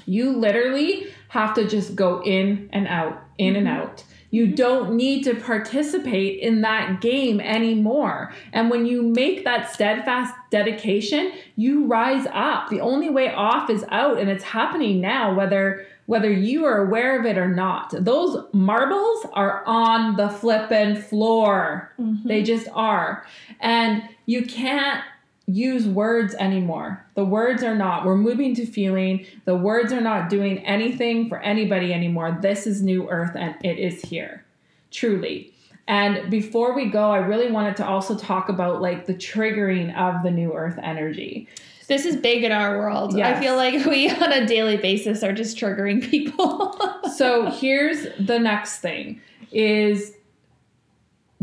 You 0.05 0.31
literally 0.31 1.07
have 1.29 1.53
to 1.53 1.67
just 1.67 1.95
go 1.95 2.21
in 2.25 2.69
and 2.73 2.87
out, 2.87 3.21
in 3.37 3.55
and 3.55 3.67
mm-hmm. 3.67 3.81
out. 3.83 4.03
You 4.33 4.47
don't 4.47 4.95
need 4.95 5.23
to 5.25 5.35
participate 5.35 6.39
in 6.39 6.61
that 6.61 7.01
game 7.01 7.39
anymore. 7.39 8.33
And 8.51 8.71
when 8.71 8.87
you 8.87 9.03
make 9.03 9.43
that 9.43 9.71
steadfast 9.71 10.33
dedication, 10.49 11.33
you 11.55 11.85
rise 11.85 12.25
up. 12.33 12.71
The 12.71 12.81
only 12.81 13.11
way 13.11 13.31
off 13.31 13.69
is 13.69 13.85
out 13.89 14.17
and 14.17 14.31
it's 14.31 14.43
happening 14.43 14.99
now 14.99 15.35
whether 15.35 15.85
whether 16.07 16.31
you 16.31 16.65
are 16.65 16.85
aware 16.85 17.19
of 17.19 17.27
it 17.27 17.37
or 17.37 17.47
not. 17.47 17.93
Those 17.97 18.43
marbles 18.53 19.25
are 19.33 19.63
on 19.67 20.17
the 20.17 20.29
flippin' 20.29 20.99
floor. 20.99 21.93
Mm-hmm. 21.99 22.27
They 22.27 22.41
just 22.41 22.67
are. 22.73 23.25
And 23.59 24.01
you 24.25 24.45
can't 24.45 25.01
use 25.45 25.85
words 25.85 26.33
anymore. 26.35 27.05
The 27.15 27.25
words 27.25 27.63
are 27.63 27.75
not. 27.75 28.05
We're 28.05 28.17
moving 28.17 28.55
to 28.55 28.65
feeling. 28.65 29.25
The 29.45 29.55
words 29.55 29.91
are 29.91 30.01
not 30.01 30.29
doing 30.29 30.65
anything 30.65 31.27
for 31.27 31.39
anybody 31.39 31.93
anymore. 31.93 32.37
This 32.41 32.65
is 32.65 32.81
New 32.81 33.09
Earth 33.09 33.35
and 33.35 33.55
it 33.63 33.77
is 33.77 34.01
here. 34.01 34.45
Truly. 34.91 35.53
And 35.87 36.31
before 36.31 36.73
we 36.73 36.85
go, 36.85 37.11
I 37.11 37.17
really 37.17 37.51
wanted 37.51 37.75
to 37.77 37.85
also 37.85 38.17
talk 38.17 38.47
about 38.47 38.81
like 38.81 39.05
the 39.05 39.13
triggering 39.13 39.95
of 39.97 40.23
the 40.23 40.31
New 40.31 40.53
Earth 40.53 40.79
energy. 40.81 41.49
This 41.87 42.05
is 42.05 42.15
big 42.15 42.45
in 42.45 42.53
our 42.53 42.77
world. 42.77 43.19
I 43.19 43.39
feel 43.39 43.57
like 43.57 43.85
we 43.85 44.09
on 44.09 44.31
a 44.31 44.45
daily 44.47 44.77
basis 44.77 45.23
are 45.23 45.33
just 45.33 45.57
triggering 45.57 46.09
people. 46.09 46.79
so 47.15 47.51
here's 47.51 48.07
the 48.17 48.39
next 48.39 48.79
thing 48.79 49.21
is 49.51 50.13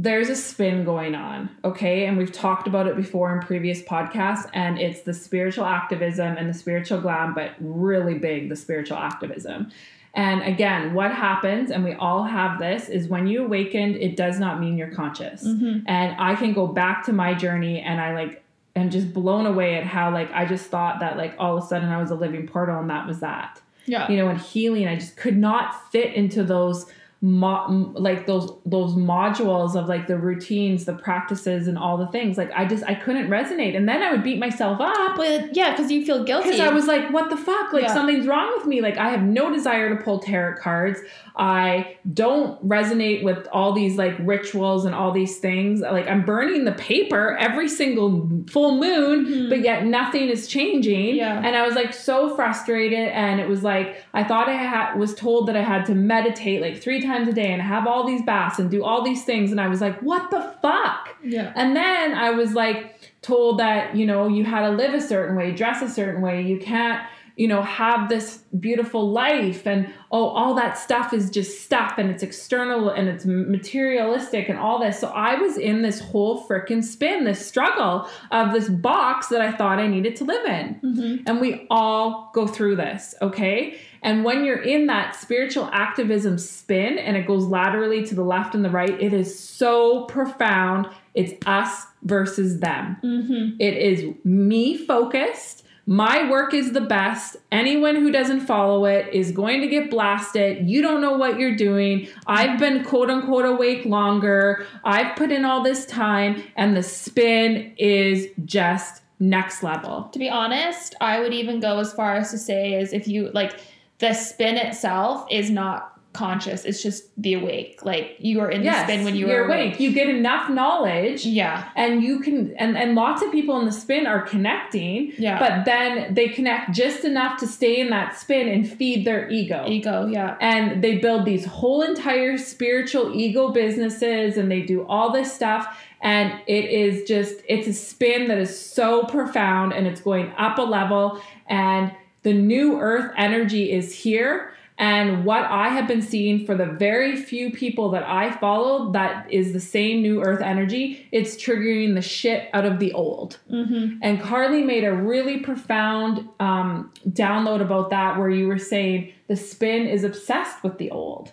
there's 0.02 0.30
a 0.30 0.36
spin 0.36 0.82
going 0.82 1.14
on 1.14 1.50
okay 1.62 2.06
and 2.06 2.16
we've 2.16 2.32
talked 2.32 2.66
about 2.66 2.86
it 2.86 2.96
before 2.96 3.34
in 3.34 3.40
previous 3.46 3.82
podcasts 3.82 4.48
and 4.54 4.78
it's 4.78 5.02
the 5.02 5.12
spiritual 5.12 5.66
activism 5.66 6.36
and 6.38 6.48
the 6.48 6.54
spiritual 6.54 6.98
glam 6.98 7.34
but 7.34 7.52
really 7.60 8.14
big 8.14 8.48
the 8.48 8.56
spiritual 8.56 8.96
activism 8.96 9.70
and 10.14 10.42
again 10.42 10.94
what 10.94 11.12
happens 11.12 11.70
and 11.70 11.84
we 11.84 11.92
all 11.94 12.22
have 12.22 12.58
this 12.58 12.88
is 12.88 13.08
when 13.08 13.26
you 13.26 13.44
awakened 13.44 13.94
it 13.96 14.16
does 14.16 14.38
not 14.38 14.58
mean 14.58 14.78
you're 14.78 14.90
conscious 14.90 15.46
mm-hmm. 15.46 15.80
and 15.86 16.16
i 16.18 16.34
can 16.34 16.54
go 16.54 16.66
back 16.66 17.04
to 17.04 17.12
my 17.12 17.34
journey 17.34 17.80
and 17.80 18.00
i 18.00 18.14
like 18.14 18.42
am 18.76 18.88
just 18.88 19.12
blown 19.12 19.44
away 19.44 19.74
at 19.74 19.84
how 19.84 20.10
like 20.10 20.30
i 20.32 20.46
just 20.46 20.66
thought 20.66 21.00
that 21.00 21.18
like 21.18 21.34
all 21.38 21.58
of 21.58 21.62
a 21.62 21.66
sudden 21.66 21.90
i 21.90 22.00
was 22.00 22.10
a 22.10 22.14
living 22.14 22.46
portal 22.46 22.78
and 22.78 22.88
that 22.88 23.06
was 23.06 23.20
that 23.20 23.60
yeah. 23.86 24.10
you 24.10 24.16
know, 24.16 24.28
and 24.28 24.40
healing. 24.40 24.86
I 24.88 24.96
just 24.96 25.16
could 25.16 25.36
not 25.36 25.90
fit 25.90 26.14
into 26.14 26.44
those 26.44 26.86
mo- 27.22 27.92
like 27.94 28.26
those 28.26 28.50
those 28.64 28.94
modules 28.94 29.76
of 29.76 29.88
like 29.88 30.06
the 30.06 30.16
routines, 30.16 30.84
the 30.84 30.94
practices, 30.94 31.68
and 31.68 31.76
all 31.76 31.96
the 31.96 32.06
things. 32.08 32.38
Like 32.38 32.50
I 32.54 32.64
just 32.64 32.84
I 32.84 32.94
couldn't 32.94 33.28
resonate, 33.28 33.76
and 33.76 33.88
then 33.88 34.02
I 34.02 34.12
would 34.12 34.22
beat 34.22 34.38
myself 34.38 34.80
up 34.80 35.16
But 35.16 35.54
yeah, 35.56 35.70
because 35.72 35.90
you 35.90 36.04
feel 36.04 36.24
guilty. 36.24 36.50
because 36.50 36.60
I 36.60 36.70
was 36.72 36.86
like, 36.86 37.10
what 37.12 37.30
the 37.30 37.36
fuck? 37.36 37.72
Like 37.72 37.82
Yeah. 37.84 37.94
something's 37.94 38.26
wrong 38.26 38.52
with 38.56 38.66
me. 38.66 38.80
Like 38.80 38.96
I 38.96 39.10
have 39.10 39.22
no 39.22 39.52
desire 39.52 39.94
to 39.96 40.02
pull 40.02 40.18
tarot 40.20 40.56
cards. 40.60 41.00
I 41.36 41.96
don't 42.12 42.66
resonate 42.68 43.22
with 43.22 43.46
all 43.52 43.72
these 43.72 43.96
like 43.96 44.14
rituals 44.20 44.84
and 44.84 44.94
all 44.94 45.12
these 45.12 45.38
things. 45.38 45.80
Like 45.80 46.06
I'm 46.08 46.24
burning 46.24 46.64
the 46.64 46.72
paper 46.72 47.36
every 47.38 47.68
single 47.68 48.28
full 48.48 48.76
moon, 48.78 49.48
but 49.48 49.60
yet 49.60 49.86
nothing 49.86 50.28
is 50.28 50.48
changing. 50.48 51.10
Mm-hmm. 51.10 51.16
Yeah. 51.16 51.38
And 51.42 51.56
I 51.56 51.66
was 51.66 51.74
like 51.74 51.94
so 51.94 52.34
frustrated. 52.34 53.08
And 53.10 53.40
it 53.40 53.48
was 53.48 53.62
like 53.62 54.02
I 54.12 54.24
thought 54.24 54.48
I 54.48 54.54
had 54.54 54.96
was 54.96 55.14
told 55.14 55.48
that 55.48 55.56
I 55.56 55.62
had 55.62 55.86
to 55.86 55.94
meditate 55.94 56.60
like 56.60 56.82
three 56.82 57.00
times 57.00 57.09
a 57.28 57.32
day 57.32 57.52
and 57.52 57.62
have 57.62 57.86
all 57.86 58.06
these 58.06 58.22
baths 58.22 58.58
and 58.58 58.70
do 58.70 58.84
all 58.84 59.02
these 59.02 59.24
things. 59.24 59.50
And 59.50 59.60
I 59.60 59.68
was 59.68 59.80
like, 59.80 60.00
what 60.00 60.30
the 60.30 60.54
fuck? 60.62 61.16
yeah. 61.22 61.52
And 61.54 61.76
then 61.76 62.14
I 62.14 62.30
was 62.30 62.52
like 62.54 62.96
told 63.22 63.58
that, 63.58 63.94
you 63.94 64.06
know, 64.06 64.28
you 64.28 64.44
had 64.44 64.62
to 64.62 64.70
live 64.70 64.94
a 64.94 65.00
certain 65.00 65.36
way, 65.36 65.52
dress 65.52 65.82
a 65.82 65.88
certain 65.88 66.22
way. 66.22 66.42
You 66.42 66.58
can't, 66.58 67.06
you 67.40 67.48
know, 67.48 67.62
have 67.62 68.10
this 68.10 68.44
beautiful 68.58 69.10
life. 69.10 69.66
And 69.66 69.90
oh, 70.12 70.26
all 70.26 70.52
that 70.56 70.76
stuff 70.76 71.14
is 71.14 71.30
just 71.30 71.62
stuff 71.62 71.94
and 71.96 72.10
it's 72.10 72.22
external 72.22 72.90
and 72.90 73.08
it's 73.08 73.24
materialistic 73.24 74.50
and 74.50 74.58
all 74.58 74.78
this. 74.78 74.98
So 74.98 75.08
I 75.08 75.36
was 75.36 75.56
in 75.56 75.80
this 75.80 76.00
whole 76.00 76.46
freaking 76.46 76.84
spin, 76.84 77.24
this 77.24 77.46
struggle 77.46 78.06
of 78.30 78.52
this 78.52 78.68
box 78.68 79.28
that 79.28 79.40
I 79.40 79.52
thought 79.52 79.78
I 79.78 79.86
needed 79.86 80.16
to 80.16 80.24
live 80.24 80.44
in. 80.44 80.80
Mm-hmm. 80.84 81.22
And 81.26 81.40
we 81.40 81.66
all 81.70 82.30
go 82.34 82.46
through 82.46 82.76
this, 82.76 83.14
okay? 83.22 83.78
And 84.02 84.22
when 84.22 84.44
you're 84.44 84.60
in 84.60 84.88
that 84.88 85.16
spiritual 85.16 85.70
activism 85.72 86.36
spin 86.36 86.98
and 86.98 87.16
it 87.16 87.26
goes 87.26 87.46
laterally 87.46 88.04
to 88.04 88.14
the 88.14 88.22
left 88.22 88.54
and 88.54 88.62
the 88.62 88.68
right, 88.68 89.00
it 89.00 89.14
is 89.14 89.38
so 89.38 90.04
profound. 90.04 90.88
It's 91.14 91.32
us 91.46 91.86
versus 92.02 92.60
them. 92.60 92.98
Mm-hmm. 93.02 93.56
It 93.58 93.78
is 93.78 94.14
me 94.24 94.76
focused. 94.76 95.64
My 95.86 96.30
work 96.30 96.54
is 96.54 96.72
the 96.72 96.80
best. 96.80 97.36
Anyone 97.50 97.96
who 97.96 98.10
doesn't 98.10 98.40
follow 98.40 98.84
it 98.84 99.12
is 99.12 99.32
going 99.32 99.60
to 99.60 99.66
get 99.66 99.90
blasted. 99.90 100.68
You 100.68 100.82
don't 100.82 101.00
know 101.00 101.16
what 101.16 101.38
you're 101.38 101.56
doing. 101.56 102.08
I've 102.26 102.58
been 102.58 102.84
quote 102.84 103.10
unquote 103.10 103.44
awake 103.44 103.84
longer. 103.84 104.66
I've 104.84 105.16
put 105.16 105.32
in 105.32 105.44
all 105.44 105.62
this 105.62 105.86
time, 105.86 106.42
and 106.56 106.76
the 106.76 106.82
spin 106.82 107.74
is 107.76 108.28
just 108.44 109.02
next 109.18 109.62
level. 109.62 110.08
To 110.12 110.18
be 110.18 110.28
honest, 110.28 110.94
I 111.00 111.20
would 111.20 111.34
even 111.34 111.60
go 111.60 111.78
as 111.78 111.92
far 111.92 112.14
as 112.14 112.30
to 112.30 112.38
say 112.38 112.74
is 112.74 112.92
if 112.92 113.06
you 113.06 113.30
like 113.32 113.60
the 113.98 114.14
spin 114.14 114.56
itself 114.56 115.26
is 115.30 115.50
not 115.50 115.99
conscious. 116.12 116.64
It's 116.64 116.82
just 116.82 117.04
the 117.22 117.34
awake. 117.34 117.84
Like 117.84 118.16
you 118.18 118.40
are 118.40 118.50
in 118.50 118.64
the 118.64 118.82
spin 118.84 119.04
when 119.04 119.14
you 119.14 119.28
you're 119.28 119.42
are 119.44 119.46
awake. 119.46 119.78
You 119.78 119.92
get 119.92 120.08
enough 120.08 120.50
knowledge. 120.50 121.24
Yeah. 121.24 121.68
and 121.76 122.02
you 122.02 122.18
can 122.20 122.52
and 122.56 122.76
and 122.76 122.94
lots 122.94 123.22
of 123.22 123.30
people 123.30 123.58
in 123.60 123.64
the 123.66 123.72
spin 123.72 124.06
are 124.06 124.22
connecting 124.22 125.12
Yeah. 125.18 125.38
but 125.38 125.64
then 125.64 126.12
they 126.14 126.28
connect 126.28 126.72
just 126.72 127.04
enough 127.04 127.38
to 127.40 127.46
stay 127.46 127.80
in 127.80 127.90
that 127.90 128.18
spin 128.18 128.48
and 128.48 128.68
feed 128.68 129.04
their 129.06 129.28
ego 129.30 129.64
Ego. 129.68 130.06
Yeah. 130.06 130.36
and 130.40 130.82
they 130.82 130.98
build 130.98 131.24
these 131.24 131.44
whole 131.44 131.82
entire 131.82 132.36
spiritual 132.38 133.14
ego 133.14 133.50
businesses 133.52 134.36
and 134.36 134.50
they 134.50 134.62
do 134.62 134.84
all 134.86 135.12
this 135.12 135.32
stuff 135.32 135.78
and 136.02 136.32
it 136.46 136.64
is 136.64 137.06
just 137.06 137.34
it's 137.48 137.68
a 137.68 137.72
spin 137.72 138.26
that 138.28 138.38
is 138.38 138.58
so 138.58 139.04
profound 139.04 139.72
and 139.72 139.86
it's 139.86 140.00
going 140.00 140.32
up 140.38 140.58
a 140.58 140.62
level 140.62 141.20
and 141.48 141.92
the 142.22 142.32
new 142.34 142.78
earth 142.80 143.12
energy 143.16 143.70
is 143.72 143.94
here 143.94 144.52
and 144.80 145.26
what 145.26 145.44
I 145.44 145.68
have 145.68 145.86
been 145.86 146.00
seeing 146.00 146.46
for 146.46 146.54
the 146.54 146.64
very 146.64 147.14
few 147.14 147.52
people 147.52 147.90
that 147.90 148.02
I 148.02 148.30
follow 148.30 148.90
that 148.92 149.30
is 149.30 149.52
the 149.52 149.60
same 149.60 150.00
new 150.00 150.22
earth 150.22 150.40
energy, 150.40 151.06
it's 151.12 151.36
triggering 151.36 151.94
the 151.94 152.00
shit 152.00 152.48
out 152.54 152.64
of 152.64 152.78
the 152.78 152.94
old. 152.94 153.38
Mm-hmm. 153.50 153.98
And 154.00 154.22
Carly 154.22 154.62
made 154.62 154.84
a 154.84 154.92
really 154.94 155.40
profound 155.40 156.26
um, 156.40 156.90
download 157.10 157.60
about 157.60 157.90
that 157.90 158.18
where 158.18 158.30
you 158.30 158.48
were 158.48 158.58
saying 158.58 159.12
the 159.28 159.36
spin 159.36 159.86
is 159.86 160.02
obsessed 160.02 160.64
with 160.64 160.78
the 160.78 160.90
old. 160.90 161.30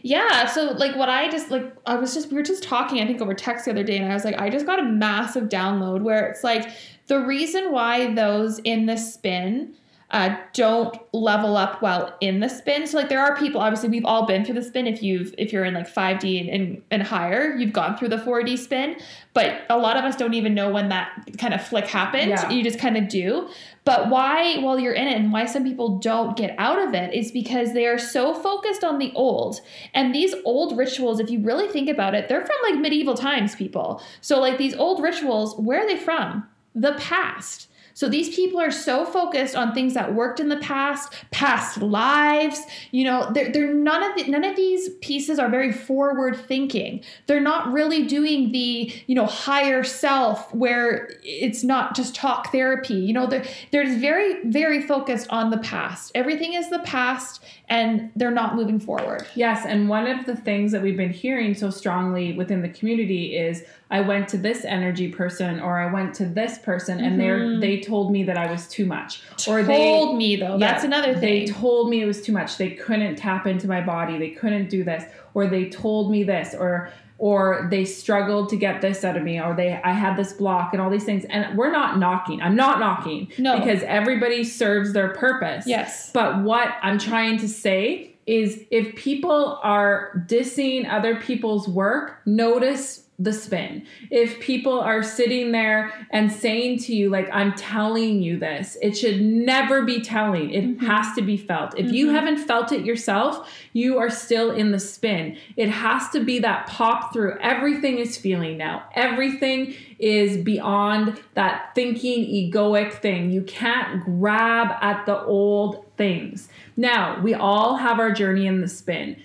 Yeah, 0.00 0.46
so 0.46 0.72
like 0.72 0.96
what 0.96 1.10
I 1.10 1.28
just 1.28 1.50
like 1.50 1.70
I 1.84 1.96
was 1.96 2.14
just 2.14 2.30
we 2.30 2.36
were 2.36 2.42
just 2.42 2.62
talking 2.62 3.02
I 3.02 3.06
think 3.06 3.20
over 3.20 3.34
text 3.34 3.66
the 3.66 3.72
other 3.72 3.84
day 3.84 3.98
and 3.98 4.10
I 4.10 4.14
was 4.14 4.24
like 4.24 4.40
I 4.40 4.48
just 4.48 4.64
got 4.64 4.78
a 4.78 4.84
massive 4.84 5.50
download 5.50 6.02
where 6.02 6.26
it's 6.26 6.42
like 6.42 6.70
the 7.08 7.20
reason 7.20 7.70
why 7.70 8.14
those 8.14 8.60
in 8.60 8.86
the 8.86 8.96
spin 8.96 9.74
uh, 10.10 10.36
don't 10.54 10.98
level 11.12 11.56
up 11.56 11.82
while 11.82 12.16
in 12.20 12.40
the 12.40 12.48
spin. 12.48 12.86
So 12.86 12.96
like 12.96 13.10
there 13.10 13.20
are 13.20 13.36
people 13.36 13.60
obviously 13.60 13.90
we've 13.90 14.06
all 14.06 14.24
been 14.26 14.44
through 14.44 14.54
the 14.54 14.62
spin 14.62 14.86
if 14.86 15.02
you've 15.02 15.34
if 15.36 15.52
you're 15.52 15.64
in 15.64 15.74
like 15.74 15.92
5D 15.92 16.40
and, 16.40 16.48
and, 16.48 16.82
and 16.90 17.02
higher, 17.02 17.54
you've 17.56 17.74
gone 17.74 17.96
through 17.96 18.08
the 18.08 18.16
4D 18.16 18.58
spin, 18.58 18.96
but 19.34 19.62
a 19.68 19.76
lot 19.76 19.98
of 19.98 20.04
us 20.04 20.16
don't 20.16 20.34
even 20.34 20.54
know 20.54 20.70
when 20.70 20.88
that 20.88 21.12
kind 21.36 21.52
of 21.52 21.62
flick 21.62 21.86
happened. 21.86 22.30
Yeah. 22.30 22.48
You 22.48 22.62
just 22.62 22.78
kind 22.78 22.96
of 22.96 23.08
do. 23.08 23.48
But 23.84 24.10
why, 24.10 24.58
while 24.58 24.78
you're 24.78 24.92
in 24.92 25.08
it, 25.08 25.16
and 25.16 25.32
why 25.32 25.46
some 25.46 25.64
people 25.64 25.98
don't 25.98 26.36
get 26.36 26.54
out 26.58 26.78
of 26.78 26.92
it 26.92 27.14
is 27.14 27.32
because 27.32 27.72
they 27.72 27.86
are 27.86 27.98
so 27.98 28.34
focused 28.34 28.84
on 28.84 28.98
the 28.98 29.12
old. 29.14 29.60
And 29.94 30.14
these 30.14 30.34
old 30.44 30.76
rituals, 30.76 31.20
if 31.20 31.30
you 31.30 31.40
really 31.40 31.68
think 31.68 31.88
about 31.88 32.14
it, 32.14 32.28
they're 32.28 32.44
from 32.44 32.56
like 32.70 32.80
medieval 32.80 33.14
times, 33.14 33.54
people. 33.54 34.02
So, 34.20 34.40
like 34.40 34.58
these 34.58 34.74
old 34.74 35.02
rituals, 35.02 35.58
where 35.58 35.84
are 35.84 35.86
they 35.86 35.96
from? 35.96 36.46
The 36.74 36.92
past. 36.98 37.67
So 37.98 38.08
these 38.08 38.32
people 38.32 38.60
are 38.60 38.70
so 38.70 39.04
focused 39.04 39.56
on 39.56 39.74
things 39.74 39.94
that 39.94 40.14
worked 40.14 40.38
in 40.38 40.50
the 40.50 40.58
past, 40.58 41.12
past 41.32 41.78
lives. 41.82 42.60
You 42.92 43.02
know, 43.02 43.28
they're, 43.34 43.50
they're 43.50 43.74
none 43.74 44.04
of 44.04 44.16
the, 44.16 44.30
none 44.30 44.44
of 44.44 44.54
these 44.54 44.90
pieces 45.00 45.40
are 45.40 45.48
very 45.48 45.72
forward 45.72 46.36
thinking. 46.36 47.02
They're 47.26 47.40
not 47.40 47.72
really 47.72 48.06
doing 48.06 48.52
the 48.52 48.92
you 49.08 49.16
know 49.16 49.26
higher 49.26 49.82
self 49.82 50.54
where 50.54 51.10
it's 51.24 51.64
not 51.64 51.96
just 51.96 52.14
talk 52.14 52.52
therapy. 52.52 52.94
You 52.94 53.14
know, 53.14 53.26
they're 53.26 53.44
they're 53.72 53.98
very 53.98 54.48
very 54.48 54.80
focused 54.80 55.26
on 55.30 55.50
the 55.50 55.58
past. 55.58 56.12
Everything 56.14 56.52
is 56.52 56.70
the 56.70 56.78
past, 56.84 57.42
and 57.70 58.10
they're 58.16 58.30
not 58.30 58.56
moving 58.56 58.80
forward. 58.80 59.26
Yes, 59.34 59.66
and 59.66 59.88
one 59.88 60.06
of 60.06 60.24
the 60.26 60.34
things 60.36 60.72
that 60.72 60.82
we've 60.82 60.96
been 60.96 61.12
hearing 61.12 61.54
so 61.54 61.68
strongly 61.70 62.32
within 62.32 62.62
the 62.62 62.68
community 62.68 63.36
is 63.36 63.64
I 63.90 64.00
went 64.00 64.28
to 64.28 64.38
this 64.38 64.64
energy 64.64 65.08
person 65.08 65.60
or 65.60 65.78
I 65.78 65.92
went 65.92 66.14
to 66.16 66.26
this 66.26 66.58
person 66.58 66.98
and 67.00 67.20
Mhm. 67.20 67.60
they 67.60 67.68
they 67.68 67.80
told 67.80 68.10
me 68.10 68.22
that 68.24 68.38
I 68.38 68.50
was 68.50 68.66
too 68.66 68.86
much. 68.86 69.20
Or 69.46 69.56
Told 69.58 69.66
they 69.68 69.76
told 69.90 70.16
me 70.16 70.36
though. 70.36 70.56
Yeah, 70.56 70.72
That's 70.72 70.84
another 70.84 71.12
thing. 71.12 71.20
They 71.20 71.46
told 71.46 71.90
me 71.90 72.00
it 72.02 72.06
was 72.06 72.22
too 72.22 72.32
much. 72.32 72.56
They 72.56 72.70
couldn't 72.70 73.16
tap 73.16 73.46
into 73.46 73.68
my 73.68 73.82
body. 73.82 74.16
They 74.18 74.30
couldn't 74.30 74.70
do 74.70 74.82
this. 74.84 75.04
Or 75.34 75.46
they 75.46 75.68
told 75.68 76.10
me 76.10 76.22
this 76.22 76.54
or 76.54 76.90
or 77.18 77.66
they 77.70 77.84
struggled 77.84 78.48
to 78.48 78.56
get 78.56 78.80
this 78.80 79.04
out 79.04 79.16
of 79.16 79.22
me 79.24 79.40
or 79.40 79.54
they 79.54 79.72
I 79.82 79.92
had 79.92 80.16
this 80.16 80.32
block 80.32 80.72
and 80.72 80.80
all 80.80 80.88
these 80.88 81.04
things. 81.04 81.24
And 81.28 81.58
we're 81.58 81.72
not 81.72 81.98
knocking. 81.98 82.40
I'm 82.40 82.54
not 82.56 82.78
knocking 82.78 83.28
No. 83.38 83.58
because 83.58 83.82
everybody 83.82 84.44
serves 84.44 84.92
their 84.92 85.08
purpose. 85.14 85.66
yes. 85.66 86.10
But 86.12 86.42
what 86.42 86.68
I'm 86.82 86.98
trying 86.98 87.38
to 87.38 87.48
say 87.48 88.14
is 88.26 88.62
if 88.70 88.94
people 88.94 89.58
are 89.62 90.24
dissing 90.28 90.88
other 90.88 91.16
people's 91.16 91.66
work, 91.68 92.20
notice 92.26 93.04
the 93.20 93.32
spin. 93.32 93.84
If 94.12 94.38
people 94.38 94.78
are 94.78 95.02
sitting 95.02 95.50
there 95.50 95.92
and 96.10 96.30
saying 96.30 96.78
to 96.80 96.94
you, 96.94 97.10
like, 97.10 97.28
I'm 97.32 97.52
telling 97.54 98.22
you 98.22 98.38
this, 98.38 98.78
it 98.80 98.96
should 98.96 99.20
never 99.20 99.82
be 99.82 100.00
telling. 100.00 100.50
It 100.50 100.78
Mhm. 100.78 100.86
has 100.86 101.14
to 101.16 101.22
be 101.22 101.36
felt. 101.36 101.76
If 101.76 101.90
you 101.90 102.06
Mhm. 102.06 102.12
haven't 102.12 102.36
felt 102.36 102.70
it 102.70 102.84
yourself, 102.84 103.52
you 103.72 103.98
are 103.98 104.08
still 104.08 104.52
in 104.52 104.70
the 104.70 104.78
spin. 104.78 105.36
It 105.56 105.68
has 105.68 106.08
to 106.10 106.20
be 106.20 106.38
that 106.38 106.68
pop 106.68 107.12
through. 107.12 107.36
Everything 107.40 107.98
is 107.98 108.16
feeling 108.16 108.56
now. 108.56 108.84
Everything 108.94 109.74
is 109.98 110.36
beyond 110.36 111.20
that 111.34 111.74
thinking 111.74 112.24
egoic 112.24 112.92
thing. 112.92 113.32
You 113.32 113.42
can't 113.42 114.04
grab 114.04 114.76
at 114.80 115.06
the 115.06 115.20
old 115.24 115.84
things. 115.96 116.48
Now, 116.76 117.20
we 117.20 117.34
all 117.34 117.78
have 117.78 117.98
our 117.98 118.12
journey 118.12 118.46
in 118.46 118.60
the 118.60 118.68
spin. 118.68 119.16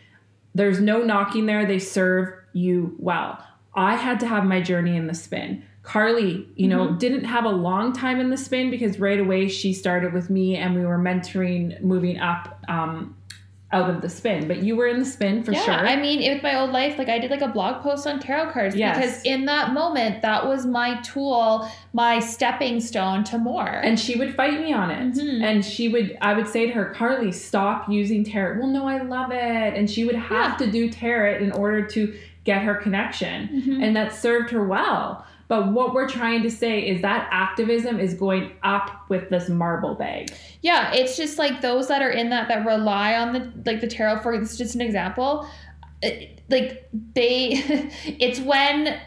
There's 0.55 0.79
no 0.79 1.03
knocking 1.03 1.45
there. 1.45 1.67
They 1.67 1.77
serve 1.77 2.29
you 2.53 2.95
well. 2.97 3.37
I 3.75 3.95
had 3.95 4.19
to 4.21 4.27
have 4.27 4.45
my 4.45 4.61
journey 4.61 4.95
in 4.95 5.07
the 5.07 5.13
spin. 5.13 5.63
Carly, 5.81 6.47
you 6.55 6.67
know, 6.67 6.93
didn't 6.93 7.25
have 7.25 7.43
a 7.43 7.49
long 7.49 7.91
time 7.91 8.19
in 8.21 8.29
the 8.29 8.37
spin 8.37 8.69
because 8.69 8.99
right 8.99 9.19
away 9.19 9.49
she 9.49 9.73
started 9.73 10.13
with 10.13 10.29
me 10.29 10.55
and 10.55 10.75
we 10.75 10.85
were 10.85 10.97
mentoring 10.97 11.81
moving 11.81 12.19
up 12.19 12.63
um, 12.69 13.17
out 13.73 13.89
of 13.89 14.01
the 14.01 14.07
spin. 14.07 14.47
But 14.47 14.63
you 14.63 14.77
were 14.77 14.87
in 14.87 14.99
the 14.99 15.05
spin 15.05 15.43
for 15.43 15.51
yeah, 15.51 15.61
sure. 15.65 15.73
I 15.73 15.97
mean, 15.97 16.31
with 16.31 16.41
my 16.41 16.57
old 16.57 16.71
life, 16.71 16.97
like 16.97 17.09
I 17.09 17.19
did 17.19 17.31
like 17.31 17.41
a 17.41 17.49
blog 17.49 17.81
post 17.83 18.07
on 18.07 18.19
tarot 18.21 18.51
cards 18.53 18.75
Yes. 18.77 18.95
because 18.95 19.21
in 19.23 19.43
that 19.45 19.73
moment, 19.73 20.21
that 20.21 20.47
was 20.47 20.65
my 20.65 21.01
tool, 21.01 21.67
my 21.91 22.19
stepping 22.19 22.79
stone 22.79 23.25
to 23.25 23.37
more. 23.37 23.67
and 23.67 23.99
she 23.99 24.15
would 24.15 24.33
fight 24.35 24.61
me 24.61 24.71
on 24.71 24.89
it 24.89 25.15
Mhm. 25.15 25.43
and 25.43 25.65
she 25.65 25.89
would 25.89 26.17
i 26.21 26.33
would 26.33 26.47
say 26.47 26.65
to 26.67 26.71
her 26.73 26.85
carly 26.85 27.31
stop 27.31 27.89
using 27.89 28.23
tarot 28.23 28.57
well 28.59 28.67
no 28.69 28.87
i 28.87 29.01
love 29.01 29.31
it 29.31 29.73
and 29.77 29.89
she 29.89 30.05
would 30.05 30.15
have 30.15 30.51
Yeah. 30.51 30.65
to 30.65 30.71
do 30.71 30.89
tarot 30.89 31.37
in 31.39 31.51
order 31.51 31.81
to 31.87 32.13
get 32.43 32.61
her 32.61 32.75
connection 32.75 33.47
Mhm. 33.65 33.83
and 33.83 33.95
that 33.95 34.13
served 34.13 34.49
her 34.51 34.65
well 34.65 35.25
but 35.49 35.71
what 35.71 35.93
we're 35.93 36.07
trying 36.09 36.41
to 36.41 36.49
say 36.49 36.79
is 36.79 37.01
that 37.01 37.27
activism 37.31 37.99
is 37.99 38.13
going 38.15 38.51
up 38.63 39.05
with 39.09 39.29
this 39.29 39.49
marble 39.49 39.95
bag 39.95 40.31
yeah, 40.61 40.93
it's 40.93 41.17
just 41.17 41.37
like 41.37 41.59
those 41.61 41.89
that 41.89 42.01
are 42.01 42.09
in 42.09 42.29
that 42.29 42.47
that 42.47 42.65
rely 42.65 43.15
on 43.15 43.33
the 43.33 43.51
like 43.69 43.81
the 43.81 43.87
tarot 43.87 44.19
for 44.21 44.37
this 44.39 44.53
is 44.53 44.57
just 44.57 44.75
an 44.75 44.81
example. 44.81 45.45
It- 46.01 46.41
like 46.49 46.87
they, 47.15 47.49
it's 48.19 48.39
when 48.39 48.99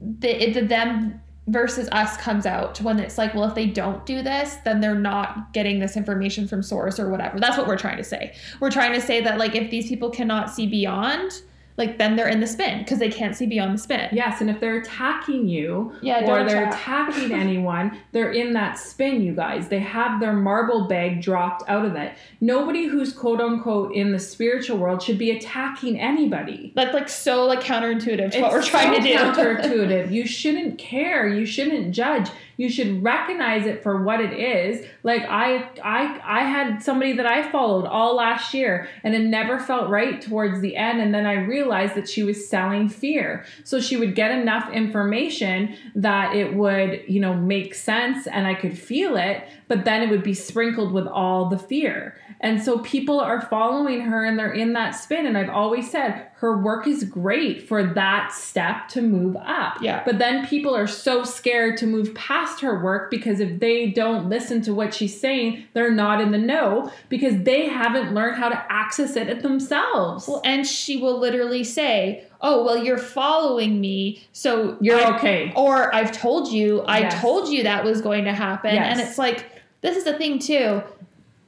the 0.00 0.52
the 0.52 0.62
them 0.62 1.20
versus 1.46 1.88
us 1.90 2.16
comes 2.18 2.46
out 2.46 2.80
when 2.80 2.98
it's 3.00 3.18
like 3.18 3.34
well 3.34 3.44
if 3.44 3.54
they 3.54 3.66
don't 3.66 4.04
do 4.06 4.22
this 4.22 4.56
then 4.64 4.80
they're 4.80 4.94
not 4.94 5.52
getting 5.52 5.80
this 5.80 5.96
information 5.96 6.46
from 6.46 6.62
source 6.62 7.00
or 7.00 7.08
whatever 7.10 7.40
that's 7.40 7.56
what 7.58 7.66
we're 7.66 7.76
trying 7.78 7.96
to 7.96 8.04
say 8.04 8.32
we're 8.60 8.70
trying 8.70 8.92
to 8.92 9.00
say 9.00 9.20
that 9.20 9.38
like 9.38 9.54
if 9.56 9.70
these 9.70 9.88
people 9.88 10.10
cannot 10.10 10.50
see 10.50 10.66
beyond 10.66 11.42
like 11.80 11.98
then 11.98 12.14
they're 12.14 12.28
in 12.28 12.38
the 12.40 12.46
spin 12.46 12.78
because 12.78 12.98
they 13.00 13.10
can't 13.10 13.34
see 13.34 13.46
beyond 13.46 13.74
the 13.74 13.82
spin 13.86 14.08
yes 14.12 14.40
and 14.40 14.48
if 14.48 14.60
they're 14.60 14.78
attacking 14.78 15.48
you 15.48 15.92
yeah 16.02 16.20
or 16.30 16.44
they're 16.48 16.68
attack. 16.68 17.08
attacking 17.08 17.32
anyone, 17.46 17.98
they're 18.12 18.32
in 18.32 18.52
that 18.52 18.78
spin, 18.78 19.22
you 19.22 19.34
guys. 19.34 19.68
They 19.68 19.78
have 19.80 20.20
their 20.20 20.32
marble 20.32 20.86
bag 20.86 21.22
dropped 21.22 21.68
out 21.68 21.84
of 21.84 21.94
it. 21.96 22.12
Nobody 22.40 22.86
who's 22.86 23.12
quote 23.12 23.40
unquote 23.40 23.94
in 23.94 24.12
the 24.12 24.18
spiritual 24.18 24.78
world 24.78 25.02
should 25.02 25.18
be 25.18 25.30
attacking 25.30 25.98
anybody. 26.00 26.72
that's 26.76 26.94
like 26.94 27.08
so 27.08 27.46
like 27.46 27.60
counterintuitive 27.60 28.32
to 28.32 28.40
what 28.40 28.52
we're 28.52 28.62
trying 28.62 28.94
so 28.94 29.00
to 29.00 29.02
do 29.02 29.14
Counterintuitive. 29.14 30.12
You 30.12 30.26
shouldn't 30.26 30.78
care. 30.78 31.26
You 31.28 31.46
shouldn't 31.46 31.94
judge. 31.94 32.28
You 32.60 32.68
should 32.68 33.02
recognize 33.02 33.64
it 33.64 33.82
for 33.82 34.02
what 34.02 34.20
it 34.20 34.34
is. 34.34 34.84
Like 35.02 35.22
I, 35.22 35.70
I, 35.82 36.20
I 36.22 36.40
had 36.44 36.82
somebody 36.82 37.14
that 37.14 37.24
I 37.24 37.50
followed 37.50 37.86
all 37.86 38.16
last 38.16 38.52
year, 38.52 38.86
and 39.02 39.14
it 39.14 39.22
never 39.22 39.58
felt 39.58 39.88
right 39.88 40.20
towards 40.20 40.60
the 40.60 40.76
end. 40.76 41.00
And 41.00 41.14
then 41.14 41.24
I 41.24 41.36
realized 41.56 41.94
that 41.94 42.06
she 42.06 42.22
was 42.22 42.46
selling 42.46 42.90
fear. 42.90 43.46
So 43.64 43.80
she 43.80 43.96
would 43.96 44.14
get 44.14 44.30
enough 44.30 44.70
information 44.74 45.74
that 45.94 46.36
it 46.36 46.52
would, 46.52 47.02
you 47.08 47.18
know, 47.18 47.32
make 47.32 47.74
sense, 47.74 48.26
and 48.26 48.46
I 48.46 48.52
could 48.52 48.76
feel 48.78 49.16
it. 49.16 49.42
But 49.66 49.86
then 49.86 50.02
it 50.02 50.10
would 50.10 50.22
be 50.22 50.34
sprinkled 50.34 50.92
with 50.92 51.06
all 51.06 51.48
the 51.48 51.58
fear. 51.58 52.14
And 52.42 52.62
so 52.62 52.78
people 52.78 53.20
are 53.20 53.42
following 53.42 54.00
her 54.00 54.24
and 54.24 54.38
they're 54.38 54.50
in 54.52 54.72
that 54.72 54.92
spin. 54.92 55.26
And 55.26 55.36
I've 55.36 55.50
always 55.50 55.90
said 55.90 56.26
her 56.36 56.56
work 56.56 56.86
is 56.86 57.04
great 57.04 57.68
for 57.68 57.84
that 57.84 58.32
step 58.32 58.88
to 58.88 59.02
move 59.02 59.36
up. 59.36 59.76
Yeah. 59.82 60.02
But 60.06 60.18
then 60.18 60.46
people 60.46 60.74
are 60.74 60.86
so 60.86 61.22
scared 61.22 61.76
to 61.78 61.86
move 61.86 62.14
past 62.14 62.62
her 62.62 62.82
work 62.82 63.10
because 63.10 63.40
if 63.40 63.60
they 63.60 63.90
don't 63.90 64.30
listen 64.30 64.62
to 64.62 64.72
what 64.72 64.94
she's 64.94 65.20
saying, 65.20 65.64
they're 65.74 65.90
not 65.92 66.22
in 66.22 66.30
the 66.30 66.38
know 66.38 66.90
because 67.10 67.42
they 67.42 67.68
haven't 67.68 68.14
learned 68.14 68.36
how 68.38 68.48
to 68.48 68.72
access 68.72 69.16
it 69.16 69.42
themselves. 69.42 70.26
Well, 70.26 70.40
and 70.42 70.66
she 70.66 70.96
will 70.96 71.18
literally 71.18 71.62
say, 71.62 72.24
"Oh, 72.40 72.64
well, 72.64 72.82
you're 72.82 72.96
following 72.96 73.82
me, 73.82 74.22
so 74.32 74.78
You're 74.80 74.98
I- 74.98 75.14
okay. 75.16 75.52
Or 75.54 75.94
I've 75.94 76.12
told 76.12 76.50
you, 76.50 76.80
I 76.86 77.00
Yes. 77.00 77.20
told 77.20 77.50
you 77.50 77.64
that 77.64 77.84
was 77.84 78.00
going 78.00 78.24
to 78.24 78.32
happen, 78.32 78.74
Yes. 78.74 78.86
and 78.98 79.06
it's 79.06 79.18
like 79.18 79.44
this 79.82 79.96
is 79.98 80.04
the 80.04 80.14
thing 80.14 80.38
too. 80.38 80.82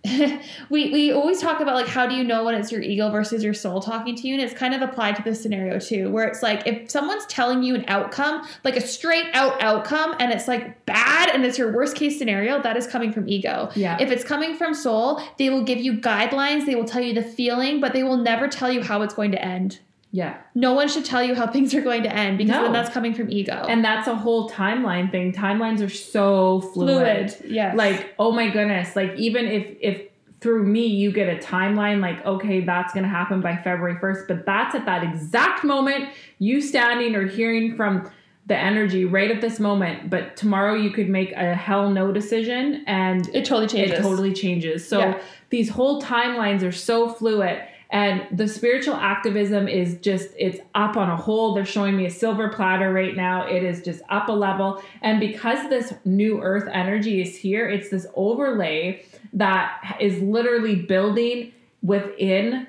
we 0.69 0.91
we 0.91 1.13
always 1.13 1.41
talk 1.41 1.61
about 1.61 1.75
like 1.75 1.87
how 1.87 2.09
do 2.09 2.15
you 2.17 2.25
know 2.25 2.45
when 2.45 2.57
it's 2.57 2.73
your 2.73 2.83
ego 2.83 3.09
versus 3.11 3.45
your 3.45 3.55
soul 3.55 3.81
talking 3.81 4.17
to 4.17 4.27
you, 4.27 4.35
and 4.35 4.43
it's 4.43 4.53
kind 4.53 4.75
of 4.75 4.83
applied 4.83 5.15
to 5.15 5.23
this 5.23 5.41
scenario 5.41 5.79
too, 5.79 6.11
where 6.11 6.27
it's 6.27 6.43
like 6.43 6.67
if 6.67 6.91
someone's 6.91 7.25
telling 7.27 7.63
you 7.63 7.77
an 7.77 7.85
outcome, 7.87 8.47
like 8.65 8.77
a 8.77 8.81
straight 8.81 9.27
out 9.33 9.63
outcome, 9.63 10.17
and 10.19 10.33
it's 10.33 10.49
like 10.49 10.85
bad, 10.87 11.31
and 11.31 11.45
it's 11.45 11.57
your 11.57 11.73
worst 11.73 11.95
case 11.95 12.19
scenario, 12.19 12.61
that 12.63 12.77
is 12.77 12.87
coming 12.87 13.13
from 13.13 13.29
ego. 13.29 13.71
Yeah. 13.77 13.97
If 14.01 14.11
it's 14.11 14.25
coming 14.25 14.57
from 14.57 14.75
soul, 14.75 15.21
they 15.39 15.51
will 15.51 15.63
give 15.63 15.79
you 15.79 15.95
guidelines, 15.95 16.67
they 16.67 16.75
will 16.75 16.85
tell 16.85 17.03
you 17.03 17.15
the 17.15 17.23
feeling, 17.23 17.81
but 17.81 17.93
they 17.93 18.03
will 18.03 18.17
never 18.17 18.49
tell 18.49 18.73
you 18.73 18.83
how 18.83 19.03
it's 19.03 19.15
going 19.15 19.31
to 19.33 19.45
end. 19.45 19.79
Yeah. 20.13 20.37
No 20.55 20.75
one 20.75 20.89
should 20.89 21.05
tell 21.07 21.23
you 21.23 21.35
how 21.35 21.47
things 21.47 21.75
are 21.75 21.81
going 21.81 22.03
to 22.03 22.15
end 22.15 22.37
because 22.39 22.53
No. 22.55 22.63
then 22.65 22.73
that's 22.73 22.91
coming 22.91 23.15
from 23.15 23.31
ego. 23.31 23.65
And 23.69 23.83
that's 23.83 24.07
a 24.07 24.15
whole 24.15 24.49
timeline 24.51 25.11
thing. 25.11 25.33
Timelines 25.33 25.85
are 25.85 25.89
so 25.89 26.61
fluid. 26.61 27.31
fluid, 27.33 27.51
yes. 27.51 27.75
Like, 27.75 28.15
oh 28.19 28.31
my 28.31 28.51
goodness. 28.51 28.95
Like 28.95 29.15
even 29.17 29.47
if 29.47 29.75
if 29.81 30.03
through 30.43 30.65
me 30.67 30.85
you 30.87 31.13
get 31.13 31.29
a 31.29 31.39
timeline 31.41 32.01
like 32.01 32.25
okay 32.27 32.61
that's 32.61 32.93
going 32.93 33.05
to 33.05 33.09
happen 33.09 33.41
by 33.41 33.57
February 33.57 33.95
1st 33.95 34.27
but 34.27 34.45
that's 34.45 34.75
at 34.75 34.85
that 34.87 35.05
exact 35.05 35.63
moment 35.63 36.09
you 36.41 36.61
standing 36.61 37.15
or 37.15 37.25
hearing 37.29 37.77
from 37.77 38.11
the 38.47 38.57
energy 38.57 39.05
right 39.05 39.31
at 39.31 39.41
this 39.41 39.61
moment 39.61 40.11
but 40.11 40.37
tomorrow 40.37 40.75
you 40.75 40.91
could 40.91 41.09
make 41.09 41.31
a 41.33 41.55
hell 41.55 41.89
no 41.91 42.11
decision 42.11 42.83
and 42.89 43.29
it 43.33 43.45
totally 43.45 43.69
changes. 43.69 43.99
it 44.01 44.03
totally 44.03 44.33
changes. 44.35 44.87
So 44.87 44.99
Yeah. 44.99 45.19
these 45.51 45.69
whole 45.69 46.03
timelines 46.03 46.65
are 46.65 46.73
so 46.73 47.09
fluid. 47.09 47.63
And 47.93 48.26
the 48.32 48.49
spiritual 48.49 48.95
activism 48.95 49.68
is 49.68 49.99
just, 50.01 50.30
it's 50.38 50.59
up 50.74 50.97
on 50.97 51.11
a 51.11 51.16
whole. 51.16 51.55
They're 51.55 51.66
showing 51.66 51.95
me 51.95 52.07
a 52.07 52.11
silver 52.11 52.49
platter 52.49 52.90
right 52.90 53.14
now. 53.14 53.47
It 53.47 53.62
is 53.62 53.82
just 53.82 54.01
up 54.09 54.28
a 54.28 54.32
level. 54.32 54.82
And 55.03 55.20
because 55.20 55.68
this 55.68 55.93
new 56.07 56.40
earth 56.40 56.68
energy 56.72 57.20
is 57.20 57.36
here, 57.36 57.68
it's 57.68 57.90
this 57.90 58.07
overlay 58.14 59.05
that 59.34 59.99
is 60.01 60.20
literally 60.22 60.74
building 60.74 61.53
within 61.82 62.66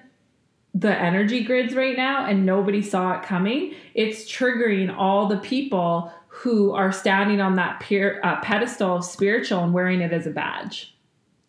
the 0.74 0.94
energy 0.94 1.44
grids 1.44 1.74
right 1.74 1.96
now 1.96 2.26
and 2.26 2.46
nobody 2.46 2.82
saw 2.82 3.18
it 3.18 3.24
coming. 3.24 3.76
It's 3.94 4.30
triggering 4.30 4.94
all 4.94 5.28
the 5.28 5.38
people 5.38 6.12
who 6.28 6.74
are 6.74 6.92
standing 6.92 7.40
on 7.40 7.56
that 7.56 7.80
peer, 7.80 8.20
uh, 8.24 8.42
pedestal 8.42 8.98
of 8.98 9.06
spiritual 9.06 9.64
and 9.64 9.72
wearing 9.72 10.02
it 10.02 10.12
as 10.12 10.28
a 10.28 10.32
badge. 10.32 10.98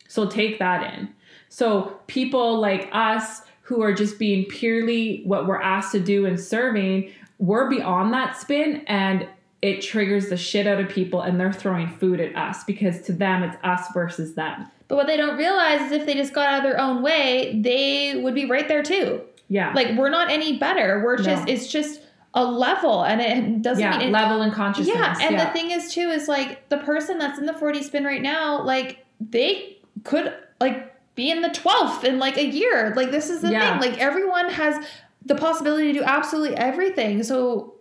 So 0.07 0.27
take 0.27 0.59
that 0.59 0.93
in. 0.93 1.09
So 1.49 1.99
people 2.07 2.59
like 2.59 2.87
us 2.93 3.41
who 3.65 3.81
are 3.81 3.93
just 3.93 4.19
being 4.19 4.45
purely 4.45 5.21
what 5.25 5.47
we're 5.47 5.61
asked 5.61 5.91
to 5.91 5.99
do 5.99 6.27
and 6.27 6.39
serving, 6.39 7.11
we're 7.39 7.67
beyond 7.67 8.13
that 8.13 8.39
spin 8.39 8.83
and 8.85 9.27
it 9.63 9.81
triggers 9.81 10.29
the 10.29 10.37
shit 10.37 10.67
out 10.67 10.79
of 10.79 10.87
people 10.87 11.21
and 11.21 11.39
they're 11.39 11.51
throwing 11.51 11.87
food 11.87 12.19
at 12.19 12.35
us 12.35 12.63
because 12.65 13.01
to 13.01 13.11
them 13.11 13.41
it's 13.41 13.57
us 13.63 13.87
versus 13.91 14.35
them. 14.35 14.67
But 14.87 14.97
what 14.97 15.07
they 15.07 15.17
don't 15.17 15.35
realize 15.35 15.81
is 15.81 15.91
if 15.93 16.05
they 16.05 16.13
just 16.13 16.31
got 16.31 16.47
out 16.47 16.57
of 16.59 16.63
their 16.63 16.79
own 16.79 17.01
way, 17.01 17.59
they 17.59 18.15
would 18.15 18.35
be 18.35 18.45
right 18.45 18.67
there 18.67 18.83
too. 18.83 19.21
Yeah. 19.47 19.73
Like 19.73 19.97
we're 19.97 20.09
not 20.09 20.29
any 20.29 20.59
better. 20.59 21.01
We're 21.03 21.17
just 21.17 21.47
No. 21.47 21.51
it's 21.51 21.65
just 21.65 22.01
a 22.35 22.45
level 22.45 23.03
and 23.03 23.19
it 23.19 23.63
doesn't 23.63 23.81
yeah, 23.81 23.97
mean 23.97 24.09
it, 24.09 24.11
level 24.11 24.41
and 24.41 24.53
consciousness. 24.53 24.95
Yeah, 24.95 25.17
and 25.21 25.35
yeah. 25.35 25.45
the 25.45 25.51
thing 25.51 25.71
is 25.71 25.91
too 25.91 26.09
is 26.09 26.27
like 26.27 26.69
the 26.69 26.77
person 26.77 27.17
that's 27.17 27.39
in 27.39 27.47
the 27.47 27.53
4D 27.53 27.83
spin 27.83 28.03
right 28.03 28.21
now, 28.21 28.61
like 28.61 29.03
they 29.19 29.77
could 30.03 30.35
like 30.61 30.94
be 31.15 31.31
in 31.31 31.41
the 31.41 31.49
12th 31.49 32.03
in 32.03 32.19
like 32.19 32.37
a 32.37 32.45
year. 32.45 32.93
Like 32.95 33.11
this 33.11 33.29
is 33.29 33.41
the 33.41 33.51
Yeah. 33.51 33.79
thing. 33.79 33.89
Like 33.91 33.99
everyone 33.99 34.49
has 34.49 34.85
the 35.25 35.35
possibility 35.35 35.93
to 35.93 35.99
do 35.99 36.03
absolutely 36.05 36.55
everything. 36.57 37.23
So 37.23 37.75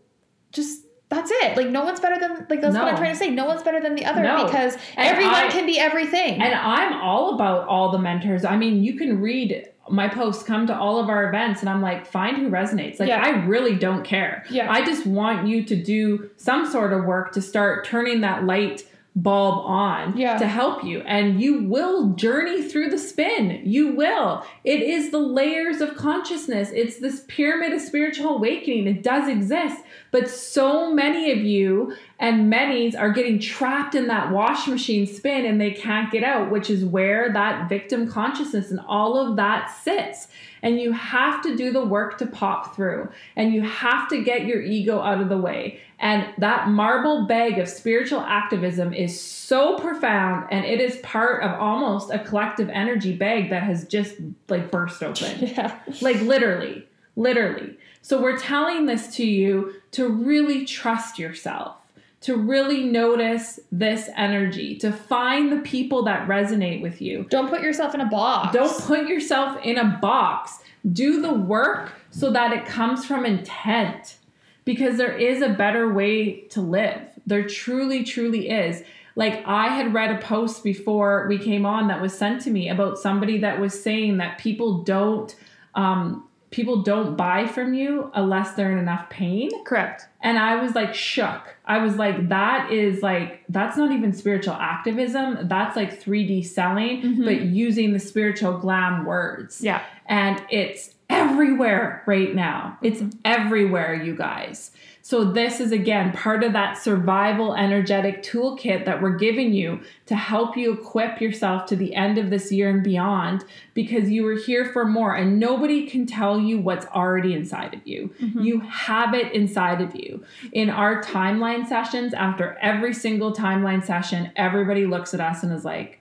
just 0.53 0.83
that's 1.11 1.31
it. 1.31 1.57
Like 1.57 1.69
no 1.69 1.85
one's 1.85 2.01
better 2.01 2.19
than 2.19 2.47
like 2.49 2.61
that's 2.61 2.75
what 2.75 2.85
I'm 2.85 2.97
trying 2.97 3.13
to 3.13 3.19
say. 3.19 3.31
No 3.31 3.45
one's 3.45 3.63
better 3.63 3.81
than 3.81 3.95
the 3.95 4.05
other 4.05 4.23
No. 4.23 4.45
because 4.47 4.75
And 4.97 5.07
everyone 5.09 5.35
I- 5.35 5.49
can 5.49 5.67
be 5.67 5.79
everything. 5.79 6.41
And 6.43 6.55
I'm 6.55 6.95
all 6.95 7.35
about 7.35 7.69
all 7.69 7.91
the 7.91 7.99
mentors. 7.99 8.45
I 8.45 8.57
mean, 8.57 8.83
you 8.83 8.95
can 8.95 9.21
read 9.21 9.69
my 9.91 10.09
posts, 10.09 10.43
come 10.43 10.67
to 10.67 10.75
all 10.75 10.99
of 10.99 11.11
our 11.11 11.29
events, 11.29 11.61
and 11.61 11.69
I'm 11.69 11.83
like, 11.83 12.07
find 12.07 12.39
who 12.39 12.49
resonates. 12.49 12.99
Like, 12.99 13.11
Yeah. 13.11 13.23
I 13.23 13.45
really 13.45 13.75
don't 13.75 14.03
care. 14.03 14.43
Yeah. 14.49 14.73
I 14.73 14.83
just 14.83 15.05
want 15.07 15.47
you 15.47 15.63
to 15.65 15.77
do 15.77 16.31
some 16.39 16.65
sort 16.65 16.95
of 16.95 17.05
work 17.05 17.33
to 17.33 17.43
start 17.43 17.85
turning 17.85 18.23
that 18.23 18.45
light 18.47 18.85
bulb 19.17 19.65
on 19.67 20.17
Yeah. 20.17 20.39
to 20.39 20.47
help 20.47 20.83
you. 20.85 21.01
And 21.07 21.41
you 21.41 21.63
will 21.65 22.15
journey 22.15 22.63
through 22.63 22.91
the 22.91 22.99
spin. 22.99 23.61
You 23.65 23.95
will. 23.95 24.45
It 24.65 24.83
is 24.83 25.11
the 25.11 25.19
layers 25.19 25.81
of 25.81 25.95
consciousness, 25.95 26.71
it's 26.75 26.99
this 26.99 27.25
pyramid 27.29 27.73
of 27.73 27.81
spiritual 27.81 28.37
awakening. 28.37 28.87
It 28.89 29.03
does 29.03 29.29
exist. 29.29 29.81
But 30.15 30.31
so 30.31 30.95
many 30.95 31.33
of 31.33 31.39
you 31.39 31.97
and 32.21 32.49
many's 32.49 32.95
are 32.95 33.11
getting 33.11 33.41
trapped 33.41 33.97
in 33.97 34.07
that 34.07 34.31
wash 34.31 34.69
machine 34.69 35.09
spin 35.09 35.45
and 35.45 35.61
they 35.61 35.73
can't 35.73 36.09
get 36.13 36.23
out, 36.23 36.53
which 36.53 36.71
is 36.71 36.85
where 36.85 37.33
that 37.33 37.69
victim 37.69 38.09
consciousness 38.09 38.71
and 38.71 38.79
all 38.87 39.19
of 39.19 39.35
that 39.35 39.77
sits. 39.83 40.29
And 40.63 40.79
you 40.79 40.93
have 40.93 41.43
to 41.43 41.57
do 41.57 41.73
the 41.73 41.85
work 41.85 42.17
to 42.19 42.27
pop 42.27 42.77
through 42.77 43.09
and 43.35 43.53
you 43.53 43.63
have 43.63 44.07
to 44.11 44.23
get 44.23 44.47
your 44.47 44.63
ego 44.63 45.01
out 45.01 45.21
of 45.21 45.29
the 45.29 45.37
way. 45.37 45.81
And 45.99 46.29
that 46.39 46.69
marble 46.69 47.27
bag 47.27 47.59
of 47.59 47.69
spiritual 47.69 48.21
activism 48.21 48.95
is 48.95 49.21
so 49.21 49.81
profound 49.81 50.47
and 50.53 50.65
it 50.65 50.81
is 50.81 50.97
part 50.99 51.43
of 51.43 51.59
almost 51.59 52.13
a 52.13 52.21
collective 52.21 52.69
energy 52.69 53.17
bag 53.17 53.51
that 53.51 53.65
has 53.65 53.85
just 53.89 54.15
like 54.49 54.71
burst 54.71 55.03
open 55.03 55.39
yeah. 55.41 55.77
like 56.01 56.21
literally 56.21 56.87
literally 57.17 57.77
so 58.05 58.21
we're 58.21 58.37
telling 58.37 58.85
this 58.85 59.17
to 59.17 59.25
you 59.25 59.77
to 59.93 60.09
really 60.09 60.67
trust 60.67 61.19
yourself 61.19 61.77
to 62.25 62.37
really 62.39 62.85
notice 62.85 63.61
this 63.71 64.09
energy 64.17 64.75
to 64.77 64.91
find 64.91 65.53
the 65.53 65.59
people 65.59 66.05
that 66.05 66.27
resonate 66.27 66.81
with 66.81 67.03
you. 67.03 67.27
Don't 67.29 67.51
put 67.51 67.61
yourself 67.61 67.95
in 67.95 68.01
a 68.01 68.09
box. 68.09 68.55
don't 68.55 68.81
put 68.85 69.09
yourself 69.09 69.63
in 69.63 69.77
a 69.77 69.99
box. 70.01 70.61
Do 70.91 71.21
the 71.21 71.35
work 71.35 71.93
so 72.11 72.31
that 72.31 72.55
it 72.55 72.65
comes 72.65 73.05
from 73.05 73.27
intent 73.27 74.17
because 74.65 74.97
there 74.97 75.15
is 75.15 75.43
a 75.43 75.51
better 75.51 75.93
way 75.93 76.41
to 76.49 76.63
live. 76.63 77.03
There 77.27 77.47
truly 77.47 78.05
truly 78.05 78.49
is. 78.49 78.83
Like 79.17 79.47
i 79.47 79.69
had 79.69 79.93
read 79.93 80.11
a 80.11 80.19
post 80.19 80.65
before 80.65 81.27
we 81.29 81.39
came 81.39 81.67
on 81.67 81.89
that 81.89 82.01
was 82.01 82.17
sent 82.17 82.41
to 82.43 82.51
me 82.51 82.71
about 82.71 82.99
somebody 82.99 83.37
that 83.39 83.61
was 83.61 83.81
saying 83.81 84.17
that 84.17 84.39
people 84.39 84.83
don't 84.83 85.37
um, 85.75 86.27
people 86.55 86.83
don't 86.83 87.17
buy 87.17 87.47
from 87.49 87.75
you 87.75 88.11
unless 88.15 88.53
they're 88.53 88.71
in 88.71 88.79
enough 88.79 89.11
pain 89.11 89.51
correct. 89.65 90.07
and 90.23 90.39
I 90.39 90.63
was 90.63 90.75
like 90.77 90.95
shook. 90.95 91.57
I 91.67 91.79
was 91.79 91.97
like, 91.97 92.29
that 92.29 92.71
is 92.71 93.03
like, 93.03 93.43
that's 93.49 93.77
not 93.77 93.91
even 93.91 94.13
spiritual 94.13 94.55
activism. 94.55 95.49
That's 95.49 95.75
like 95.77 96.01
3D 96.01 96.43
selling, 96.45 97.03
Mhm. 97.03 97.25
but 97.25 97.41
using 97.43 97.93
the 97.93 97.99
spiritual 97.99 98.59
glam 98.59 99.05
words. 99.05 99.61
Yeah. 99.63 99.81
And 100.07 100.41
it's 100.49 100.95
everywhere 101.11 102.03
right 102.07 102.35
now. 102.35 102.79
It's 102.83 103.03
everywhere, 103.25 103.95
you 103.95 104.15
guys. 104.15 104.71
So, 105.07 105.23
this 105.23 105.61
is 105.61 105.71
again 105.71 106.13
part 106.13 106.43
of 106.43 106.55
that 106.55 106.79
survival 106.79 107.55
energetic 107.55 108.23
toolkit 108.23 108.87
that 108.87 109.03
we're 109.03 109.19
giving 109.19 109.53
you 109.53 109.81
to 110.07 110.17
help 110.17 110.57
you 110.57 110.73
equip 110.73 111.21
yourself 111.21 111.67
to 111.67 111.77
the 111.77 111.95
end 111.95 112.17
of 112.17 112.31
this 112.31 112.51
year 112.51 112.71
and 112.71 112.83
beyond 112.83 113.45
because 113.75 114.09
you 114.09 114.23
were 114.23 114.37
here 114.37 114.65
for 114.65 114.87
more 114.87 115.15
and 115.15 115.39
nobody 115.39 115.87
can 115.87 116.07
tell 116.07 116.41
you 116.41 116.59
what's 116.59 116.87
already 116.87 117.35
inside 117.35 117.75
of 117.75 117.87
you. 117.87 118.15
Mm-hmm. 118.19 118.41
You 118.41 118.61
have 118.61 119.13
it 119.13 119.31
inside 119.35 119.83
of 119.83 119.95
you. 119.95 120.25
In 120.53 120.71
our 120.71 121.03
timeline 121.03 121.67
sessions, 121.69 122.15
after 122.15 122.57
every 122.63 122.95
single 122.95 123.35
timeline 123.35 123.85
session, 123.85 124.33
everybody 124.37 124.87
looks 124.87 125.13
at 125.13 125.21
us 125.21 125.43
and 125.43 125.53
is 125.53 125.67
like, 125.67 126.01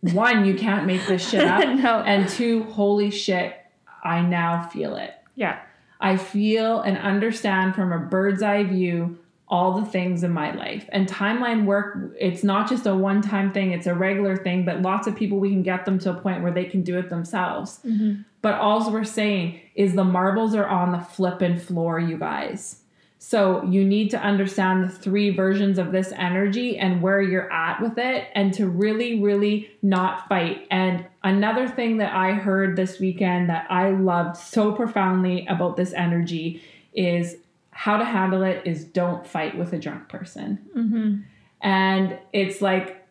one, 0.00 0.44
you 0.44 0.56
can't 0.56 0.88
make 0.88 1.06
this 1.06 1.30
shit 1.30 1.46
up. 1.46 1.60
No. 1.80 2.00
And 2.00 2.28
two, 2.28 2.64
holy 2.64 3.12
shit, 3.12 3.54
I 4.02 4.22
now 4.22 4.68
feel 4.72 4.96
it. 4.96 5.14
Yeah. 5.36 5.60
I 6.00 6.16
feel 6.16 6.80
and 6.80 6.96
understand 6.96 7.74
from 7.74 7.92
a 7.92 7.98
bird's 7.98 8.42
eye 8.42 8.64
view 8.64 9.18
all 9.50 9.80
the 9.80 9.86
things 9.86 10.22
in 10.22 10.30
my 10.30 10.52
life. 10.52 10.88
And 10.90 11.08
timeline 11.08 11.64
work, 11.64 12.14
it's 12.18 12.44
not 12.44 12.68
just 12.68 12.86
a 12.86 12.94
one 12.94 13.20
time 13.20 13.52
thing, 13.52 13.72
it's 13.72 13.86
a 13.86 13.94
regular 13.94 14.36
thing, 14.36 14.64
but 14.64 14.80
lots 14.80 15.08
of 15.08 15.16
people, 15.16 15.38
we 15.38 15.50
can 15.50 15.62
get 15.62 15.84
them 15.84 15.98
to 16.00 16.10
a 16.10 16.14
point 16.14 16.42
where 16.42 16.52
they 16.52 16.64
can 16.64 16.82
do 16.82 16.98
it 16.98 17.10
themselves. 17.10 17.80
Mm-hmm. 17.84 18.22
But 18.42 18.54
all 18.54 18.90
we're 18.90 19.04
saying 19.04 19.60
is 19.74 19.94
the 19.94 20.04
marbles 20.04 20.54
are 20.54 20.66
on 20.66 20.92
the 20.92 21.00
flippin' 21.00 21.58
floor, 21.58 21.98
you 21.98 22.16
guys. 22.16 22.79
So 23.22 23.62
you 23.64 23.84
need 23.84 24.10
to 24.12 24.18
understand 24.18 24.82
the 24.82 24.88
three 24.88 25.28
versions 25.28 25.78
of 25.78 25.92
this 25.92 26.10
energy 26.16 26.78
and 26.78 27.02
where 27.02 27.20
you're 27.20 27.52
at 27.52 27.82
with 27.82 27.98
it 27.98 28.28
and 28.34 28.52
to 28.54 28.66
really, 28.66 29.20
really 29.20 29.70
not 29.82 30.26
fight. 30.26 30.66
And 30.70 31.04
another 31.22 31.68
thing 31.68 31.98
that 31.98 32.14
I 32.14 32.32
heard 32.32 32.76
this 32.76 32.98
weekend 32.98 33.50
that 33.50 33.70
I 33.70 33.90
loved 33.90 34.38
so 34.38 34.72
profoundly 34.72 35.46
about 35.48 35.76
this 35.76 35.92
energy 35.92 36.62
is 36.94 37.36
how 37.72 37.98
to 37.98 38.06
handle 38.06 38.42
it 38.42 38.66
is 38.66 38.84
don't 38.84 39.26
fight 39.26 39.56
with 39.56 39.74
a 39.74 39.78
drunk 39.78 40.08
person. 40.08 40.58
Mm-hmm. 40.74 41.16
And 41.60 42.18
it's 42.32 42.62
like 42.62 43.06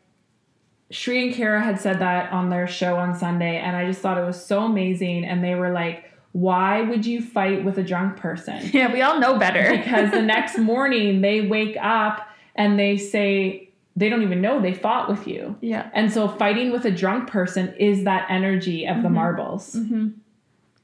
Shri 0.89 1.27
and 1.27 1.35
Kara 1.35 1.61
had 1.61 1.79
said 1.79 1.99
that 1.99 2.31
on 2.31 2.49
their 2.49 2.67
show 2.67 2.95
on 2.95 3.13
Sunday, 3.13 3.57
and 3.57 3.75
I 3.75 3.85
just 3.85 4.01
thought 4.01 4.17
it 4.17 4.25
was 4.25 4.43
so 4.43 4.63
amazing. 4.63 5.23
And 5.23 5.43
they 5.43 5.53
were 5.53 5.69
like, 5.69 6.08
Why 6.31 6.81
would 6.81 7.05
you 7.05 7.21
fight 7.21 7.63
with 7.65 7.77
a 7.77 7.83
drunk 7.83 8.17
person? 8.17 8.59
Yeah, 8.73 8.91
we 8.93 9.01
all 9.01 9.19
know 9.19 9.37
better. 9.39 9.71
Because 9.77 10.11
the 10.11 10.21
next 10.21 10.57
morning 10.57 11.21
they 11.21 11.41
wake 11.41 11.77
up 11.81 12.27
and 12.55 12.77
they 12.79 12.97
say, 12.97 13.69
they 13.95 14.09
don't 14.09 14.21
even 14.23 14.39
know 14.41 14.61
they 14.61 14.73
fought 14.73 15.09
with 15.09 15.27
you. 15.27 15.55
yeah. 15.61 15.89
And 15.93 16.11
so 16.13 16.27
fighting 16.27 16.71
with 16.71 16.85
a 16.85 16.91
drunk 16.91 17.29
person 17.29 17.73
is 17.77 18.03
that 18.05 18.27
energy 18.29 18.85
of 18.85 19.01
the 19.03 19.09
Mhm. 19.09 19.13
marbles. 19.13 19.75
Mm-hmm. 19.75 20.09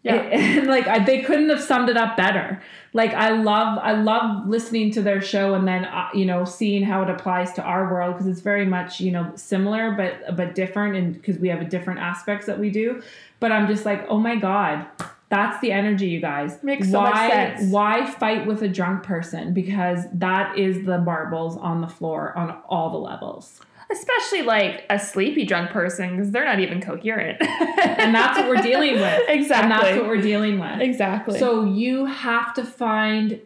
Yeah. 0.03 0.15
It- 0.31 0.65
like 0.65 0.87
I, 0.87 0.99
they 0.99 1.21
couldn't 1.21 1.49
have 1.49 1.61
summed 1.61 1.89
it 1.89 1.97
up 1.97 2.17
better. 2.17 2.61
Like 2.93 3.13
I 3.13 3.29
love, 3.29 3.77
I 3.81 3.93
love 3.93 4.47
listening 4.47 4.91
to 4.93 5.01
their 5.01 5.21
show 5.21 5.53
and 5.53 5.67
then 5.67 5.85
uh, 5.85 6.09
you 6.13 6.25
know 6.25 6.43
seeing 6.45 6.83
how 6.83 7.01
it 7.03 7.09
applies 7.09 7.53
to 7.53 7.61
our 7.61 7.91
world 7.91 8.13
because 8.13 8.27
it's 8.27 8.41
very 8.41 8.65
much 8.65 8.99
you 9.01 9.11
know 9.11 9.31
similar 9.35 9.91
but 9.91 10.35
but 10.37 10.55
different 10.55 10.95
and 10.95 11.13
because 11.13 11.37
we 11.39 11.49
have 11.49 11.61
a 11.61 11.65
different 11.65 11.99
aspects 11.99 12.45
that 12.47 12.57
we 12.59 12.69
do. 12.69 13.01
But 13.39 13.51
I'm 13.51 13.67
just 13.67 13.85
like, 13.85 14.05
oh 14.09 14.17
my 14.19 14.35
god, 14.37 14.85
that's 15.29 15.59
the 15.61 15.71
energy, 15.71 16.07
you 16.07 16.21
guys. 16.21 16.61
Makes 16.63 16.91
so 16.91 16.99
why, 16.99 17.09
much 17.09 17.31
sense. 17.31 17.71
Why 17.71 18.05
fight 18.05 18.45
with 18.45 18.61
a 18.61 18.67
drunk 18.67 19.03
person? 19.03 19.53
Because 19.53 20.01
that 20.13 20.57
is 20.57 20.85
the 20.85 20.99
marbles 20.99 21.57
on 21.57 21.81
the 21.81 21.87
floor 21.87 22.37
on 22.37 22.57
all 22.69 22.91
the 22.91 22.97
levels. 22.97 23.59
Especially 23.91 24.41
like 24.41 24.85
a 24.89 24.97
sleepy 24.97 25.45
drunk 25.45 25.71
person 25.71 26.11
because 26.15 26.31
they're 26.31 26.45
not 26.45 26.59
even 26.59 26.81
coherent. 26.81 27.41
And 27.97 28.13
that's 28.13 28.37
what 28.37 28.49
we're 28.49 28.61
dealing 28.61 28.95
with. 28.95 29.21
Exactly. 29.29 29.55
And 29.63 29.71
that's 29.71 29.97
what 29.97 30.05
we're 30.07 30.21
dealing 30.21 30.59
with. 30.59 30.81
exactly. 30.81 31.39
So 31.39 31.63
you 31.63 32.05
have 32.05 32.53
to 32.55 32.63
find 32.63 33.39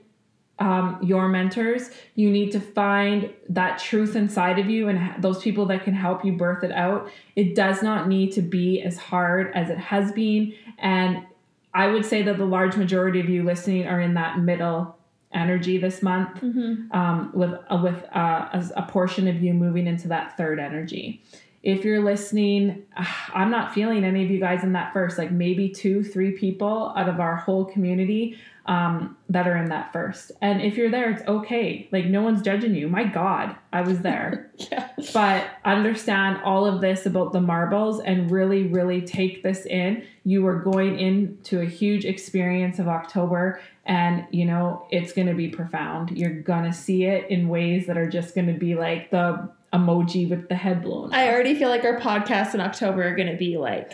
um, 0.60 1.00
your 1.02 1.28
mentors. 1.30 1.90
You 2.16 2.30
need 2.30 2.52
to 2.52 2.60
find 2.60 3.32
that 3.50 3.80
truth 3.80 4.16
inside 4.16 4.60
of 4.60 4.70
you 4.70 4.90
and 4.90 5.00
ha- 5.00 5.16
those 5.20 5.42
people 5.42 5.66
that 5.68 5.84
can 5.84 5.94
help 5.94 6.26
you 6.26 6.34
birth 6.34 6.64
it 6.64 6.72
out. 6.72 7.10
It 7.36 7.56
does 7.56 7.82
not 7.82 8.08
need 8.08 8.32
to 8.34 8.42
be 8.42 8.82
as 8.82 8.98
hard 8.98 9.52
as 9.56 9.70
it 9.70 9.78
has 9.78 10.12
been. 10.12 10.54
And 10.78 11.26
I 11.74 11.88
would 11.88 12.06
say 12.06 12.22
that 12.24 12.38
the 12.38 12.46
large 12.46 12.76
majority 12.78 13.20
of 13.20 13.30
you 13.30 13.44
listening 13.44 13.86
are 13.88 14.00
in 14.02 14.16
that 14.16 14.40
middle 14.40 14.96
energy 15.32 15.78
this 15.78 16.02
month 16.02 16.42
Mhm. 16.42 16.92
um, 16.94 17.32
with 17.34 17.52
uh, 17.70 17.80
with 17.84 18.04
uh, 18.16 18.50
as 18.54 18.72
a 18.76 18.82
portion 18.84 19.28
of 19.28 19.42
you 19.44 19.54
moving 19.54 19.86
into 19.88 20.08
that 20.10 20.36
third 20.38 20.60
energy. 20.60 21.22
if 21.62 21.84
you're 21.84 22.02
listening, 22.02 22.84
ah, 22.96 23.32
I'm 23.36 23.52
not 23.52 23.74
feeling 23.74 24.06
any 24.06 24.24
of 24.24 24.32
you 24.32 24.40
guys 24.40 24.64
in 24.64 24.72
that 24.72 24.94
first, 24.94 25.18
like 25.18 25.30
maybe 25.30 25.68
two, 25.68 26.06
three 26.06 26.32
people 26.32 26.94
out 26.96 27.10
of 27.10 27.20
our 27.20 27.36
whole 27.36 27.66
community 27.66 28.38
um, 28.70 29.18
that 29.30 29.48
are 29.48 29.58
in 29.58 29.70
that 29.70 29.92
first. 29.92 30.32
And 30.42 30.62
if 30.62 30.78
you're 30.78 30.92
there, 30.92 31.10
it's 31.10 31.28
okay. 31.28 31.90
Like 31.92 32.06
no 32.06 32.22
one's 32.22 32.44
judging 32.44 32.76
you. 32.76 32.88
My 32.88 33.04
God, 33.04 33.56
I 33.74 33.82
was 33.82 34.00
there. 34.00 34.46
Yeah. 34.72 34.90
but 35.14 35.48
understand 35.64 36.42
all 36.44 36.66
of 36.66 36.82
this 36.82 37.06
about 37.06 37.32
the 37.32 37.40
marbles 37.40 38.02
and 38.02 38.30
really, 38.30 38.64
really 38.64 39.02
take 39.02 39.42
this 39.42 39.66
in. 39.66 40.04
You 40.26 40.46
are 40.48 40.60
going 40.60 41.00
into 41.00 41.62
a 41.62 41.66
huge 41.66 42.04
experience 42.04 42.78
of 42.78 42.90
October, 42.90 43.62
and 43.86 44.28
you 44.32 44.44
know 44.44 44.86
it's 44.92 45.14
going 45.14 45.28
to 45.28 45.34
be 45.34 45.48
profound. 45.48 46.12
You're 46.12 46.42
going 46.42 46.66
to 46.66 46.74
see 46.74 47.06
it 47.06 47.32
in 47.32 47.48
ways 47.48 47.88
that 47.88 47.98
are 47.98 48.10
just 48.10 48.36
going 48.36 48.48
to 48.48 48.54
be 48.54 48.76
like 48.76 49.12
the 49.12 49.50
emoji 49.74 50.30
with 50.30 50.50
the 50.50 50.56
head 50.56 50.84
blown. 50.84 51.14
I 51.14 51.30
already 51.30 51.56
feel 51.56 51.70
like 51.70 51.86
our 51.86 52.00
podcasts 52.00 52.54
in 52.54 52.60
October 52.62 53.08
are 53.08 53.16
going 53.16 53.32
to 53.32 53.38
be 53.38 53.58
like 53.58 53.94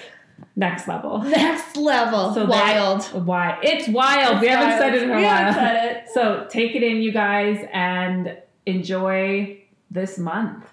Next 0.55 0.87
level. 0.87 1.19
next 1.23 1.75
level. 1.77 2.33
So 2.33 2.45
wild. 2.45 3.03
Why? 3.25 3.59
It's 3.61 3.87
wild. 3.87 4.39
we 4.41 4.47
It's 4.47 4.55
haven't 4.55 4.69
wild. 4.69 4.81
said 4.81 4.95
it 4.95 5.03
in 5.03 5.09
a 5.11 5.15
We 5.17 5.23
while. 5.23 5.35
haven't 5.35 5.53
said 5.55 5.85
it. 5.97 6.09
So 6.13 6.47
take 6.49 6.75
it 6.75 6.83
in, 6.83 6.97
you 7.01 7.11
guys, 7.11 7.65
and 7.73 8.37
enjoy 8.65 9.59
this 9.91 10.17
month. 10.17 10.65